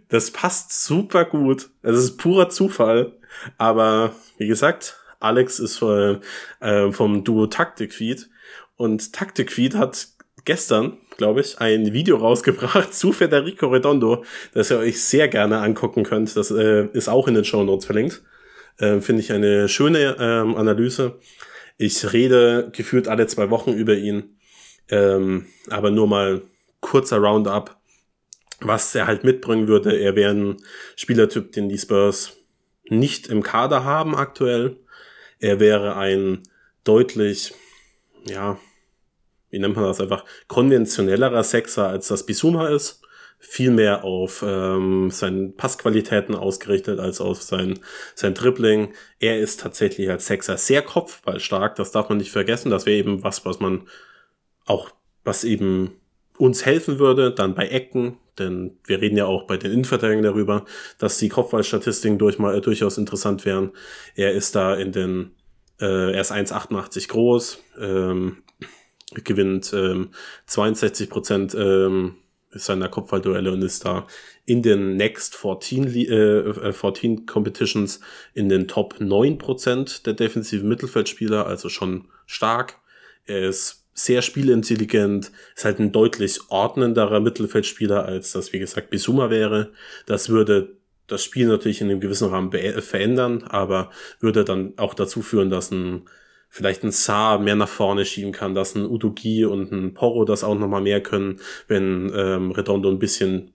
[0.07, 1.69] das passt super gut.
[1.81, 3.17] Es ist purer Zufall.
[3.57, 6.19] Aber wie gesagt, Alex ist äh,
[6.59, 8.29] äh, vom Duo Taktikfeed
[8.75, 10.07] und Taktikfeed hat
[10.45, 14.23] gestern, glaube ich, ein Video rausgebracht zu Federico Redondo,
[14.53, 16.35] das ihr euch sehr gerne angucken könnt.
[16.35, 18.23] Das äh, ist auch in den Show Notes verlinkt.
[18.77, 21.19] Äh, Finde ich eine schöne ähm, Analyse.
[21.77, 24.37] Ich rede gefühlt alle zwei Wochen über ihn,
[24.89, 26.41] ähm, aber nur mal
[26.79, 27.77] kurzer Roundup,
[28.59, 29.97] was er halt mitbringen würde.
[29.97, 30.57] Er wäre ein
[30.95, 32.37] Spielertyp, den die Spurs
[32.89, 34.77] nicht im Kader haben aktuell.
[35.39, 36.43] Er wäre ein
[36.83, 37.53] deutlich,
[38.25, 38.59] ja,
[39.53, 43.01] wie nennt man das einfach, konventionellerer Sechser, als das Bisuma ist.
[43.37, 47.79] Viel mehr auf ähm, seine Passqualitäten ausgerichtet als auf sein,
[48.15, 48.93] sein Dribbling.
[49.19, 52.71] Er ist tatsächlich als Sechser sehr kopfballstark, das darf man nicht vergessen.
[52.71, 53.87] Das wäre eben was, was man
[54.65, 54.89] auch,
[55.23, 55.91] was eben
[56.37, 60.65] uns helfen würde, dann bei Ecken, denn wir reden ja auch bei den Innenverteidigern darüber,
[60.97, 63.71] dass die Kopfballstatistiken durch mal, durchaus interessant wären.
[64.15, 65.35] Er ist da in den,
[65.79, 68.42] äh, er ist 1,88 groß, ähm,
[69.15, 70.09] gewinnt ähm,
[70.47, 72.15] 62 Prozent ähm,
[72.51, 74.07] seiner Kopfballduelle und ist da
[74.45, 77.99] in den Next 14, Li- äh, äh, 14 Competitions
[78.33, 82.79] in den Top 9 Prozent der defensiven Mittelfeldspieler, also schon stark.
[83.25, 89.29] Er ist sehr spielintelligent, ist halt ein deutlich ordnenderer Mittelfeldspieler, als das, wie gesagt, Bisuma
[89.29, 89.71] wäre.
[90.07, 90.77] Das würde
[91.07, 95.71] das Spiel natürlich in einem gewissen Rahmen verändern, aber würde dann auch dazu führen, dass
[95.71, 96.03] ein
[96.53, 100.43] vielleicht ein Saar mehr nach vorne schieben kann, dass ein Udogi und ein Porro das
[100.43, 103.53] auch nochmal mehr können, wenn ähm, Redondo ein bisschen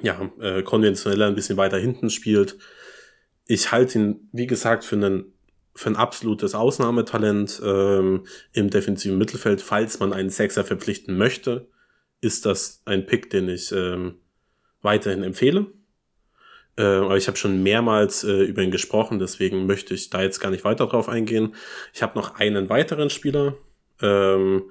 [0.00, 2.58] ja, äh, konventioneller, ein bisschen weiter hinten spielt.
[3.46, 5.32] Ich halte ihn, wie gesagt, für einen
[5.74, 9.60] für ein absolutes Ausnahmetalent ähm, im defensiven Mittelfeld.
[9.60, 11.68] Falls man einen Sechser verpflichten möchte,
[12.20, 14.20] ist das ein Pick, den ich ähm,
[14.80, 15.66] weiterhin empfehle.
[16.76, 20.40] Äh, aber ich habe schon mehrmals äh, über ihn gesprochen, deswegen möchte ich da jetzt
[20.40, 21.54] gar nicht weiter drauf eingehen.
[21.92, 23.54] Ich habe noch einen weiteren Spieler,
[24.02, 24.70] ähm,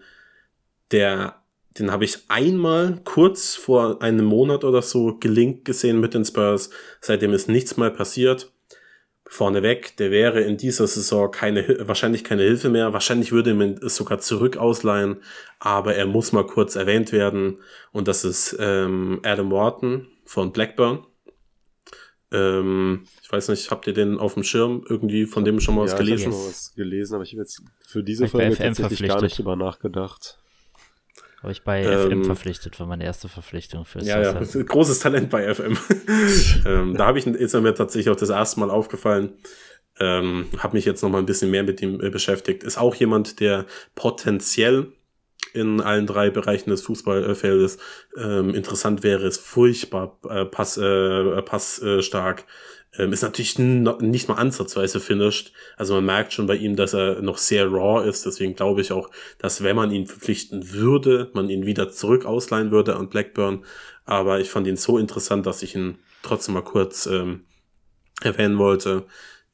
[0.92, 1.42] der,
[1.78, 6.70] den habe ich einmal kurz vor einem Monat oder so gelinkt gesehen mit den Spurs.
[7.02, 8.52] Seitdem ist nichts mehr passiert.
[9.28, 12.94] Vorneweg, der wäre in dieser Saison keine, wahrscheinlich keine Hilfe mehr.
[12.94, 15.18] Wahrscheinlich würde man es sogar zurück ausleihen,
[15.60, 17.58] aber er muss mal kurz erwähnt werden.
[17.92, 21.06] Und das ist ähm, Adam Wharton von Blackburn.
[22.36, 25.84] Ähm, ich weiß nicht, habt ihr den auf dem Schirm irgendwie von dem schon mal
[25.84, 26.32] was ja, gelesen?
[26.32, 29.56] Ich habe was gelesen, aber ich habe jetzt für diese Folge tatsächlich gar nicht drüber
[29.56, 30.38] nachgedacht.
[31.42, 34.34] Habe ich bei Ähm, FM verpflichtet, war meine erste Verpflichtung für Ja, ja,
[34.64, 35.78] großes Talent bei FM.
[36.66, 39.34] ähm, da habe ich ist mir tatsächlich auch das erste Mal aufgefallen.
[40.00, 42.64] Ähm, habe mich jetzt noch mal ein bisschen mehr mit ihm äh, beschäftigt.
[42.64, 44.92] Ist auch jemand, der potenziell
[45.54, 47.78] in allen drei Bereichen des Fußballfeldes
[48.18, 52.46] ähm, interessant wäre, ist furchtbar äh, pass, äh, pass äh, stark.
[52.98, 55.52] Ähm, ist natürlich nicht mal ansatzweise finished.
[55.78, 58.26] Also man merkt schon bei ihm, dass er noch sehr raw ist.
[58.26, 62.72] Deswegen glaube ich auch, dass wenn man ihn verpflichten würde, man ihn wieder zurück ausleihen
[62.72, 63.66] würde an Blackburn.
[64.06, 67.46] Aber ich fand ihn so interessant, dass ich ihn trotzdem mal kurz ähm,
[68.22, 69.06] erwähnen wollte.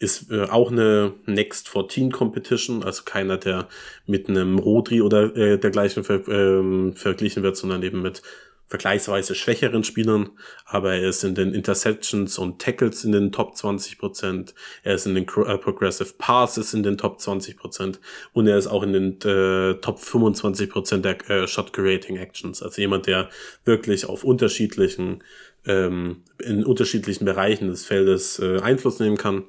[0.02, 3.68] Ist äh, auch eine Next 14 Competition, also keiner, der
[4.08, 8.24] mit einem Rodri oder äh, dergleichen ver ähm, verglichen wird, sondern eben mit
[8.72, 10.30] vergleichsweise schwächeren Spielern,
[10.66, 15.06] aber er ist in den Interceptions und Tackles in den Top 20 Prozent, er ist
[15.06, 18.00] in den äh, Progressive Passes in den Top 20 Prozent.
[18.32, 22.64] Und er ist auch in den äh, Top 25 Prozent der äh, Shot Creating Actions,
[22.64, 23.30] also jemand, der
[23.66, 25.22] wirklich auf unterschiedlichen,
[25.66, 29.44] ähm, in unterschiedlichen Bereichen des Feldes äh, Einfluss nehmen kann,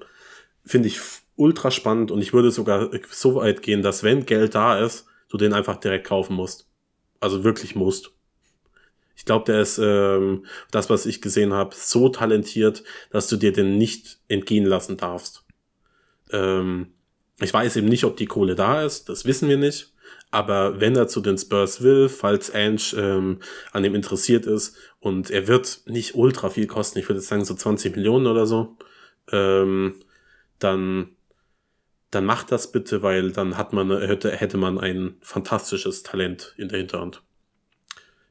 [0.64, 1.00] finde ich
[1.36, 5.36] ultra spannend und ich würde sogar so weit gehen, dass wenn Geld da ist, du
[5.36, 6.68] den einfach direkt kaufen musst.
[7.20, 8.10] Also wirklich musst.
[9.16, 13.52] Ich glaube, der ist ähm, das, was ich gesehen habe, so talentiert, dass du dir
[13.52, 15.44] den nicht entgehen lassen darfst.
[16.30, 16.94] Ähm,
[17.40, 19.92] ich weiß eben nicht, ob die Kohle da ist, das wissen wir nicht.
[20.30, 23.40] Aber wenn er zu den Spurs will, falls Ange ähm,
[23.72, 27.44] an ihm interessiert ist und er wird nicht ultra viel kosten, ich würde jetzt sagen
[27.44, 28.76] so 20 Millionen oder so,
[29.30, 29.96] ähm,
[30.62, 31.16] dann
[32.12, 36.68] dann macht das bitte, weil dann hat man hätte, hätte man ein fantastisches Talent in
[36.68, 37.22] der Hinterhand.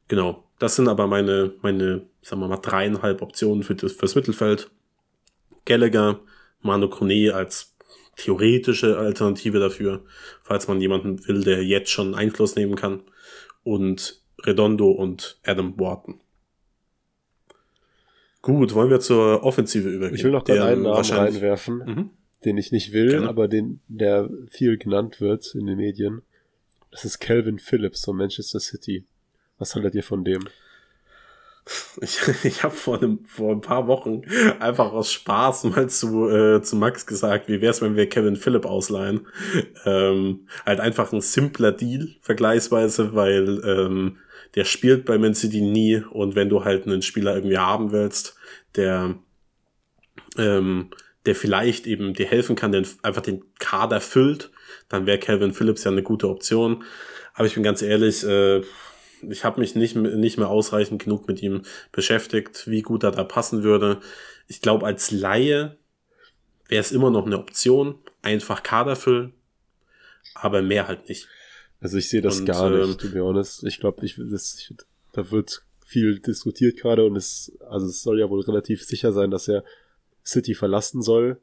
[0.08, 0.44] Genau.
[0.60, 4.70] Das sind aber meine, meine, sagen wir mal, dreieinhalb Optionen für das, fürs Mittelfeld.
[5.66, 6.20] Gallagher,
[6.62, 7.76] Manu Kone als
[8.18, 10.04] theoretische Alternative dafür,
[10.44, 13.02] falls man jemanden will, der jetzt schon Einfluss nehmen kann.
[13.64, 16.20] Und Redondo und Adam Wharton.
[18.44, 20.16] Gut, wollen wir zur Offensive übergehen?
[20.16, 22.10] Ich will noch Der einen Namen reinwerfen, Mhm.
[22.46, 23.30] Den ich nicht will, Gerne.
[23.30, 26.22] aber den, der viel genannt wird in den Medien.
[26.92, 29.06] Das ist Calvin Phillips von Manchester City.
[29.58, 30.48] Was haltet ihr von dem?
[32.02, 34.24] Ich, ich habe vor, einem, vor ein paar Wochen
[34.60, 38.66] einfach aus Spaß mal zu, äh, zu Max gesagt, wie wär's, wenn wir Kevin Phillip
[38.66, 39.28] ausleihen.
[39.86, 44.18] Ähm, halt einfach ein simpler Deal, vergleichsweise, weil ähm,
[44.56, 48.36] der spielt bei Man City nie und wenn du halt einen Spieler irgendwie haben willst,
[48.76, 49.16] der
[50.38, 50.90] ähm,
[51.26, 54.52] der vielleicht eben dir helfen kann, der einfach den Kader füllt,
[54.90, 56.84] dann wäre Calvin Phillips ja eine gute Option.
[57.34, 58.62] Aber ich bin ganz ehrlich, äh,
[59.30, 61.62] ich habe mich nicht, nicht mehr ausreichend genug mit ihm
[61.92, 64.00] beschäftigt, wie gut er da passen würde.
[64.48, 65.78] Ich glaube, als Laie
[66.68, 69.34] wäre es immer noch eine Option, einfach Kader füllen,
[70.34, 71.28] aber mehr halt nicht.
[71.80, 73.64] Also ich sehe das Und, gar ähm, nicht, to be honest.
[73.64, 74.76] Ich glaube, ich, das, ich,
[75.14, 79.30] da wird viel diskutiert gerade und es, also es soll ja wohl relativ sicher sein,
[79.30, 79.64] dass er
[80.26, 81.40] City verlassen soll.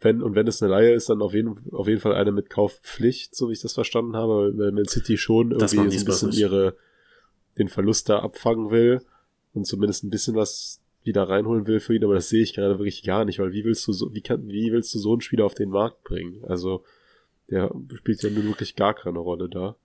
[0.00, 2.48] Wenn, und wenn es eine Laie ist, dann auf jeden, auf jeden Fall eine mit
[2.48, 6.32] Kaufpflicht, so wie ich das verstanden habe, weil Man City schon irgendwie so ein bisschen
[6.32, 6.74] ihre,
[7.58, 9.00] den Verlust da abfangen will
[9.52, 12.78] und zumindest ein bisschen was wieder reinholen will für ihn, aber das sehe ich gerade
[12.78, 15.20] wirklich gar nicht, weil wie willst du so, wie kann, wie willst du so einen
[15.20, 16.44] Spieler auf den Markt bringen?
[16.44, 16.84] Also,
[17.48, 19.76] der spielt ja nun wirklich gar keine Rolle da.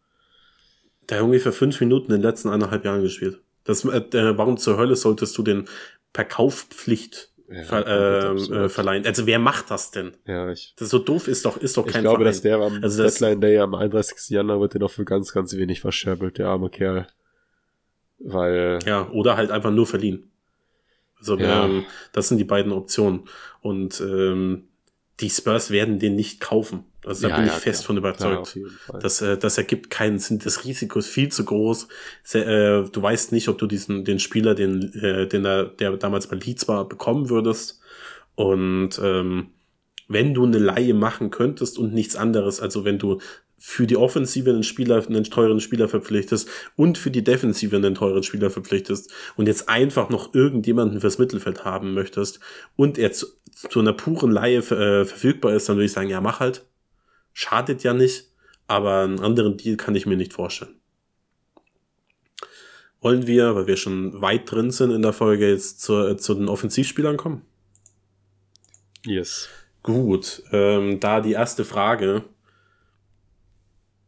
[1.09, 3.39] Der hat ungefähr fünf Minuten in den letzten eineinhalb Jahren gespielt.
[3.63, 5.65] Das, äh, warum zur Hölle solltest du den
[6.13, 8.59] per Kaufpflicht Ja, ver, ähm, absurd.
[8.65, 9.05] äh, verleihen?
[9.05, 10.13] Also wer macht das denn?
[10.25, 12.31] Ja, ich, Das so doof ist doch, ist doch ich kein glaube, Verein.
[12.33, 14.29] dass der am Also Deadline Day am 31.
[14.33, 17.07] Januar wird der noch für ganz, ganz wenig verscherbelt, der arme Kerl.
[18.19, 20.31] Weil, Ja, oder halt einfach nur verliehen.
[21.19, 21.65] Also Ja.
[21.65, 23.25] ähm, das sind die beiden Optionen.
[23.61, 24.67] Und ähm,
[25.19, 26.83] die Spurs werden den nicht kaufen.
[27.05, 27.87] Also da Ja, bin ja, ich fest klar.
[27.87, 28.57] von überzeugt.
[28.87, 28.99] Fall.
[28.99, 30.39] Das, äh, das ergibt keinen Sinn.
[30.39, 31.87] Das Risiko ist viel zu groß.
[32.23, 35.95] Se, äh, du weißt nicht, ob du diesen den Spieler, den, äh, den er, der
[35.97, 37.79] damals bei Leeds war, bekommen würdest.
[38.35, 39.47] Und ähm,
[40.07, 43.19] wenn du eine Laie machen könntest und nichts anderes, also wenn du
[43.57, 48.23] für die Offensive einen Spieler, einen teuren Spieler verpflichtest und für die Defensive einen teuren
[48.23, 52.39] Spieler verpflichtest und jetzt einfach noch irgendjemanden fürs Mittelfeld haben möchtest
[52.75, 53.27] und er zu,
[53.69, 56.65] zu einer puren Laie äh, verfügbar ist, dann würde ich sagen, ja, mach halt.
[57.33, 58.31] Schadet ja nicht,
[58.67, 60.75] aber einen anderen Deal kann ich mir nicht vorstellen.
[63.01, 66.33] Wollen wir, weil wir schon weit drin sind in der Folge, jetzt zu, äh, zu
[66.33, 67.41] den Offensivspielern kommen?
[69.05, 69.49] yes.
[69.83, 72.23] Gut, ähm, da die erste Frage.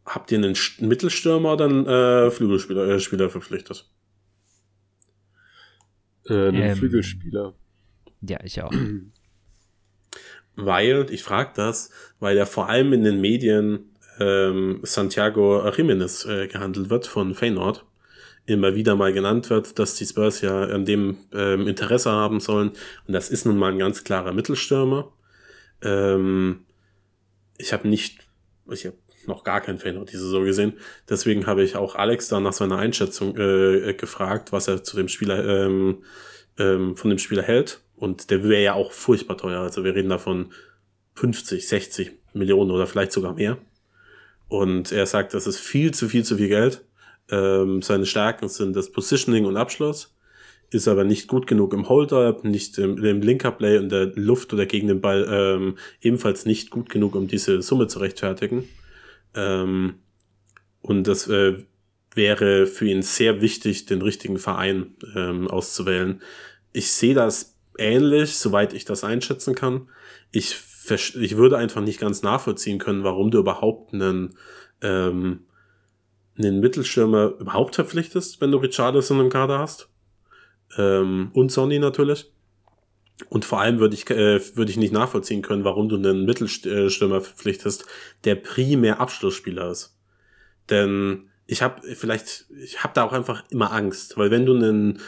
[0.07, 3.89] Habt ihr einen St- Mittelstürmer oder einen äh, Flügelspieler äh, Spieler verpflichtet?
[6.25, 6.77] Äh, einen Ähm.
[6.77, 7.53] Flügelspieler.
[8.21, 8.71] Ja, ich auch.
[10.55, 16.47] Weil, ich frage das, weil er vor allem in den Medien ähm, Santiago Jimenez äh,
[16.47, 17.85] gehandelt wird von Feyenoord.
[18.47, 22.69] Immer wieder mal genannt wird, dass die Spurs ja an dem ähm, Interesse haben sollen.
[23.05, 25.13] Und das ist nun mal ein ganz klarer Mittelstürmer.
[25.83, 26.65] Ähm,
[27.59, 28.27] ich habe nicht,
[28.71, 28.97] ich habe
[29.27, 30.73] noch gar kein Feyenoord diese Saison gesehen.
[31.09, 35.07] Deswegen habe ich auch Alex da nach seiner Einschätzung äh, gefragt, was er zu dem
[35.07, 36.03] Spieler ähm,
[36.57, 37.81] ähm, von dem Spieler hält.
[37.95, 39.61] Und der wäre ja auch furchtbar teuer.
[39.61, 40.51] Also wir reden davon
[41.15, 43.57] 50, 60 Millionen oder vielleicht sogar mehr.
[44.47, 46.83] Und er sagt, das ist viel zu viel zu viel Geld.
[47.29, 50.15] Ähm, seine Stärken sind das Positioning und Abschluss,
[50.69, 54.65] ist aber nicht gut genug im Hold-Up, nicht im, im Linker-Play und der Luft oder
[54.65, 58.69] gegen den Ball ähm, ebenfalls nicht gut genug, um diese Summe zu rechtfertigen.
[59.37, 59.99] Ähm,
[60.81, 61.63] und das äh,
[62.13, 66.21] wäre für ihn sehr wichtig, den richtigen Verein ähm, auszuwählen.
[66.73, 69.89] Ich sehe das ähnlich, soweit ich das einschätzen kann.
[70.31, 70.57] Ich
[70.91, 74.35] ich würde einfach nicht ganz nachvollziehen können, warum du überhaupt einen,
[74.81, 75.41] ähm,
[76.37, 79.89] einen Mittelschirmer überhaupt verpflichtest, wenn du Richardson im Kader hast.
[80.77, 82.31] Ähm, und Sonny natürlich.
[83.29, 87.21] Und vor allem würde ich, äh, würde ich nicht nachvollziehen können, warum du einen Mittelstürmer
[87.21, 87.85] verpflichtest,
[88.25, 89.97] der primär Abschlussspieler ist.
[90.69, 94.99] Denn ich habe vielleicht, ich habe da auch einfach immer Angst, weil wenn du einen,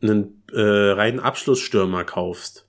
[0.00, 2.64] einen äh, reinen Abschlussstürmer kaufst,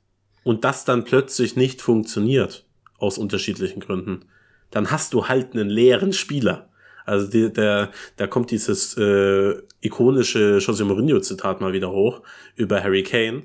[0.46, 2.66] und das dann plötzlich nicht funktioniert,
[2.98, 4.26] aus unterschiedlichen Gründen,
[4.72, 6.70] dann hast du halt einen leeren Spieler.
[7.04, 12.22] Also die, der, da kommt dieses äh, ikonische Jose Mourinho-Zitat mal wieder hoch
[12.56, 13.44] über Harry Kane,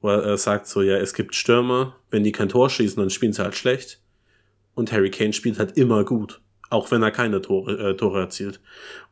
[0.00, 3.10] wo er äh, sagt so, ja, es gibt Stürmer, wenn die kein Tor schießen, dann
[3.10, 4.00] spielen sie halt schlecht.
[4.74, 8.60] Und Harry Kane spielt halt immer gut, auch wenn er keine Tore, äh, Tore erzielt.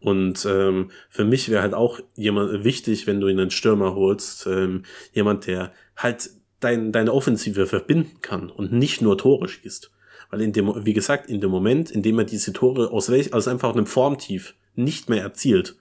[0.01, 4.47] Und ähm, für mich wäre halt auch jemand wichtig, wenn du ihn einen Stürmer holst,
[4.47, 6.31] ähm, jemand, der halt
[6.61, 9.91] dein, deine Offensive verbinden kann und nicht nur Tore schießt.
[10.31, 13.33] Weil in dem, wie gesagt, in dem Moment, in dem er diese Tore aus welch,
[13.33, 15.77] aus einfach einem Formtief nicht mehr erzielt,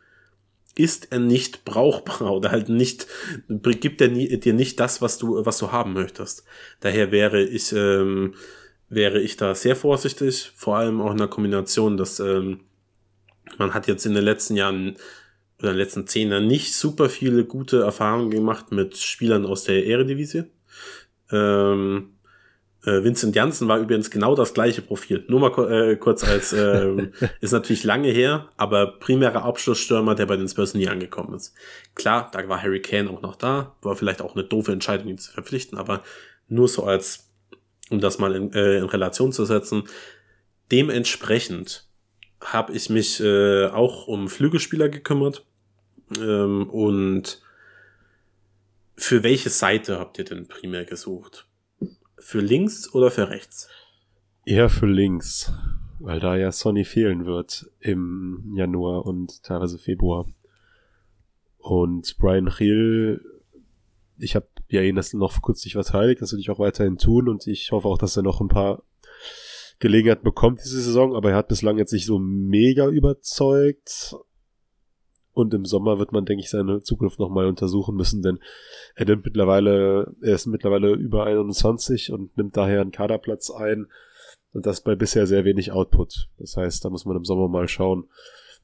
[0.77, 3.07] ist er nicht brauchbar oder halt nicht,
[3.47, 6.43] gibt er nie, dir nicht das, was du, was du haben möchtest.
[6.81, 8.35] Daher wäre ich, ähm,
[8.89, 12.61] wäre ich da sehr vorsichtig, vor allem auch in der Kombination, dass ähm,
[13.57, 14.97] man hat jetzt in den letzten Jahren
[15.59, 19.63] oder in den letzten zehn Jahren nicht super viele gute Erfahrungen gemacht mit Spielern aus
[19.63, 20.43] der Eredivisie.
[21.31, 22.14] Ähm,
[22.85, 25.25] äh, Vincent Janssen war übrigens genau das gleiche Profil.
[25.27, 27.09] Nur mal äh, kurz als, äh,
[27.41, 31.53] ist natürlich lange her, aber primärer Abschlussstürmer, der bei den Spurs nie angekommen ist.
[31.95, 35.17] Klar, da war Harry Kane auch noch da, war vielleicht auch eine doofe Entscheidung, ihn
[35.17, 36.03] zu verpflichten, aber
[36.47, 37.29] nur so als,
[37.89, 39.83] um das mal in, äh, in Relation zu setzen.
[40.71, 41.87] Dementsprechend
[42.41, 45.45] habe ich mich äh, auch um Flügelspieler gekümmert
[46.19, 47.41] ähm, und
[48.97, 51.47] für welche Seite habt ihr denn primär gesucht?
[52.17, 53.67] Für links oder für rechts?
[54.45, 55.51] Eher für links,
[55.99, 60.27] weil da ja Sonny fehlen wird im Januar und teilweise Februar.
[61.57, 63.23] Und Brian Hill,
[64.17, 67.47] ich habe ja ihn das noch kürzlich verteidigt, das will ich auch weiterhin tun und
[67.47, 68.83] ich hoffe auch, dass er noch ein paar
[69.79, 74.15] Gelegenheiten bekommt diese Saison, aber er hat bislang jetzt nicht so mega überzeugt.
[75.35, 78.39] Und im Sommer wird man, denke ich, seine Zukunft nochmal untersuchen müssen, denn
[78.95, 83.87] er nimmt mittlerweile, er ist mittlerweile über 21 und nimmt daher einen Kaderplatz ein.
[84.53, 86.29] Und das bei bisher sehr wenig Output.
[86.37, 88.07] Das heißt, da muss man im Sommer mal schauen,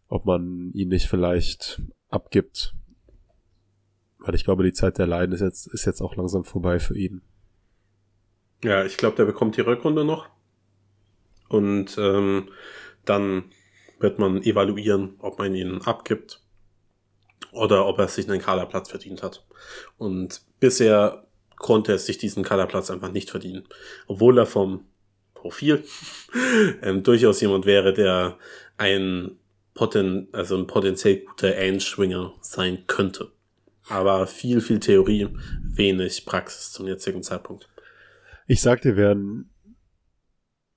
[0.08, 2.74] ob man ihn nicht vielleicht abgibt.
[4.20, 6.98] Weil ich glaube, die Zeit der Leiden ist jetzt, ist jetzt auch langsam vorbei für
[6.98, 7.22] ihn.
[8.64, 10.30] Ja, ich glaube, der bekommt die Rückrunde noch.
[11.50, 12.48] Und ähm,
[13.04, 13.52] dann
[14.00, 16.41] wird man evaluieren, ob man ihn abgibt
[17.52, 19.46] oder ob er sich einen Kaderplatz verdient hat.
[19.98, 23.68] Und bisher konnte er sich diesen Kaderplatz einfach nicht verdienen.
[24.08, 24.86] Obwohl er vom
[25.34, 25.84] Profil
[26.82, 28.38] ähm, durchaus jemand wäre, der
[28.78, 29.38] ein,
[29.74, 33.32] Poten also ein potenziell guter Endschwinger sein könnte.
[33.90, 35.28] Aber viel, viel Theorie,
[35.64, 37.70] wenig Praxis zum jetzigen Zeitpunkt.
[38.48, 39.50] Ich sagte, wir werden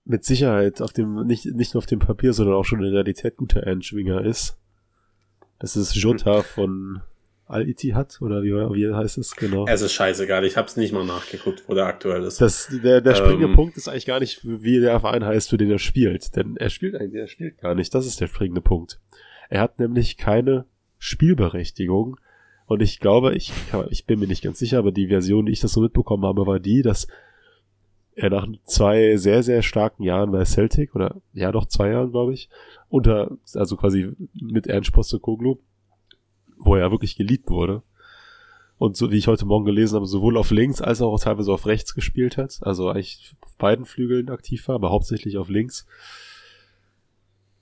[0.05, 2.92] mit Sicherheit auf dem, nicht, nicht nur auf dem Papier, sondern auch schon in der
[2.92, 4.59] Realität guter Endschwinger ist.
[5.65, 7.01] Das ist Jota von
[7.47, 9.66] Al-Ittihad oder wie, wie heißt es genau?
[9.66, 12.39] Es ist scheißegal, ich hab's nicht mal nachgeguckt, wo der aktuell ist.
[12.43, 15.57] Das, der der springende ähm, Punkt ist eigentlich gar nicht, wie der Verein heißt, für
[15.57, 16.36] den er spielt.
[16.36, 17.95] Denn er spielt eigentlich, er spielt gar nicht.
[17.95, 19.01] Das ist der springende Punkt.
[19.49, 20.66] Er hat nämlich keine
[20.99, 22.20] Spielberechtigung.
[22.66, 23.51] Und ich glaube, ich,
[23.89, 26.47] ich bin mir nicht ganz sicher, aber die Version, die ich das so mitbekommen habe,
[26.47, 27.07] war die, dass
[28.16, 32.32] er nach zwei sehr, sehr starken Jahren bei Celtic, oder ja doch zwei Jahren, glaube
[32.32, 32.49] ich,
[32.89, 35.59] unter, also quasi mit Ernst Postecoglou,
[36.59, 37.82] wo er wirklich geliebt wurde,
[38.77, 41.66] und so wie ich heute Morgen gelesen habe, sowohl auf links als auch teilweise auf
[41.66, 42.59] rechts gespielt hat.
[42.62, 45.86] Also eigentlich auf beiden Flügeln aktiv war, aber hauptsächlich auf links.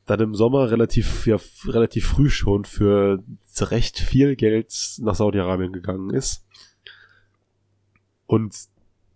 [0.06, 3.22] Dann im Sommer relativ, ja, relativ früh schon für
[3.60, 6.44] recht viel Geld nach Saudi-Arabien gegangen ist.
[8.26, 8.54] Und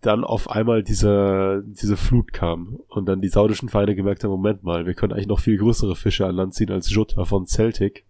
[0.07, 4.63] dann auf einmal diese, diese Flut kam und dann die saudischen Vereine gemerkt haben, Moment
[4.63, 8.05] mal, wir können eigentlich noch viel größere Fische an Land ziehen als Jutta von Celtic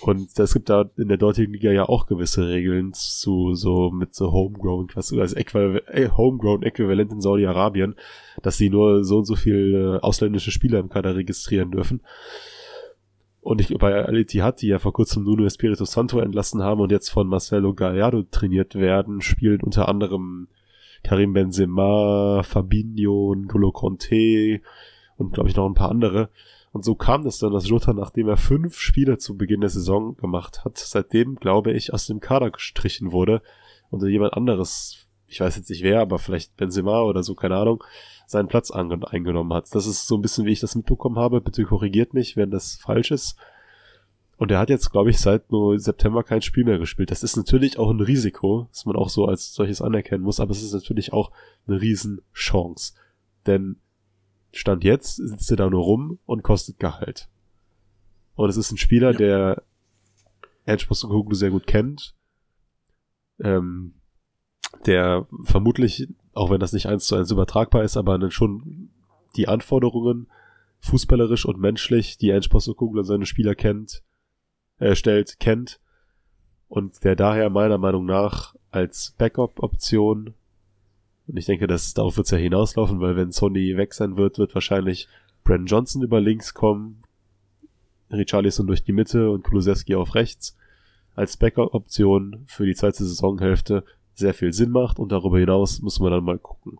[0.00, 4.14] und es gibt da in der dortigen Liga ja auch gewisse Regeln zu so mit
[4.14, 7.96] so Homegrown, quasi als Äquival äh, Homegrown Äquivalent in Saudi-Arabien,
[8.42, 12.00] dass sie nur so und so viel äh, ausländische Spieler im Kader registrieren dürfen.
[13.48, 16.92] Und ich bei Al Ittihad, die ja vor kurzem Nuno Espirito Santo entlassen haben und
[16.92, 20.48] jetzt von Marcelo Gallardo trainiert werden, spielen unter anderem
[21.02, 24.60] Karim Benzema, Fabinho, N'Golo Conte
[25.16, 26.28] und glaube ich noch ein paar andere.
[26.72, 30.14] Und so kam es dann, dass Jota, nachdem er fünf Spiele zu Beginn der Saison
[30.18, 33.40] gemacht hat, seitdem, glaube ich, aus dem Kader gestrichen wurde
[33.88, 37.82] und jemand anderes, ich weiß jetzt nicht wer, aber vielleicht Benzema oder so, keine Ahnung,
[38.28, 39.74] seinen Platz eingenommen hat.
[39.74, 41.40] Das ist so ein bisschen, wie ich das mitbekommen habe.
[41.40, 43.36] Bitte korrigiert mich, wenn das falsch ist.
[44.36, 47.10] Und er hat jetzt, glaube ich, seit nur September kein Spiel mehr gespielt.
[47.10, 50.52] Das ist natürlich auch ein Risiko, das man auch so als solches anerkennen muss, aber
[50.52, 51.32] es ist natürlich auch
[51.66, 52.92] eine Riesenchance.
[53.46, 53.76] Denn
[54.52, 57.28] Stand jetzt sitzt er da nur rum und kostet Gehalt.
[58.36, 59.18] Und es ist ein Spieler, ja.
[59.18, 59.62] der
[60.66, 62.14] Edge Postecoglou sehr gut kennt,
[63.40, 63.94] ähm,
[64.86, 66.08] der vermutlich,
[66.38, 68.90] auch wenn das nicht eins zu eins übertragbar ist, aber dann schon
[69.36, 70.28] die Anforderungen
[70.80, 74.02] fußballerisch und menschlich, die Edge Postecoglou an seine Spieler kennt,
[74.78, 75.80] äh, stellt, kennt
[76.68, 80.34] und der daher meiner Meinung nach als Backup-Option
[81.28, 84.38] und ich denke, dass darauf wird es ja hinauslaufen, weil wenn Sony weg sein wird,
[84.38, 85.08] wird wahrscheinlich
[85.44, 87.02] Brandon Johnson über links kommen,
[88.10, 90.56] Richarlison durch die Mitte und Kulusewski auf rechts.
[91.14, 93.84] Als Backup-Option für die zweite Saisonhälfte
[94.18, 96.78] sehr viel Sinn macht und darüber hinaus muss man dann mal gucken.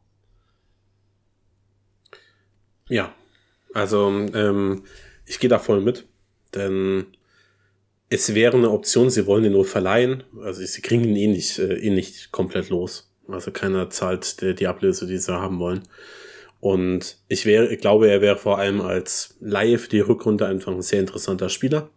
[2.88, 3.14] Ja,
[3.74, 4.82] also ähm,
[5.24, 6.06] ich gehe da voll mit,
[6.54, 7.06] denn
[8.08, 11.58] es wäre eine Option, sie wollen ihn nur verleihen, also sie kriegen ihn eh nicht,
[11.58, 13.14] äh, eh nicht komplett los.
[13.28, 15.82] Also keiner zahlt die, die Ablöse, die sie haben wollen.
[16.60, 20.72] Und ich wäre, ich glaube, er wäre vor allem als Laie für die Rückrunde einfach
[20.72, 21.90] ein sehr interessanter Spieler,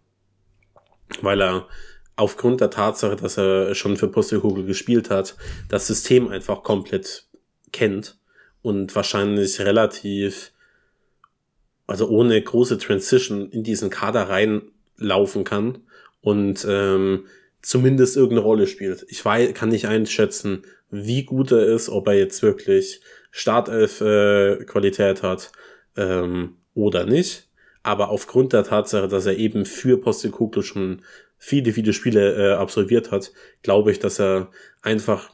[1.22, 1.68] weil er
[2.22, 5.35] aufgrund der Tatsache, dass er schon für Postelkugel gespielt hat,
[5.69, 7.26] das System einfach komplett
[7.72, 8.19] kennt
[8.61, 10.52] und wahrscheinlich relativ,
[11.88, 15.80] also ohne große Transition in diesen Kader reinlaufen kann
[16.22, 17.26] und ähm,
[17.64, 19.03] zumindest irgendeine Rolle spielt.
[19.10, 25.22] Ich weiß, kann nicht einschätzen, wie gut er ist, ob er jetzt wirklich Startelf-Qualität äh,
[25.23, 25.52] hat
[25.98, 27.48] ähm, oder nicht.
[27.84, 31.02] Aber aufgrund der Tatsache, dass er eben für Postekugel schon
[31.38, 33.32] viele, viele Spiele äh, absolviert hat,
[33.64, 34.52] glaube ich, dass er
[34.82, 35.34] einfach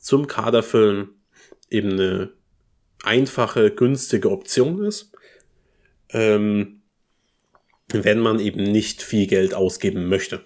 [0.00, 1.08] zum Kaderfüllen
[1.70, 2.32] eben eine
[3.04, 5.12] einfache, günstige Option ist.
[6.10, 6.76] Ähm,
[7.88, 10.44] wenn man eben nicht viel Geld ausgeben möchte.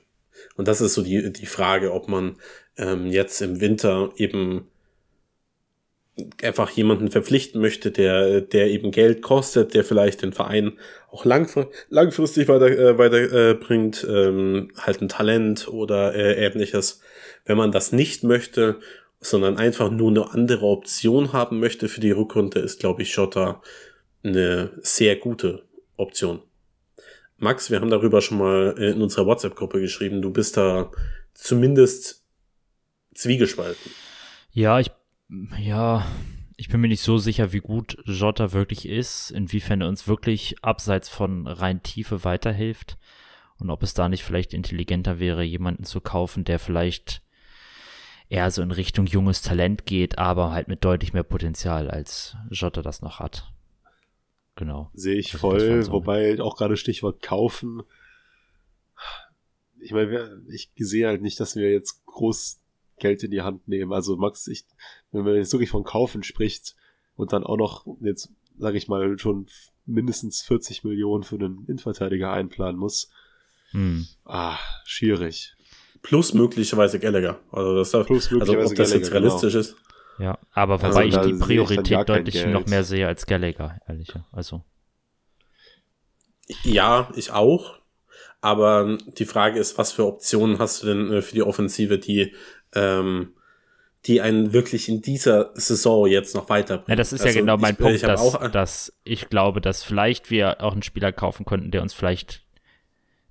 [0.57, 2.37] Und das ist so die, die Frage, ob man
[2.77, 4.70] ähm, jetzt im Winter eben
[6.43, 10.79] einfach jemanden verpflichten möchte, der, der eben Geld kostet, der vielleicht den Verein
[11.11, 17.01] auch langfr langfristig weiter, äh, weiter äh, ähm, halt ein Talent oder äh, ähnliches.
[17.45, 18.81] Wenn man das nicht möchte,
[19.21, 23.61] sondern einfach nur eine andere Option haben möchte für die Rückrunde, ist, glaube ich, Schotter
[24.23, 25.63] eine sehr gute
[25.97, 26.43] Option.
[27.37, 30.21] Max, wir haben darüber schon mal in unserer WhatsApp-Gruppe geschrieben.
[30.21, 30.91] Du bist da
[31.35, 32.23] zumindest
[33.15, 33.93] zwiegespalten.
[34.53, 34.91] Ja, ich,
[35.59, 36.07] ja,
[36.57, 40.63] ich bin mir nicht so sicher, wie gut Jota wirklich ist, inwiefern er uns wirklich
[40.63, 42.99] abseits von rein Tiefe weiterhilft
[43.59, 47.23] und ob es da nicht vielleicht intelligenter wäre, jemanden zu kaufen, der vielleicht
[48.29, 52.83] eher so in Richtung junges Talent geht, aber halt mit deutlich mehr Potenzial, als Jota
[52.83, 53.53] das noch hat.
[54.57, 54.91] Genau.
[54.93, 55.93] Sehe ich voll, so.
[55.93, 57.83] wobei auch gerade Stichwort kaufen.
[59.81, 62.60] Ich meine, ich sehe halt nicht, dass wir jetzt groß
[63.01, 63.93] Geld in die Hand nehmen.
[63.93, 64.65] Also Max, ich,
[65.11, 66.77] wenn man jetzt wirklich von kaufen spricht
[67.17, 69.47] und dann auch noch jetzt, sage ich mal, schon
[69.87, 73.11] mindestens 40 Millionen für einen Innenverteidiger einplanen muss,
[73.73, 74.07] hm.
[74.25, 75.57] ah, schwierig.
[76.03, 77.41] Plus möglicherweise Gallagher.
[77.51, 79.27] Also, das, Plus also ob das jetzt genau.
[79.27, 79.61] realistisch genau.
[79.61, 79.77] ist.
[80.19, 84.13] Ja, aber wobei also, ich die Priorität ich deutlich noch mehr sehe als Gallagher, ehrlich.
[84.33, 84.63] Also.
[86.63, 87.79] Ja, ich auch.
[88.41, 92.35] Aber die Frage ist, was für Optionen hast du denn äh, für die Offensive, die,
[92.75, 93.35] ähm,
[94.07, 96.89] die einen wirklich in dieser Saison jetzt noch weiterbringen?
[96.89, 99.83] Ja, das ist also ja genau mein ich, Punkt, ich dass, dass ich glaube, dass
[99.83, 102.43] vielleicht wir auch einen Spieler kaufen könnten, der uns vielleicht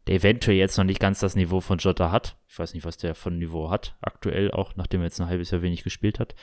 [0.07, 2.36] der eventuell jetzt noch nicht ganz das Niveau von Jota hat.
[2.48, 5.52] Ich weiß nicht, was der von Niveau hat, aktuell auch, nachdem er jetzt ein halbes
[5.52, 6.34] Jahr wenig gespielt hat.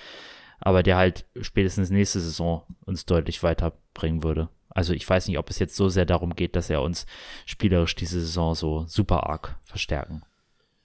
[0.60, 4.48] Aber der halt spätestens nächste Saison uns deutlich weiterbringen würde.
[4.76, 7.06] Also ich weiß nicht, ob es jetzt so sehr darum geht, dass er uns
[7.46, 10.22] spielerisch diese Saison so super arg verstärken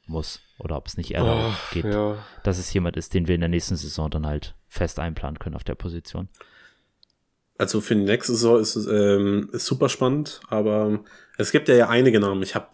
[0.05, 0.39] muss.
[0.59, 2.23] Oder ob es nicht eher darum Oh, geht, ja.
[2.43, 5.55] dass es jemand ist, den wir in der nächsten Saison dann halt fest einplanen können
[5.57, 6.30] auf der Position.
[7.57, 11.03] Also für die nächste Saison ist es ähm, ist super spannend, aber
[11.38, 12.43] es gibt ja, ja einige Namen.
[12.43, 12.69] Ich habe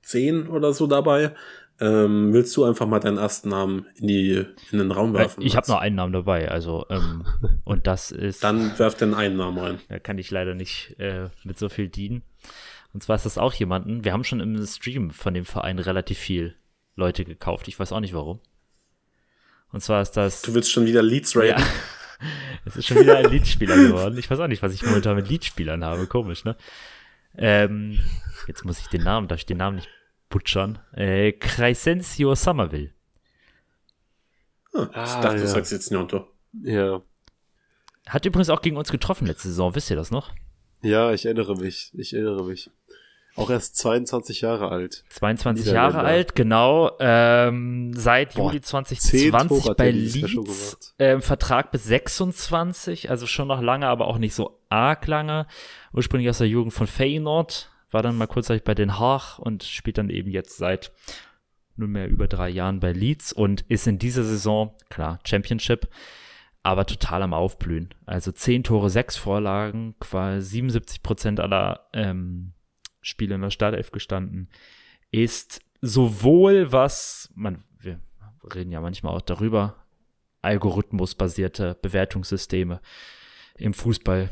[0.00, 1.34] zehn oder so dabei.
[1.78, 5.42] Ähm, willst du einfach mal deinen ersten Namen in die in den Raum werfen?
[5.42, 7.26] ich habe nur einen Namen dabei, also ähm,
[7.64, 9.78] und das ist Dann werf den einen Namen rein.
[9.88, 12.22] Da kann ich leider nicht äh, mit so viel dienen.
[12.94, 16.18] Und zwar ist das auch jemanden, wir haben schon im Stream von dem Verein relativ
[16.18, 16.54] viel
[16.94, 17.68] Leute gekauft.
[17.68, 18.40] Ich weiß auch nicht warum.
[19.70, 20.40] Und zwar ist das.
[20.40, 21.48] Du willst schon wieder Leads raten.
[21.48, 21.56] ja,
[22.64, 24.16] es ist schon wieder ein Leadspieler geworden.
[24.16, 26.06] Ich weiß auch nicht, was ich momentan mit Leadspielern habe.
[26.06, 26.56] Komisch, ne?
[27.36, 28.00] Ähm,
[28.46, 29.90] jetzt muss ich den Namen, darf ich den Namen nicht
[30.28, 30.78] butchern?
[30.92, 32.92] Äh, Crescencio Somerville.
[34.74, 35.46] Ah, ich dachte, du ja.
[35.46, 36.26] sagst jetzt Njonto.
[36.52, 37.02] Ja.
[38.06, 40.32] Hat übrigens auch gegen uns getroffen letzte Saison, wisst ihr das noch?
[40.82, 41.90] Ja, ich erinnere mich.
[41.94, 42.70] Ich erinnere mich.
[43.36, 45.04] Auch erst 22 Jahre alt.
[45.10, 45.98] 22 Niederländer.
[45.98, 46.92] Jahre alt, genau.
[47.00, 50.94] Ähm, seit Boah, Juli 10 2020 Tore hat bei Leeds.
[50.98, 55.46] Ähm, Vertrag bis 26, also schon noch lange, aber auch nicht so arg lange.
[55.92, 59.96] Ursprünglich aus der Jugend von Feyenoord, war dann mal kurzzeitig bei Den Haag und spielt
[59.96, 60.92] dann eben jetzt seit
[61.76, 65.88] nunmehr über drei Jahren bei Leeds und ist in dieser Saison, klar, Championship,
[66.62, 67.94] aber total am Aufblühen.
[68.04, 72.52] Also 10 Tore, 6 Vorlagen, quasi 77 Prozent aller ähm,
[73.00, 74.50] Spiele in der Startelf gestanden.
[75.10, 77.98] Ist sowohl was, man, wir
[78.54, 79.76] reden ja manchmal auch darüber,
[80.42, 82.82] algorithmusbasierte Bewertungssysteme
[83.54, 84.28] im Fußball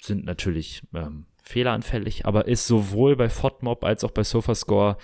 [0.00, 4.96] sind natürlich ähm, fehleranfällig, aber ist sowohl bei FODMOB als auch bei SofaScore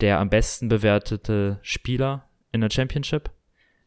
[0.00, 3.30] der am besten bewertete Spieler in der Championship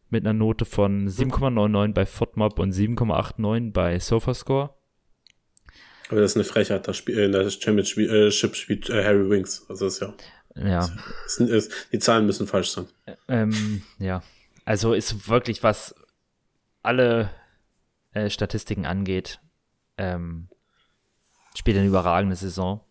[0.09, 4.75] mit einer Note von 7,99 bei FODMOB und 7,89 bei SofaScore.
[6.09, 6.87] Aber das ist eine Frechheit.
[6.87, 9.65] Da spiel, in der Championship spielt äh, Harry Winks.
[9.69, 10.13] Also das ist ja.
[10.53, 10.89] Ja,
[11.25, 12.87] Ist, ist, die Zahlen müssen falsch sein.
[13.29, 14.21] ähm, ja.
[14.65, 15.95] Also ist wirklich, was
[16.83, 17.29] alle
[18.11, 19.39] äh, Statistiken angeht,
[19.97, 20.49] ähm,
[21.55, 22.81] spielt eine überragende Saison.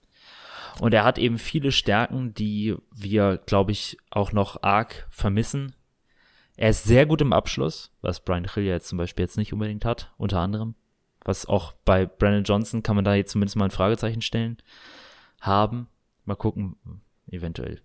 [0.80, 5.74] Und er hat eben viele Stärken, die wir, glaube ich, auch noch arg vermissen.
[6.56, 9.52] Er ist sehr gut im Abschluss, was Brian Hill ja jetzt zum Beispiel jetzt nicht
[9.52, 10.74] unbedingt hat, unter anderem.
[11.24, 14.58] Was auch bei Brandon Johnson kann man da jetzt zumindest mal ein Fragezeichen stellen.
[15.40, 15.88] Haben.
[16.24, 16.76] Mal gucken,
[17.30, 17.82] eventuell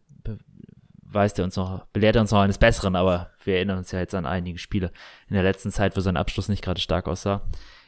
[1.01, 3.99] weist er uns noch, belehrt er uns noch eines Besseren, aber wir erinnern uns ja
[3.99, 4.91] jetzt an einige Spiele
[5.29, 7.41] in der letzten Zeit, wo sein Abschluss nicht gerade stark aussah.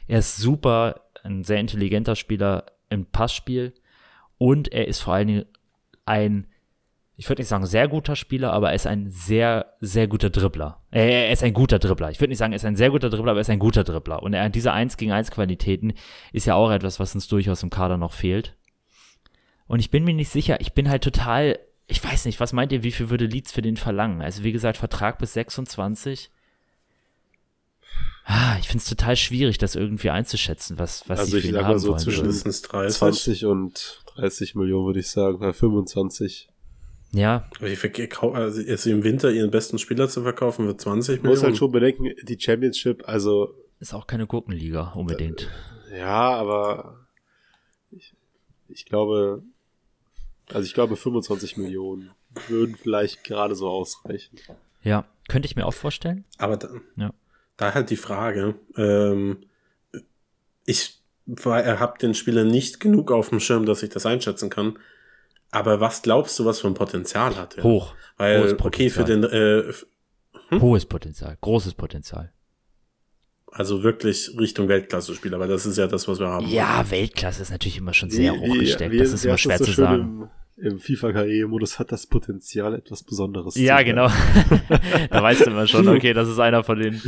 [0.06, 3.74] Er ist super, ein sehr intelligenter Spieler im Passspiel
[4.38, 5.44] und er ist vor allen Dingen
[6.06, 6.46] ein,
[7.16, 10.82] ich würde nicht sagen sehr guter Spieler, aber er ist ein sehr, sehr guter Dribbler.
[10.90, 12.10] Er ist ein guter Dribbler.
[12.10, 13.82] Ich würde nicht sagen, er ist ein sehr guter Dribbler, aber er ist ein guter
[13.82, 14.22] Dribbler.
[14.22, 15.94] Und er, diese 1 gegen 1 Qualitäten
[16.32, 18.56] ist ja auch etwas, was uns durchaus im Kader noch fehlt.
[19.66, 21.58] Und ich bin mir nicht sicher, ich bin halt total,
[21.88, 24.22] ich weiß nicht, was meint ihr, wie viel würde Leeds für den verlangen?
[24.22, 26.30] Also wie gesagt, Vertrag bis 26.
[28.30, 31.62] Ah, ich finde es total schwierig, das irgendwie einzuschätzen, was, was Also sie ich sag
[31.62, 32.26] mal haben so zwischen- würden.
[32.26, 32.98] Mindestens 30.
[32.98, 35.38] 20 und 30 Millionen würde ich sagen.
[35.38, 36.50] Bei 25.
[37.12, 41.16] Ja, Aber ich verkau- also jetzt im Winter ihren besten Spieler zu verkaufen für 20
[41.16, 41.46] Ich muss Millionen.
[41.46, 45.48] halt schon bedenken, die Championship, also ist auch keine Gurkenliga unbedingt.
[45.96, 47.06] ja, aber
[47.92, 48.12] ich,
[48.68, 49.42] ich glaube,
[50.52, 52.10] also ich glaube 25 Millionen
[52.48, 54.36] würden vielleicht gerade so ausreichen.
[54.82, 56.26] Ja, könnte ich mir auch vorstellen.
[56.36, 57.14] Aber da, Ja.
[57.58, 59.38] Da halt die Frage, ähm,
[60.64, 61.00] ich
[61.44, 64.78] habe den Spieler nicht genug auf dem Schirm, dass ich das einschätzen kann.
[65.50, 67.64] Aber was glaubst du, was für ein Potenzial hat er?
[67.64, 67.94] Hoch.
[68.16, 69.30] Weil, hohes okay, für Potenzial.
[69.30, 69.86] den, äh, f-
[70.52, 72.32] Hohes Potenzial, großes Potenzial.
[73.50, 76.46] also wirklich Richtung Weltklasse-Spieler, weil das ist ja das, was wir haben.
[76.48, 78.92] Ja, Weltklasse ist natürlich immer schon sehr Wie- hoch wie- gesteckt.
[78.92, 80.30] wie- Das ist immer schwer so zu schön sagen.
[80.60, 84.08] Im, im FIFA-Karriere-Modus hat das Potenzial, etwas Besonderes Ja, zu genau.
[84.08, 85.08] werden.
[85.10, 87.00] da weißt du immer schon, okay, das ist einer von den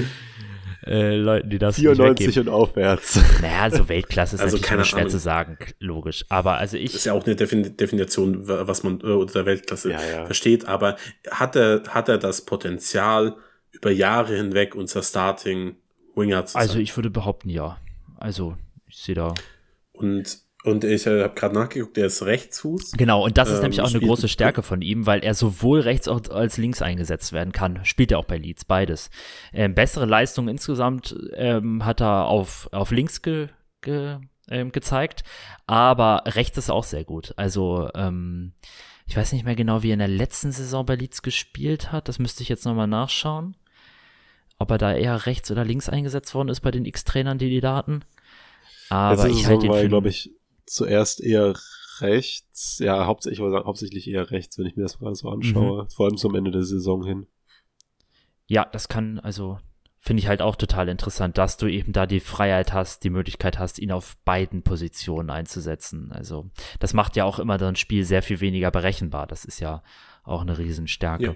[0.87, 2.49] äh, Leuten, die das nicht 94 weggeben.
[2.49, 3.21] und aufwärts.
[3.43, 5.11] Naja, so Weltklasse ist Also natürlich keine schwer Ahnung.
[5.11, 6.25] zu sagen, logisch.
[6.31, 9.47] Aber also ich, ist ja auch eine Defin Definition, wa- was man äh, unter der
[9.47, 10.25] Weltklasse Ja, ja.
[10.25, 10.97] versteht, aber
[11.31, 13.37] hat er, hat er das Potenzial,
[13.73, 15.77] über Jahre hinweg unser Starting
[16.17, 16.63] Winger zu sein?
[16.63, 17.79] also ich würde behaupten, ja.
[18.17, 18.57] Also
[18.89, 19.35] ich sehe da.
[19.93, 22.93] und, und ich äh, habe gerade nachgeguckt, der ist Rechtsfuß.
[22.93, 25.81] Genau, und das ist Ähm, nämlich auch eine große Stärke von ihm, weil er sowohl
[25.81, 27.85] rechts als links eingesetzt werden kann.
[27.85, 29.11] Spielt er auch bei Leeds, beides.
[29.53, 33.49] Ähm, bessere Leistung insgesamt ähm, hat er auf, auf links ge,
[33.81, 34.19] ge,
[34.51, 35.24] ähm, gezeigt,
[35.66, 37.32] aber rechts ist auch sehr gut.
[37.37, 38.53] Also ähm,
[39.07, 42.07] ich weiß nicht mehr genau, wie er in der letzten Saison bei Leeds gespielt hat.
[42.09, 43.57] Das müsste ich jetzt nochmal nachschauen.
[44.59, 47.62] Ob er da eher rechts oder links eingesetzt worden ist bei den X-Trainern, die die
[47.62, 48.05] Daten.
[48.91, 50.31] Aber Letzte ich halte ihn für glaube ich,
[50.71, 51.55] zuerst eher
[52.01, 52.79] rechts.
[52.79, 55.89] Ja, hauptsächlich, sagen, hauptsächlich eher rechts, wenn ich mir das gerade so anschaue.
[55.95, 57.27] Vor allem zum Ende der Saison hin.
[58.47, 59.59] Ja, das kann, also
[59.99, 63.59] finde ich halt auch total interessant, dass du eben da die Freiheit hast, die Möglichkeit
[63.59, 66.11] hast, ihn auf beiden Positionen einzusetzen.
[66.11, 69.27] Also das macht ja auch immer so ein Spiel sehr viel weniger berechenbar.
[69.27, 69.83] Das ist ja
[70.23, 71.25] auch eine Riesenstärke.
[71.25, 71.35] Ja.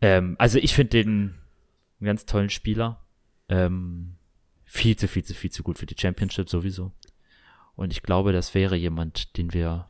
[0.00, 1.34] Ähm, also ich finde den
[2.00, 3.04] einen ganz tollen Spieler.
[3.48, 4.16] Ähm,
[4.64, 6.92] viel zu, viel zu, viel zu gut für die Championship sowieso.
[7.76, 9.88] Und ich glaube, das wäre jemand, den wir,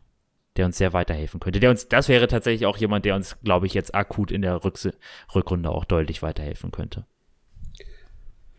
[0.57, 1.61] der uns sehr weiterhelfen könnte.
[1.61, 4.65] Der uns, das wäre tatsächlich auch jemand, der uns, glaube ich, jetzt akut in der
[4.65, 4.89] Rücks
[5.35, 7.07] Rückrunde auch deutlich weiterhelfen könnte.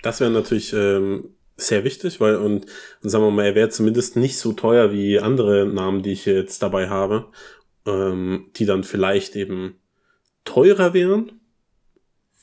[0.02, 2.66] Das wäre natürlich ähm, sehr wichtig, weil und,
[3.04, 6.26] und sagen wir mal, er wäre zumindest nicht so teuer wie andere Namen, die ich
[6.26, 7.28] jetzt dabei habe,
[7.86, 9.76] ähm, die dann vielleicht eben
[10.44, 11.41] teurer wären,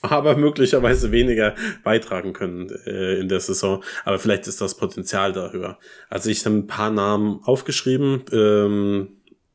[0.00, 1.54] aber möglicherweise weniger
[1.84, 3.82] beitragen können äh, in der Saison.
[4.04, 5.78] Aber vielleicht ist das Potenzial da höher.
[6.08, 8.22] Also ich habe ein paar Namen aufgeschrieben.
[8.32, 9.08] Ähm,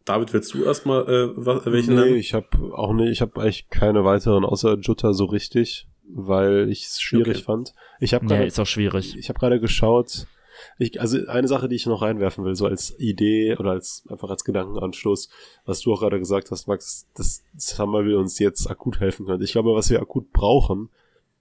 [0.06, 2.16] David, willst du erstmal äh, was, welchen nee, nennen?
[2.18, 6.86] ich habe auch nicht, ich habe eigentlich keine weiteren außer Jutta so richtig, weil ich
[6.86, 7.44] es schwierig Okay.
[7.46, 7.74] fand.
[8.02, 9.16] Ich habe Nee, ist auch schwierig.
[9.18, 10.28] ich habe gerade geschaut.
[10.78, 14.30] Ich, also eine Sache, die ich noch reinwerfen will, so als Idee oder als einfach
[14.30, 15.30] als Gedankenanschluss,
[15.66, 19.44] was du auch gerade gesagt hast, Max, dass Summerville uns jetzt akut helfen könnte.
[19.44, 20.90] Ich glaube, was wir akut brauchen,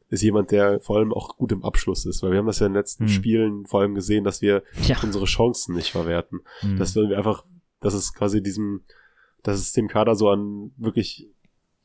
[0.09, 2.67] ist jemand, der vor allem auch gut im Abschluss ist, weil wir haben das ja
[2.67, 3.09] in den letzten Hm.
[3.13, 4.99] Spielen vor allem gesehen, dass wir Ja.
[5.03, 6.41] unsere Chancen nicht verwerten.
[6.61, 6.79] Hm.
[6.79, 7.45] dass wir einfach,
[7.81, 8.83] dass es quasi diesem,
[9.43, 11.29] dass es dem Kader so an wirklich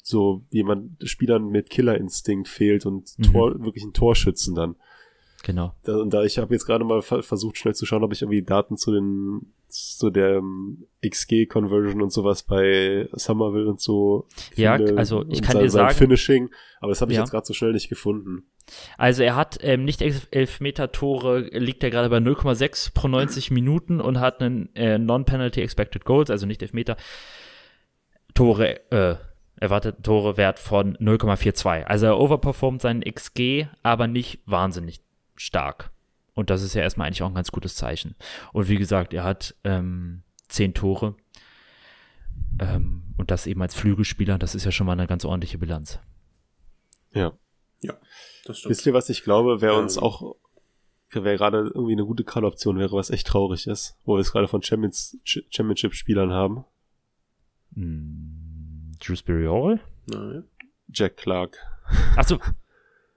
[0.04, 3.24] so jemand Spielern mit Killerinstinkt fehlt und Mhm.
[3.24, 4.76] Tor, wirklich ein Torschützen dann.
[5.44, 5.74] Genau.
[5.84, 8.22] Da, und da ich habe jetzt gerade mal ver versucht schnell zu schauen, ob ich
[8.22, 14.74] irgendwie Daten zu den zu der ähm, XG-Conversion und sowas bei Somerville und so Ja,
[14.96, 16.50] also ich kann sein, dir sagen- Finishing,
[16.80, 17.24] aber das habe ich Ja.
[17.24, 18.44] jetzt gerade so schnell nicht gefunden.
[18.98, 24.00] Also er hat ähm, nicht elf Elfmeter-Tore, liegt er gerade bei 0,6 pro 90 Minuten
[24.02, 26.96] und hat einen äh, Non-Penalty Expected Goals, also nicht Elfmeter,
[28.34, 29.16] Tore, äh,
[29.60, 31.84] erwarteten Tore-Wert von 0,42.
[31.86, 35.00] Also er overperformt seinen XG, aber nicht wahnsinnig
[35.38, 35.92] stark.
[36.34, 38.16] Und das ist ja erstmal eigentlich auch ein ganz gutes Zeichen.
[38.54, 41.16] Und wie gesagt, er hat ähm, 10 Tore.
[42.60, 46.00] Ähm, und das eben als Flügelspieler, das ist ja schon mal eine ganz ordentliche Bilanz.
[47.14, 47.34] Ja.
[48.46, 48.70] Das stimmt.
[48.72, 50.04] Wisst ihr, was ich glaube, wer uns Ähm.
[50.04, 50.36] auch,
[51.12, 54.48] wer gerade irgendwie eine gute Call-Option wäre, was echt traurig ist, wo wir es gerade
[54.48, 56.64] von Champions, Ch- Championship-Spielern haben?
[57.76, 59.80] Hm, Shrewsbury Oral?
[60.08, 60.44] Nein.
[60.90, 61.58] Jack Clark.
[62.16, 62.40] Achso.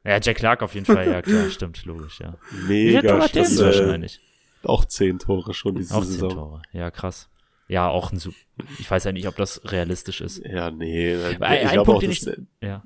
[0.05, 2.35] Ja, Jack Clark auf jeden Fall, ja klar, stimmt, logisch, ja.
[2.67, 3.61] Mega Tore hat stabil.
[3.61, 4.21] äh, wahrscheinlich.
[4.63, 6.31] Auch zehn Tore schon diese Auch zehn Saison.
[6.31, 6.63] Tore.
[6.73, 7.29] Ja, krass.
[7.69, 8.33] Ja, auch ein Su
[8.79, 10.43] Ich weiß ja nicht, ob das realistisch ist.
[10.45, 11.15] Ja, nee.
[11.15, 12.83] Ein- ich ein glaube auch, Punkt, den dass, Ja.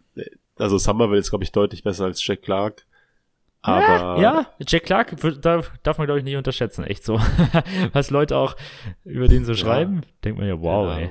[0.56, 2.84] also Somerville ist, glaube ich, deutlich besser als Jack Clark.
[3.62, 7.14] Aber ja, Jack Clark darf, darf man, glaube ich, nicht unterschätzen, echt so.
[7.94, 8.56] Was Leute auch
[9.04, 9.56] über den so Ja.
[9.58, 10.98] schreiben, denkt man ja, wow, Ja.
[10.98, 11.10] ey.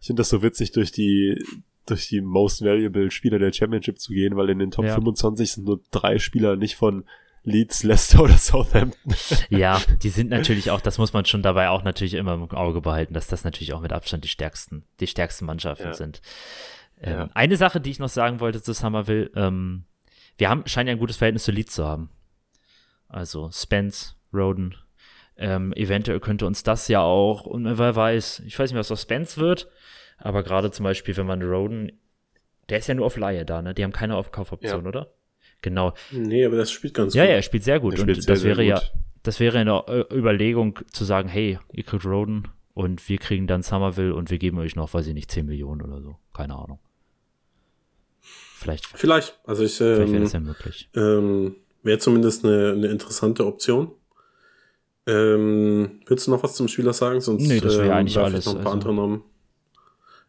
[0.00, 1.42] ich finde das so witzig, durch die
[1.90, 4.94] durch die Most Valuable Spieler der Championship zu gehen, weil in den Top Ja.
[4.94, 7.04] 25 sind nur drei Spieler nicht von
[7.44, 9.14] Leeds, Leicester oder Southampton.
[9.50, 12.80] Ja, die sind natürlich auch, das muss man schon dabei auch natürlich immer im Auge
[12.80, 15.92] behalten, dass das natürlich auch mit Abstand die stärksten, die stärksten Mannschaften Ja.
[15.94, 16.20] sind.
[17.00, 17.28] Ähm, Ja.
[17.34, 19.84] Eine Sache, die ich noch sagen wollte zu Somerville, ähm,
[20.36, 22.10] wir haben, scheinen ja ein gutes Verhältnis zu Leeds zu haben.
[23.08, 24.74] Also Spence, Roden,
[25.36, 29.02] ähm, eventuell könnte uns das ja auch, und wer weiß, ich weiß nicht, was aus
[29.02, 29.68] Spence wird,
[30.18, 31.92] aber gerade zum Beispiel, wenn man Roden,
[32.68, 33.72] der ist ja nur auf Laie da, ne?
[33.74, 34.88] Die haben keine Aufkaufoption, Ja.
[34.88, 35.12] oder?
[35.62, 35.94] Genau.
[36.12, 37.30] Nee, aber das spielt ganz Ja, gut.
[37.30, 37.94] ja, er spielt sehr gut.
[37.94, 38.80] Er spielt und sehr, das wäre ja,
[39.22, 43.62] das wäre eine äh, Überlegung zu sagen, hey, ihr kriegt Roden und wir kriegen dann
[43.62, 46.16] Somerville und wir geben euch noch, weiß ich nicht, 10 Millionen oder so.
[46.32, 46.78] Keine Ahnung.
[48.20, 49.38] Vielleicht, Vielleicht.
[49.44, 50.90] Also ich vielleicht wäre ähm, das ja möglich.
[50.94, 53.92] ähm, wäre zumindest eine, eine interessante Option.
[55.06, 57.20] Ähm, willst du noch was zum Spieler sagen?
[57.20, 58.88] Sonst Nee, das wäre ähm, eigentlich alles, noch ein paar also.
[58.88, 59.22] andere Namen,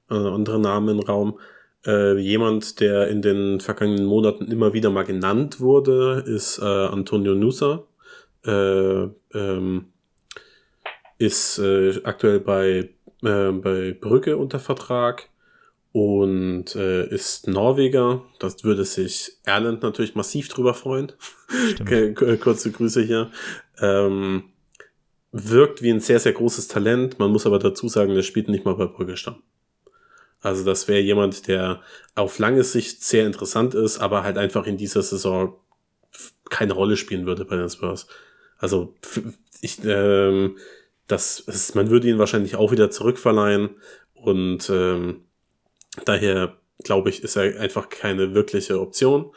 [0.10, 1.40] äh, andere Namen den Raum.
[1.86, 7.36] Äh, jemand, der in den vergangenen Monaten immer wieder mal genannt wurde, ist äh, Antonio
[7.36, 7.84] Nusa.
[8.45, 9.86] Äh, ähm,
[11.18, 12.90] ist äh, aktuell bei,
[13.23, 15.30] äh, bei Brügge unter Vertrag
[15.91, 18.23] und äh, ist Norweger.
[18.40, 21.11] Das würde sich Erland natürlich massiv drüber freuen.
[22.40, 23.31] Kurze Grüße hier.
[23.80, 24.44] Ähm,
[25.31, 27.19] wirkt wie ein sehr, sehr großes Talent.
[27.19, 29.41] Man muss aber dazu sagen, der spielt nicht mal bei Brügge Stamm.
[30.41, 31.81] Also das wäre jemand, der
[32.15, 35.55] auf lange Sicht sehr interessant ist, aber halt einfach in dieser Saison
[36.49, 38.07] keine Rolle spielen würde bei den Spurs.
[38.57, 38.95] Also
[39.61, 40.57] ich, ähm,
[41.07, 43.71] das, das, man würde ihn wahrscheinlich auch wieder zurückverleihen
[44.13, 45.25] und ähm,
[46.05, 49.31] daher glaube ich, ist er einfach keine wirkliche Option.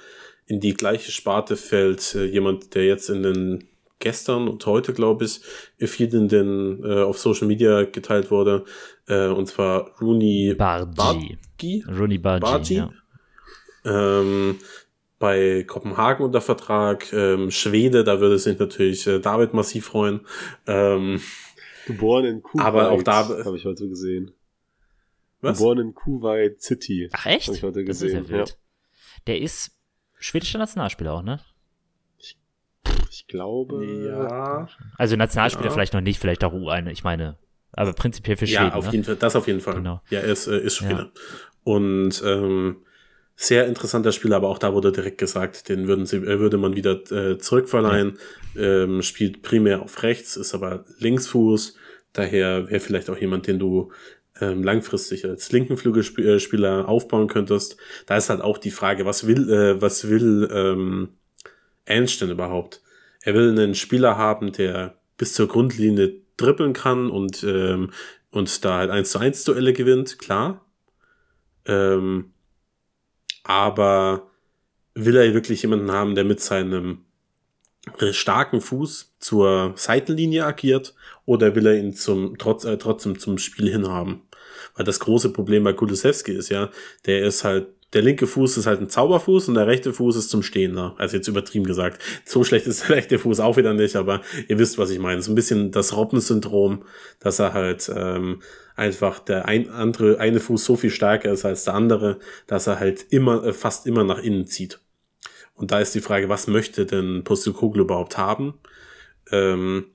[0.47, 3.69] In die gleiche Sparte fällt äh, jemand, der jetzt in den
[3.99, 5.41] gestern und heute, glaube ich,
[5.89, 8.65] viel in den äh, auf Social Media geteilt wurde,
[9.09, 11.85] äh, und zwar Rooney Bargi.
[11.89, 12.75] Rooney Bargi.
[12.77, 12.91] Ja.
[13.85, 14.59] ähm,
[15.19, 20.21] bei Kopenhagen unter Vertrag, ähm, Schwede, da würde sich natürlich äh, David massiv freuen.
[20.67, 21.21] Ähm,
[21.87, 22.67] Geboren in Kuwait.
[22.67, 24.33] Aber auch da- Habe ich heute gesehen.
[25.41, 25.59] was?
[25.59, 27.09] Geboren in Kuwait City.
[27.13, 27.49] Ach echt?
[27.49, 28.59] Hab ich heute das ist ja gesehen, wild.
[29.29, 29.71] Der ist
[30.19, 31.39] schwedischer Nationalspieler auch, ne?
[33.11, 33.85] Ich glaube.
[33.85, 34.69] Ja,
[34.99, 35.73] Also Nationalspieler Ja.
[35.73, 37.37] vielleicht noch nicht, vielleicht auch U1, ich meine.
[37.73, 38.65] Aber prinzipiell für Schweden.
[38.65, 38.93] ja, auf ne?
[38.93, 39.75] jeden Fall, das auf jeden Fall.
[39.75, 40.03] Genau.
[40.11, 41.11] Ja, er ist, äh, ist Spieler.
[41.65, 42.77] Und ähm,
[43.35, 46.77] sehr interessanter Spieler, aber auch da wurde direkt gesagt, den würden sie, äh, würde man
[46.77, 48.19] wieder äh, zurückverleihen.
[48.57, 51.77] Ähm, spielt primär auf rechts, ist aber Linksfuß.
[52.13, 53.91] Daher wäre vielleicht auch jemand, den du
[54.41, 57.77] ähm, langfristig als linken Flügelspieler aufbauen könntest.
[58.07, 61.09] Da ist halt auch die Frage, was will, äh, was will ähm,
[61.85, 62.83] Ernst denn überhaupt?
[63.23, 67.91] Er will einen Spieler haben, der bis zur Grundlinie dribbeln kann und, ähm,
[68.31, 70.65] und da halt 1 zu 1 Duelle gewinnt, klar.
[71.65, 72.33] Ähm,
[73.45, 74.31] aber
[74.95, 77.05] will er wirklich jemanden haben, der mit seinem
[78.13, 80.95] starken Fuß zur Seitenlinie agiert
[81.25, 84.23] oder will er ihn zum, trotz, äh, trotzdem zum Spiel hinhaben?
[84.75, 86.71] Weil das große Problem bei Kulusewski ist ja,
[87.07, 90.31] der ist halt, der linke Fuß ist halt ein Zauberfuß und der rechte Fuß ist
[90.31, 90.95] zum Stehen da.
[90.99, 92.03] Also jetzt übertrieben gesagt.
[92.25, 95.21] So schlecht ist der rechte Fuß auch wieder nicht, aber ihr wisst, was ich meine.
[95.21, 96.85] So ein bisschen das Robben-Syndrom,
[97.21, 98.41] dass er halt ähm,
[98.77, 102.81] einfach der ein, andere, eine Fuß so viel stärker ist als der andere, dass er
[102.81, 104.81] halt immer, äh, fast immer nach innen zieht.
[105.55, 108.55] Und da ist die Frage, was möchte denn Postecoglou überhaupt haben?
[109.31, 109.87] Ähm,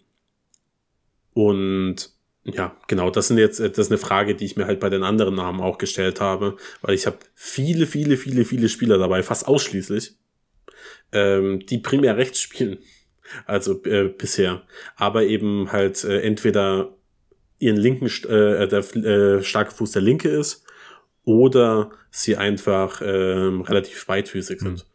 [1.33, 2.16] und
[2.53, 5.03] ja, genau, das sind jetzt, das ist eine Frage, die ich mir halt bei den
[5.03, 9.47] anderen Namen auch gestellt habe, weil ich habe viele, viele, viele, viele Spieler dabei, fast
[9.47, 10.15] ausschließlich,
[11.11, 12.79] ähm, die primär rechts spielen,
[13.45, 14.63] also äh, bisher,
[14.95, 16.95] aber eben halt äh, entweder
[17.59, 20.63] ihren linken, St- äh, der äh, starke Fuß der linke ist
[21.25, 24.85] oder sie einfach ähm, relativ beidfüßig sind.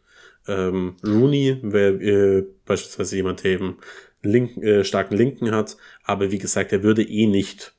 [0.47, 3.77] Ähm, Rooney wäre äh, beispielsweise jemand, der eben
[4.23, 7.73] linken, äh, starken Linken hat, aber wie gesagt, er würde eh nicht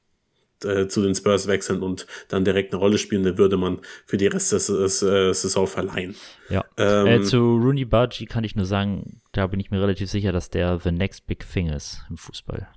[0.65, 4.17] äh, zu den Spurs wechseln und dann direkt eine Rolle spielen, der würde man für
[4.17, 6.15] die Rest des, des äh, Saison verleihen.
[6.49, 6.65] Ja.
[6.77, 10.33] Ähm, äh, zu Rooney Bargi kann ich nur sagen, da bin ich mir relativ sicher,
[10.33, 12.69] dass der the next big thing ist im Fußball.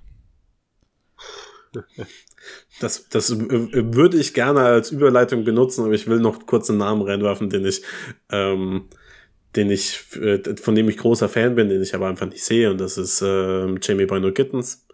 [2.80, 6.78] Das, das äh, würde ich gerne als Überleitung benutzen, aber ich will noch kurz einen
[6.78, 7.82] Namen reinwerfen, den ich,
[8.30, 8.88] ähm,
[9.56, 12.70] den ich, äh, von dem ich großer Fan bin, den ich aber einfach nicht sehe,
[12.70, 14.86] und das ist ähm, Jamie Bino Gittens.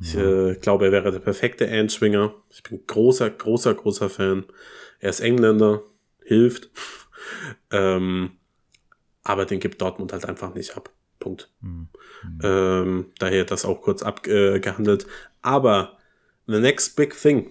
[0.00, 2.32] Ich äh, glaube, er wäre der perfekte Endschwinger.
[2.50, 4.44] Ich bin großer, großer, großer Fan.
[5.00, 5.82] Er ist Engländer,
[6.22, 6.70] hilft.
[7.72, 8.30] ähm,
[9.24, 10.90] aber den gibt Dortmund halt einfach nicht ab.
[11.18, 11.50] Punkt.
[11.62, 11.88] Hm.
[12.44, 15.06] Ähm, daher das auch kurz abgehandelt.
[15.42, 15.98] Aber
[16.46, 17.50] the next big thing.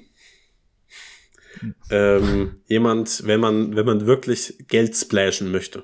[1.90, 5.84] Ähm, jemand, wenn man, wenn man wirklich Geld splashen möchte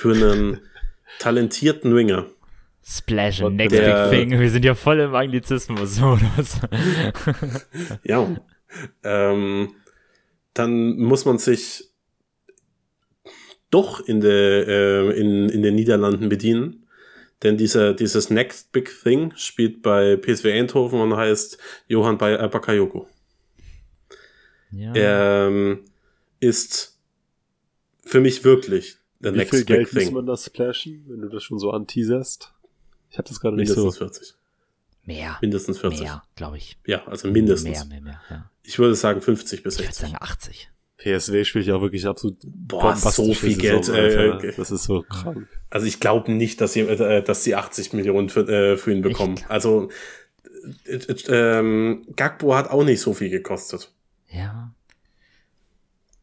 [0.00, 0.60] für einen
[1.18, 2.26] talentierten Winger,
[2.82, 4.40] Splash and Und next der- big thing.
[4.40, 6.60] Wir sind ja voll im Anglizismus-Modus.
[8.04, 8.36] ja,
[9.04, 9.74] ähm,
[10.54, 11.84] dann muss man sich
[13.70, 16.86] doch in der äh, in, in den Niederlanden bedienen,
[17.42, 22.48] denn dieser dieses Next Big Thing spielt bei PSV Eindhoven und heißt Johann Ba- äh,
[22.48, 23.08] Bakayoko.
[24.72, 24.92] ja.
[24.94, 25.84] ähm,
[26.40, 26.98] ist
[28.04, 31.42] für mich wirklich der Wie Next viel Geld muss man das splashen, wenn du das
[31.42, 32.52] schon so anteaserst?
[33.10, 33.76] Ich habe das gerade nicht so.
[33.82, 34.34] Mindestens 40.
[35.04, 35.38] mehr.
[35.40, 36.00] Mindestens 40.
[36.00, 36.78] Mehr, glaube ich.
[36.86, 37.70] Ja, also mindestens.
[37.70, 38.20] Mehr, mehr, mehr.
[38.30, 38.50] Ja.
[38.62, 40.10] Ich würde sagen 50 bis Ich würde 60.
[40.10, 40.70] sagen 80.
[40.98, 43.86] PSW spielt ja auch wirklich absolut Boah, so viel Geld.
[43.86, 45.48] Saison, Äh, das ist so krank.
[45.70, 49.00] also ich glaube nicht, dass sie, äh, dass sie 80 Millionen für, äh, für ihn
[49.00, 49.40] bekommen.
[49.48, 49.88] Also
[50.84, 51.14] äh, äh,
[51.58, 53.92] ähm, Gagbo hat auch nicht so viel gekostet.
[54.28, 54.74] Ja.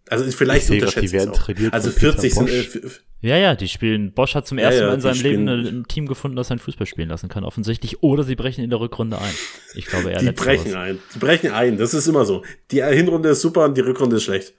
[0.10, 2.90] Also vielleicht Ich sehe grad, die werden trainiert Also von Peter 40 sind äh,
[3.22, 4.14] Ja, ja, die spielen.
[4.14, 6.60] Bosch hat zum Ja, ersten ja, Mal in seinem Leben ein Team gefunden, das sein
[6.60, 8.04] Fußball spielen lassen kann, offensichtlich.
[8.04, 9.34] Oder sie brechen in der Rückrunde ein.
[9.76, 11.00] Ich glaube eher die brechen ein.
[11.16, 11.78] Die brechen ein.
[11.78, 12.44] Das ist immer so.
[12.72, 14.54] Die Hinrunde ist super und die Rückrunde ist schlecht.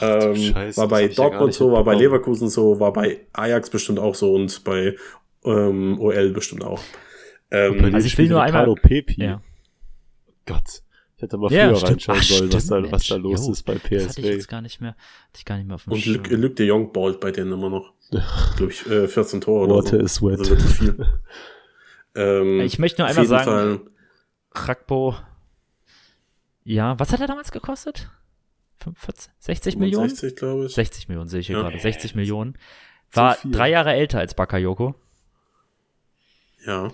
[0.00, 1.94] du Ähm, Scheiße, war bei ja Dortmund nicht so, war bei.
[1.94, 4.96] Leverkusen so, war bei Ajax bestimmt auch so und bei
[5.44, 6.82] ähm, OL bestimmt auch.
[7.50, 9.22] Ähm, Also ich will nur einmal- Pepi.
[9.22, 9.40] Ja.
[10.46, 10.82] Gott.
[11.22, 11.90] Ich hätte mal Ja, früher stimmt.
[12.08, 14.26] reinschauen Ach, sollen, was, stimmt, da, was da los Jo, ist bei Das hatte ich
[14.26, 16.28] jetzt gar nicht mehr, hatte ich gar nicht mehr auf dem und Luc.
[16.30, 17.92] Luc de Jong ballt bei denen immer noch.
[18.56, 20.02] Glaube ich, äh, 14 Tore oder Water so.
[20.04, 20.38] is wet.
[20.40, 21.06] Also viel.
[22.14, 23.80] Ähm, Ich möchte nur einmal sagen, Fall-
[24.66, 25.14] Rakpo,
[26.64, 28.10] ja, was hat er damals gekostet?
[28.80, 30.08] 45, 60 Millionen?
[30.10, 30.74] 65, glaube ich.
[30.74, 31.62] 60 Millionen sehe ich hier Ja.
[31.62, 31.78] gerade.
[31.78, 32.58] 60 Millionen.
[33.12, 34.94] War drei Jahre älter als Bakayoko.
[36.66, 36.92] Ja.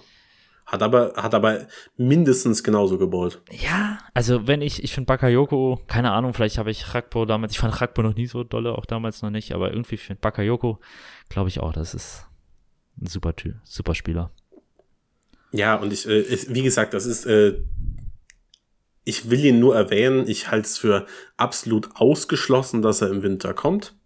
[0.68, 1.66] Hat aber, hat aber
[1.96, 3.40] mindestens genauso geballt.
[3.50, 7.58] Ja, also wenn ich, ich finde Bakayoko, keine Ahnung, vielleicht habe ich Rakpo damals, ich
[7.58, 10.78] fand Rakpo noch nie so dolle, auch damals noch nicht, aber irgendwie finde Bakayoko,
[11.30, 12.26] glaube ich auch, das ist
[13.00, 14.30] ein super Typ, super Spieler.
[15.52, 17.62] Ja, und ich, äh, ich wie gesagt, das ist, äh,
[19.04, 21.06] ich will ihn nur erwähnen, ich halte es für
[21.38, 23.96] absolut ausgeschlossen, dass er im Winter kommt.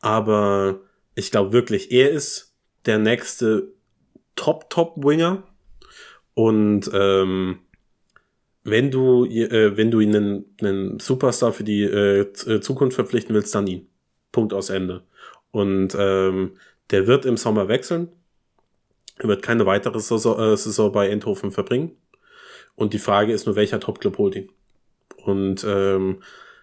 [0.00, 0.80] Aber
[1.14, 2.56] ich glaube wirklich, er ist
[2.86, 3.72] der nächste
[4.34, 5.44] Top-Top-Winger.
[6.36, 7.60] Und ähm,
[8.62, 13.34] wenn du, äh, wenn du ihn einen, einen Superstar für die äh, äh, Zukunft verpflichten
[13.34, 13.88] willst, dann ihn.
[14.32, 15.02] Punkt aus Ende.
[15.50, 16.52] Und ähm,
[16.90, 18.08] der wird im Sommer wechseln.
[19.16, 21.96] Er wird keine weitere Saison, äh, Saison bei Eindhoven verbringen.
[22.74, 24.50] Und die Frage ist nur, welcher Topclub holt ihn?
[25.24, 26.22] Und ähm,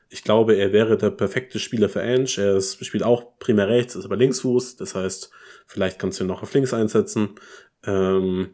[0.09, 2.29] ich glaube, er wäre der perfekte Spieler für Ange.
[2.37, 4.75] Er ist, spielt auch primär rechts, ist aber Linksfuß.
[4.75, 5.31] Das heißt,
[5.65, 7.29] vielleicht kannst du ihn noch auf links einsetzen.
[7.83, 8.51] Ähm,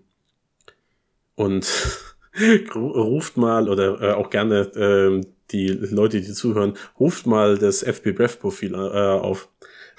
[1.39, 1.65] und
[2.35, 7.81] ru- ruft mal oder äh, auch gerne ähm, die Leute, die zuhören, ruft mal das
[7.81, 9.49] FB Breath Profil äh, auf.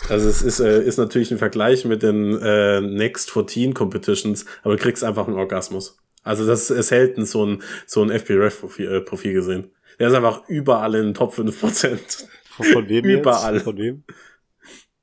[0.08, 4.76] Also es ist, äh, ist natürlich ein Vergleich mit den äh, Next 14 Competitions, aber
[4.76, 5.98] du kriegst einfach einen Orgasmus.
[6.22, 9.70] Also das ist selten so ein, so ein FB Ref Profil, äh, Profil gesehen.
[9.98, 12.24] Der ist einfach überall in den Top 5%.
[12.50, 13.54] Von, von wem Überall.
[13.54, 13.64] jetzt?
[13.64, 14.04] Von wem?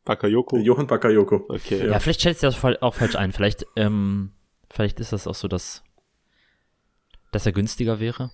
[0.06, 0.58] Bakayoko?
[0.58, 1.46] Johann Bakayoko.
[1.50, 1.88] Okay.
[1.88, 3.34] Ja, vielleicht stellst du das auch falsch ein.
[3.34, 4.32] Vielleicht, ähm,
[4.72, 5.84] vielleicht ist das auch so, dass,
[7.32, 8.32] dass er günstiger wäre.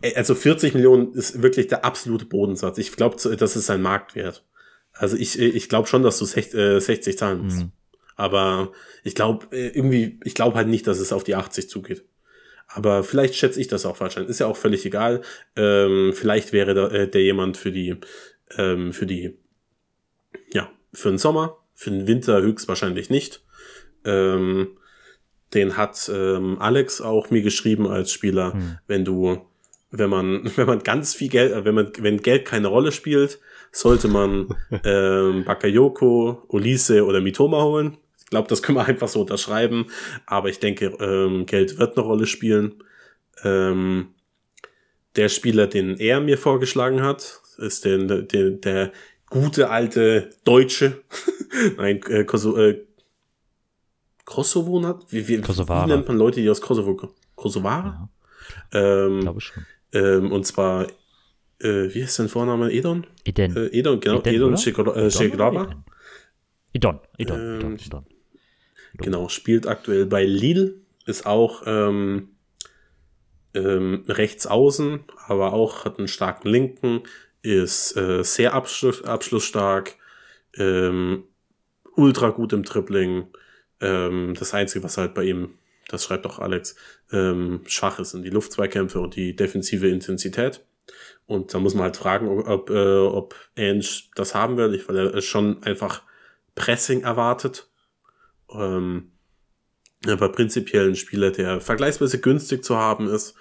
[0.00, 2.78] Ey, Also 40 Millionen ist wirklich der absolute Bodensatz.
[2.78, 4.44] Ich glaube, das ist sein Marktwert.
[4.92, 7.60] Also ich, ich glaube schon, dass du 60, äh, 60 zahlen musst.
[7.60, 7.72] Mhm.
[8.14, 8.72] Aber
[9.04, 12.04] ich glaube irgendwie, ich glaube halt nicht, dass es auf die 80 zugeht.
[12.68, 14.26] Aber vielleicht schätze ich das auch falsch ein.
[14.26, 15.22] Ist ja auch völlig egal.
[15.56, 17.96] Ähm, vielleicht wäre da, äh, der jemand für die,
[18.56, 19.38] ähm, für die,
[20.52, 23.42] ja, für den Sommer, für den Winter höchstwahrscheinlich nicht.
[24.04, 24.78] Ähm,
[25.54, 28.78] den hat ähm, Alex auch mir geschrieben als Spieler, Hm.
[28.86, 29.38] wenn du,
[29.90, 33.38] wenn man, wenn man ganz viel Geld, äh, wenn man, wenn Geld keine Rolle spielt,
[33.70, 34.48] sollte man
[34.84, 37.96] ähm, Bakayoko, Olise oder Mitoma holen.
[38.18, 39.86] Ich glaube, das können wir einfach so unterschreiben.
[40.26, 42.82] Aber ich denke, ähm, Geld wird eine Rolle spielen.
[43.44, 44.08] Ähm,
[45.16, 48.92] der Spieler, den er mir vorgeschlagen hat, ist den, der, der
[49.28, 51.02] gute alte Deutsche.
[51.76, 52.84] Nein, äh, Kosovo, äh,
[54.24, 55.04] Kosovo hat?
[55.10, 55.86] Wie, wie, Kosovare.
[55.86, 57.12] wie nennt man Leute, die aus Kosovo kommen?
[57.34, 58.08] Kosovare?
[58.72, 59.64] Ähm, Glaube schon.
[59.92, 60.86] ähm, und zwar,
[61.60, 62.70] äh, wie ist sein Vorname?
[62.72, 63.06] Edon?
[63.24, 63.56] Eden.
[63.56, 64.96] Äh, Edon, genau, Edon äh, oder
[66.72, 68.06] Idon, Idon, Ähm, Idon, Idon.
[68.94, 70.74] Genau, spielt aktuell bei Lille,
[71.06, 72.28] ist auch ähm,
[73.54, 77.02] ähm, rechts außen, aber auch hat einen starken Linken,
[77.42, 79.96] ist äh, sehr abschluss, abschlussstark,
[80.56, 81.24] ähm,
[81.96, 83.26] ultra gut im Dribbling.
[83.82, 86.76] Ähm, das Einzige, was halt bei ihm, das schreibt auch Alex,
[87.10, 90.64] ähm, schwach ist, sind die Luftzweikämpfe und die defensive Intensität.
[91.26, 93.84] Und da muss man halt fragen, ob, äh, ob Ange
[94.14, 96.02] das haben will, weil er schon einfach
[96.54, 97.68] Pressing erwartet.
[98.50, 99.12] Ähm,
[100.06, 103.34] aber prinzipiell ein Spieler, der vergleichsweise günstig zu haben ist.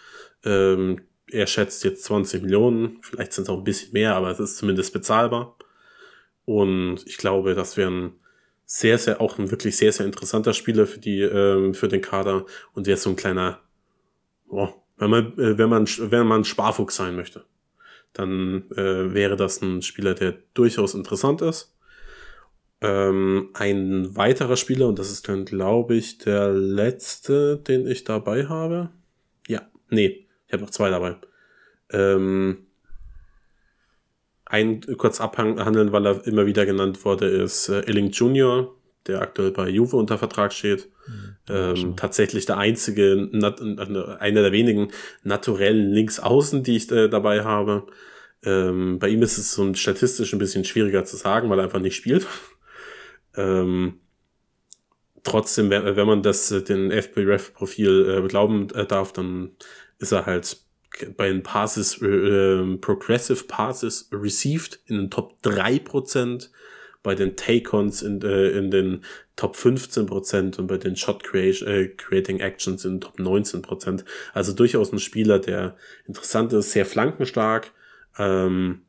[0.43, 4.39] Ähm, er schätzt jetzt 20 Millionen, vielleicht sind es auch ein bisschen mehr, aber es
[4.39, 5.57] ist zumindest bezahlbar.
[6.45, 8.20] Und ich glaube, das wäre ein
[8.73, 12.45] sehr, sehr, auch ein wirklich sehr, sehr interessanter Spieler für die, ähm, für den Kader
[12.73, 13.59] und wäre so ein kleiner,
[14.47, 17.43] oh, wenn man, äh, wenn man, wenn man Sparfuchs sein möchte,
[18.13, 21.75] dann äh, wäre das ein Spieler, der durchaus interessant ist.
[22.79, 28.47] Ähm, ein weiterer Spieler, und das ist dann, glaube ich, der letzte, den ich dabei
[28.47, 28.89] habe.
[29.49, 31.17] Ja, nee, ich habe noch zwei dabei.
[31.91, 32.67] Ähm,
[34.51, 38.75] ein kurz abhandeln, weil er immer wieder genannt wurde, ist äh, Illing Junior,
[39.07, 40.89] der aktuell bei Juve unter Vertrag steht.
[41.49, 44.91] Ähm, tatsächlich der einzige, nat einer der wenigen
[45.23, 47.87] naturellen Linksaußen, die ich äh, dabei habe.
[48.43, 51.65] Ähm, bei ihm ist es so ein statistisch ein bisschen schwieriger zu sagen, weil er
[51.65, 52.27] einfach nicht spielt.
[53.33, 54.01] Ähm,
[55.23, 59.51] trotzdem, wenn, wenn man das äh, den FB-Ref-Profil äh, glauben äh, darf, dann
[59.99, 60.57] ist er halt
[61.17, 66.49] bei den Passes, äh, äh, Progressive Passes received in den Top 3%,
[67.03, 69.03] bei den Take-Ons in, äh, in den
[69.35, 74.05] Top 15% und bei den Shot äh, Creating Actions in den Top 19%.
[74.33, 77.71] Also durchaus ein Spieler, der interessant ist, sehr flankenstark.
[78.19, 78.81] Ähm,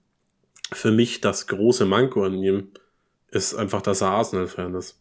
[0.73, 2.69] für mich das große Manko an ihm
[3.31, 5.01] ist einfach, dass er Arsenal-Fan ist.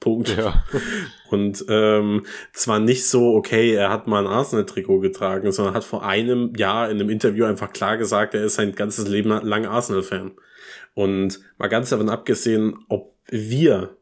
[0.00, 0.36] Punkt.
[0.36, 0.64] Ja.
[1.30, 6.04] Und ähm, zwar nicht so, okay, er hat mal ein Arsenal-Trikot getragen, sondern hat vor
[6.04, 10.32] einem Jahr in einem Interview einfach klar gesagt, er ist sein ganzes Leben lang Arsenal-Fan.
[10.94, 13.96] Und mal ganz davon abgesehen, ob wir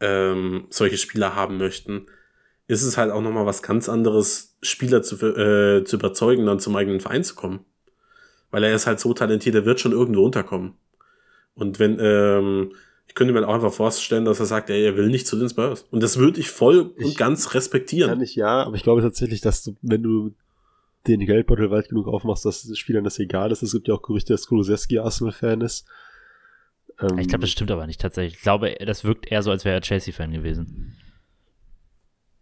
[0.00, 2.06] ähm, solche Spieler haben möchten,
[2.66, 6.76] ist es halt auch nochmal was ganz anderes, Spieler zu, äh, zu überzeugen, dann zum
[6.76, 7.64] eigenen Verein zu kommen.
[8.50, 10.74] Weil er ist halt so talentiert, er wird schon irgendwo unterkommen.
[11.54, 12.72] Und wenn, ähm,
[13.12, 15.46] ich könnte mir auch einfach vorstellen, dass er sagt, ey, er will nicht zu den
[15.50, 15.84] Spurs.
[15.90, 18.08] Und das würde ich voll und Ich- ganz respektieren.
[18.08, 20.32] Kann ich ja, aber ich glaube tatsächlich, dass du, wenn du
[21.06, 23.62] den Geldbeutel weit genug aufmachst, dass den Spielern das egal ist.
[23.62, 25.84] Es gibt ja auch Gerüchte, dass Kulusewski Arsenal-Fan ist.
[27.00, 28.36] Ähm, Ich glaube, das stimmt aber nicht tatsächlich.
[28.36, 30.96] Ich glaube, das wirkt eher so, als wäre er Chelsea-Fan gewesen.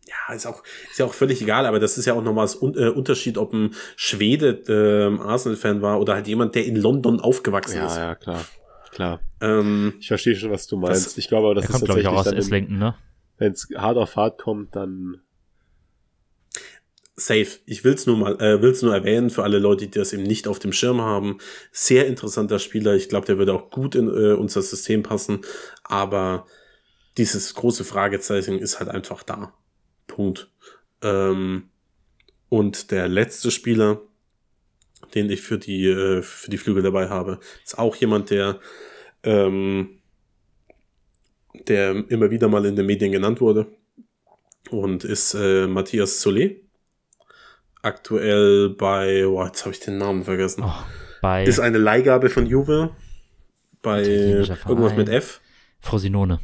[0.06, 2.60] Ja, ist auch, ist ja auch völlig egal, aber das ist ja auch nochmal das
[2.62, 7.20] Un äh, Unterschied, ob ein Schwede ähm, Arsenal-Fan war oder halt jemand, der in London
[7.20, 7.97] aufgewachsen ja, ist.
[7.97, 8.44] ja, klar.
[8.93, 9.21] Klar.
[9.41, 11.07] Ähm, Ich verstehe schon, was du meinst.
[11.07, 12.95] Das- ich glaube aber, das ist kommt, glaube ich, auch aus dann, Esslington, ne?
[13.39, 15.21] wenn es hart auf hart kommt, dann
[17.17, 17.59] safe.
[17.67, 20.49] Ich will's nur mal, äh, will's nur erwähnen für alle Leute, die das eben nicht
[20.49, 21.39] auf dem Schirm haben.
[21.71, 22.95] Sehr interessanter Spieler.
[22.95, 25.41] Ich glaube, der würde auch gut in äh, unser System passen.
[25.85, 26.47] Aber
[27.19, 29.53] dieses große Fragezeichen ist halt einfach da.
[30.07, 30.51] Punkt.
[31.03, 31.69] Ähm,
[32.49, 34.01] und der letzte Spieler,
[35.15, 38.59] den ich für die, äh, für die Flügel dabei habe, ist auch jemand, der,
[39.23, 40.01] ähm,
[41.69, 43.66] der immer wieder mal in den Medien genannt wurde.
[44.70, 46.57] Und ist äh, Matthias Solé.
[47.82, 50.62] Aktuell bei, boah, jetzt habe ich den Namen vergessen.
[50.65, 50.85] Oh,
[51.23, 52.91] bei Ist eine Leihgabe von Juve.
[53.82, 55.41] Bei irgendwas mit F.
[55.81, 56.41] Frosinone.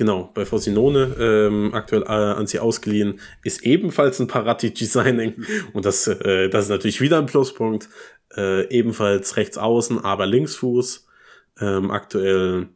[0.00, 5.44] Genau, bei Frosinone, ähm, aktuell äh, an sie ausgeliehen, ist ebenfalls ein Paratici-Signing.
[5.74, 7.90] Und das, äh, das ist natürlich wieder ein Pluspunkt.
[8.34, 11.06] Äh, ebenfalls rechts außen, aber Linksfuß.
[11.60, 12.68] Ähm, aktuell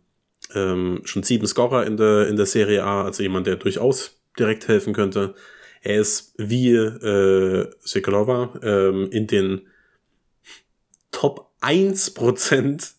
[0.55, 4.69] ähm, schon sieben Scorer in der, in der Serie A, also jemand, der durchaus direkt
[4.69, 5.35] helfen könnte.
[5.81, 9.63] Er ist wie äh, Sekulova ähm, in den
[11.11, 12.93] Top 1%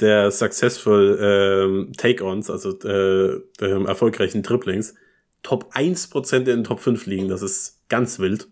[0.00, 4.94] der successful ähm, Take-Ons, also äh, ähm, erfolgreichen Dribblings,
[5.42, 7.28] Top 1% in den Top 5 liegen.
[7.28, 8.48] Das ist ganz wild.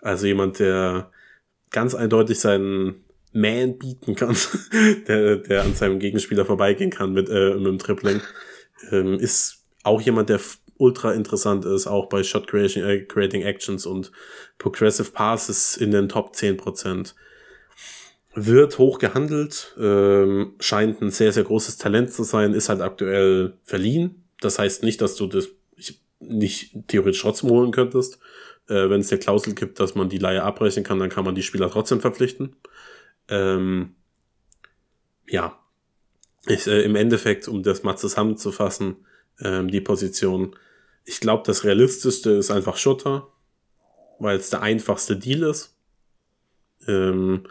[0.00, 1.10] Also jemand, der
[1.70, 4.36] ganz eindeutig seinen Man bieten kann,
[5.08, 8.20] der, der an seinem Gegenspieler vorbeigehen kann mit, äh, mit dem Dribbling,
[8.90, 10.40] ähm, ist auch jemand, der
[10.76, 14.12] ultra interessant ist, auch bei Shot Creation, äh, Creating Actions und
[14.58, 17.14] Progressive Passes in den Top 10%
[18.34, 23.58] wird hoch gehandelt, ähm, scheint ein sehr, sehr großes Talent zu sein, ist halt aktuell
[23.64, 24.24] verliehen.
[24.40, 28.18] Das heißt nicht, dass du das ich- nicht theoretisch trotzdem holen könntest.
[28.68, 31.34] Äh, Wenn es eine Klausel gibt, dass man die Leihe abbrechen kann, dann kann man
[31.34, 32.56] die Spieler trotzdem verpflichten.
[33.28, 33.94] Ähm,
[35.28, 35.58] ja,
[36.46, 38.96] ich, äh, im Endeffekt, um das mal zusammenzufassen,
[39.40, 40.56] ähm, die Position.
[41.04, 43.28] Ich glaube, das Realistischste ist einfach Schutter,
[44.18, 45.76] weil es der einfachste Deal ist.
[46.86, 47.44] Ähm,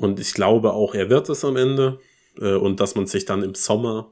[0.00, 2.00] und ich glaube auch, er wird es am Ende.
[2.38, 4.10] Äh, und dass man sich dann im Sommer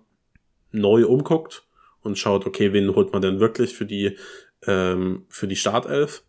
[0.70, 1.66] neu umguckt
[2.02, 4.18] und schaut, okay, wen holt man denn wirklich für die,
[4.66, 6.24] ähm, für die Startelf?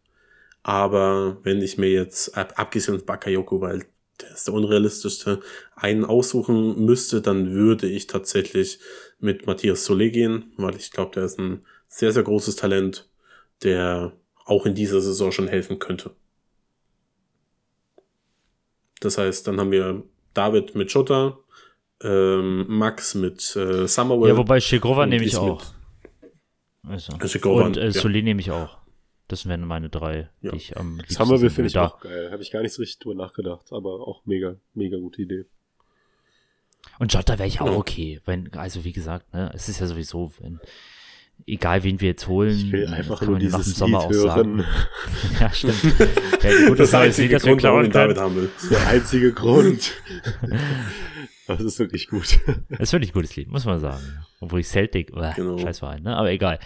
[0.64, 3.84] Aber wenn ich mir jetzt, ab, abgesehen von Bakayoko, weil
[4.22, 5.42] der ist der unrealistischste,
[5.76, 8.80] einen aussuchen müsste, dann würde ich tatsächlich
[9.20, 13.10] mit Matthias Solé gehen, weil ich glaube, der ist ein sehr, sehr großes Talent,
[13.64, 14.14] der
[14.46, 16.12] auch in dieser Saison schon helfen könnte.
[19.00, 20.04] Das heißt, dann haben wir
[20.34, 21.38] David mit Schotter,
[22.02, 24.30] ähm, Max mit äh, Summerwell.
[24.30, 25.64] Ja, wobei Shegrova und nehme ich auch.
[26.88, 27.14] Also.
[27.28, 27.90] Shegrova, Und äh, ja.
[27.92, 28.78] Solé nehme ich auch.
[29.28, 30.52] Das wären meine drei, Ja.
[30.52, 31.82] die ich am liebsten sehen finde ich würde.
[31.94, 32.30] auch geil.
[32.32, 35.46] Habe ich gar nicht so richtig drüber nachgedacht, aber auch mega, mega gute Idee.
[36.98, 37.74] Und Jota wäre ich auch Ja.
[37.74, 38.22] okay.
[38.26, 40.60] Wenn, also wie gesagt, ne, es ist ja sowieso, wenn,
[41.48, 44.08] egal wen wir jetzt holen, Ich will das einfach nur ja nach dem dieses Sommer
[44.10, 44.58] Lied auch sagen.
[44.58, 44.66] hören.
[45.40, 45.84] ja, stimmt.
[45.84, 48.50] Ja, gut, das, das einzige das wir Grund, warum ihn David haben will.
[48.72, 49.94] Der einzige Grund.
[51.48, 52.40] Das ist wirklich gut.
[52.70, 54.04] Das ist wirklich ein gutes Lied, muss man sagen.
[54.40, 55.58] Obwohl ich Celtic, äh, Genau.
[55.58, 56.16] Scheißverein, ne?
[56.16, 56.60] Aber egal.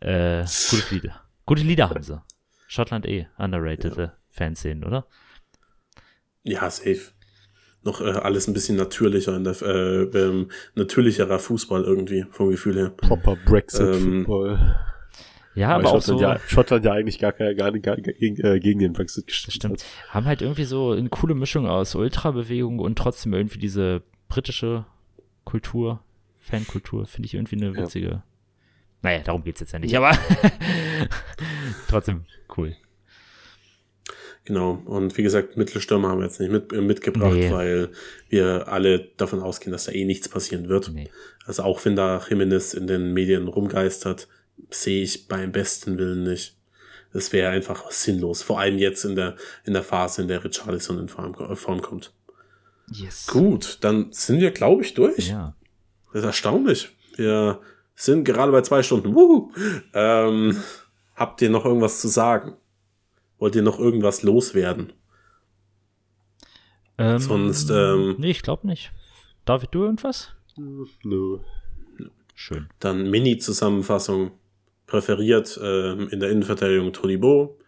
[0.00, 1.10] Äh, gutes Lied.
[1.44, 2.22] Gute Lieder haben sie.
[2.68, 4.12] Schottland eh, underrated ja.
[4.30, 5.08] Fanszenen, oder?
[6.44, 7.10] Ja, safe.
[7.88, 12.76] Noch äh, alles ein bisschen natürlicher, in der, äh, ähm, natürlicherer Fußball irgendwie, vom Gefühl
[12.76, 12.90] her.
[12.90, 14.76] Proper Ähm, Brexit-Football.
[15.54, 16.12] Ja, aber auch so.
[16.12, 19.54] Schottland, ja, Schottland ja eigentlich gar, gar, gar, gar gegen, äh, gegen den Brexit gestimmt
[19.54, 19.82] Stimmt.
[19.82, 20.14] hat.
[20.14, 24.84] Haben halt irgendwie so eine coole Mischung aus Ultrabewegung und trotzdem irgendwie diese britische
[25.44, 26.00] Kultur,
[26.36, 27.82] Fankultur, finde ich irgendwie eine Ja.
[27.82, 28.22] witzige.
[29.02, 30.10] Naja, darum geht's jetzt ja nicht, aber
[31.88, 32.24] trotzdem
[32.56, 32.76] cool.
[34.48, 34.82] Genau.
[34.86, 37.50] Und wie gesagt, Mittelstürmer haben wir jetzt nicht mit, äh, mitgebracht, Nee.
[37.52, 37.90] weil
[38.30, 40.90] wir alle davon ausgehen, dass da eh nichts passieren wird.
[40.92, 41.10] Nee.
[41.44, 44.26] Also auch wenn da Jimenez in den Medien rumgeistert,
[44.70, 46.56] sehe ich beim besten Willen nicht.
[47.12, 48.40] Das wäre einfach sinnlos.
[48.42, 51.82] Vor allem jetzt in der, in der Phase, in der Richarlison in Form, äh, Form
[51.82, 52.12] kommt.
[52.90, 53.26] Yes.
[53.26, 55.28] Gut, dann sind wir, glaube ich, durch.
[55.28, 55.54] Ja.
[56.12, 56.96] Das ist erstaunlich.
[57.16, 57.60] Wir
[57.94, 59.14] sind gerade bei zwei Stunden.
[59.14, 59.52] Wuhu.
[59.92, 60.56] Ähm,
[61.16, 62.56] habt ihr noch irgendwas zu sagen?
[63.38, 64.92] Wollt ihr noch irgendwas loswerden?
[66.98, 68.92] Ähm, Sonst, ähm, Nee, ich glaube nicht.
[69.44, 70.32] David, du irgendwas?
[70.56, 71.38] Nö.
[72.34, 72.68] Schön.
[72.80, 74.32] Dann Mini-Zusammenfassung.
[74.86, 77.58] Präferiert ähm, in der Innenverteidigung Todibo.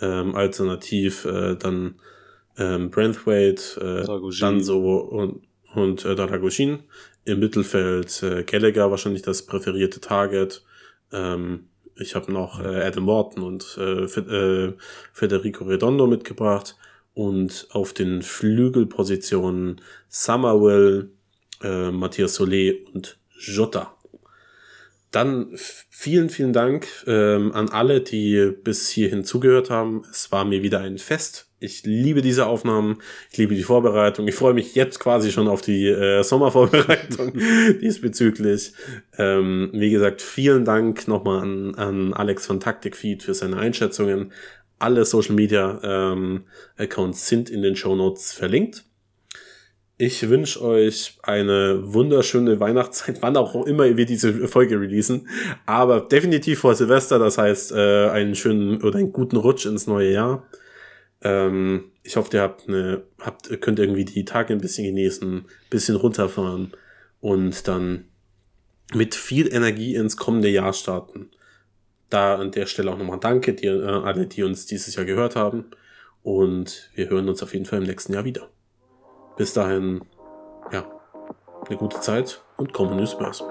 [0.00, 1.96] Ähm, alternativ äh, dann
[2.56, 4.40] ähm, Branthwaite, äh, Dragoshin.
[4.40, 5.42] Danso und,
[5.74, 6.84] und äh, Daragoshin.
[7.24, 10.64] Im Mittelfeld äh, Gallagher wahrscheinlich das präferierte Target.
[11.12, 14.74] Ähm, ich habe noch äh, Adam Morton und äh, äh,
[15.12, 16.76] Federico Redondo mitgebracht.
[17.14, 21.10] Und auf den Flügelpositionen Summerwell,
[21.62, 23.96] äh, Matthias Solé und Jota.
[25.10, 30.02] Dann vielen, vielen Dank ähm, an alle, die bis hierhin zugehört haben.
[30.10, 31.45] Es war mir wieder ein Fest.
[31.58, 32.98] Ich liebe diese Aufnahmen.
[33.30, 34.28] Ich liebe die Vorbereitung.
[34.28, 37.32] Ich freue mich jetzt quasi schon auf die äh, Sommervorbereitung
[37.80, 38.72] diesbezüglich.
[39.16, 44.32] Ähm, wie gesagt, vielen Dank nochmal an, an Alex von Taktikfeed für seine Einschätzungen.
[44.78, 46.44] Alle Social Media ähm,
[46.76, 48.84] Accounts sind in den Show Notes verlinkt.
[49.96, 55.26] Ich wünsche euch eine wunderschöne Weihnachtszeit, wann auch immer wir diese Folge releasen.
[55.64, 60.12] Aber definitiv vor Silvester, das heißt äh, einen schönen oder einen guten Rutsch ins neue
[60.12, 60.46] Jahr.
[61.22, 65.96] Ähm, ich hoffe, ihr habt eine, habt, könnt irgendwie die Tage ein bisschen genießen, bisschen
[65.96, 66.72] runterfahren
[67.20, 68.06] und dann
[68.94, 71.30] mit viel Energie ins kommende Jahr starten.
[72.08, 75.34] Da an der Stelle auch nochmal Danke, die, äh, alle, die uns dieses Jahr gehört
[75.34, 75.66] haben.
[76.22, 78.48] Und wir hören uns auf jeden Fall im nächsten Jahr wieder.
[79.36, 80.04] Bis dahin,
[80.72, 80.90] ja,
[81.68, 83.44] eine gute Zeit und Common News Spurs.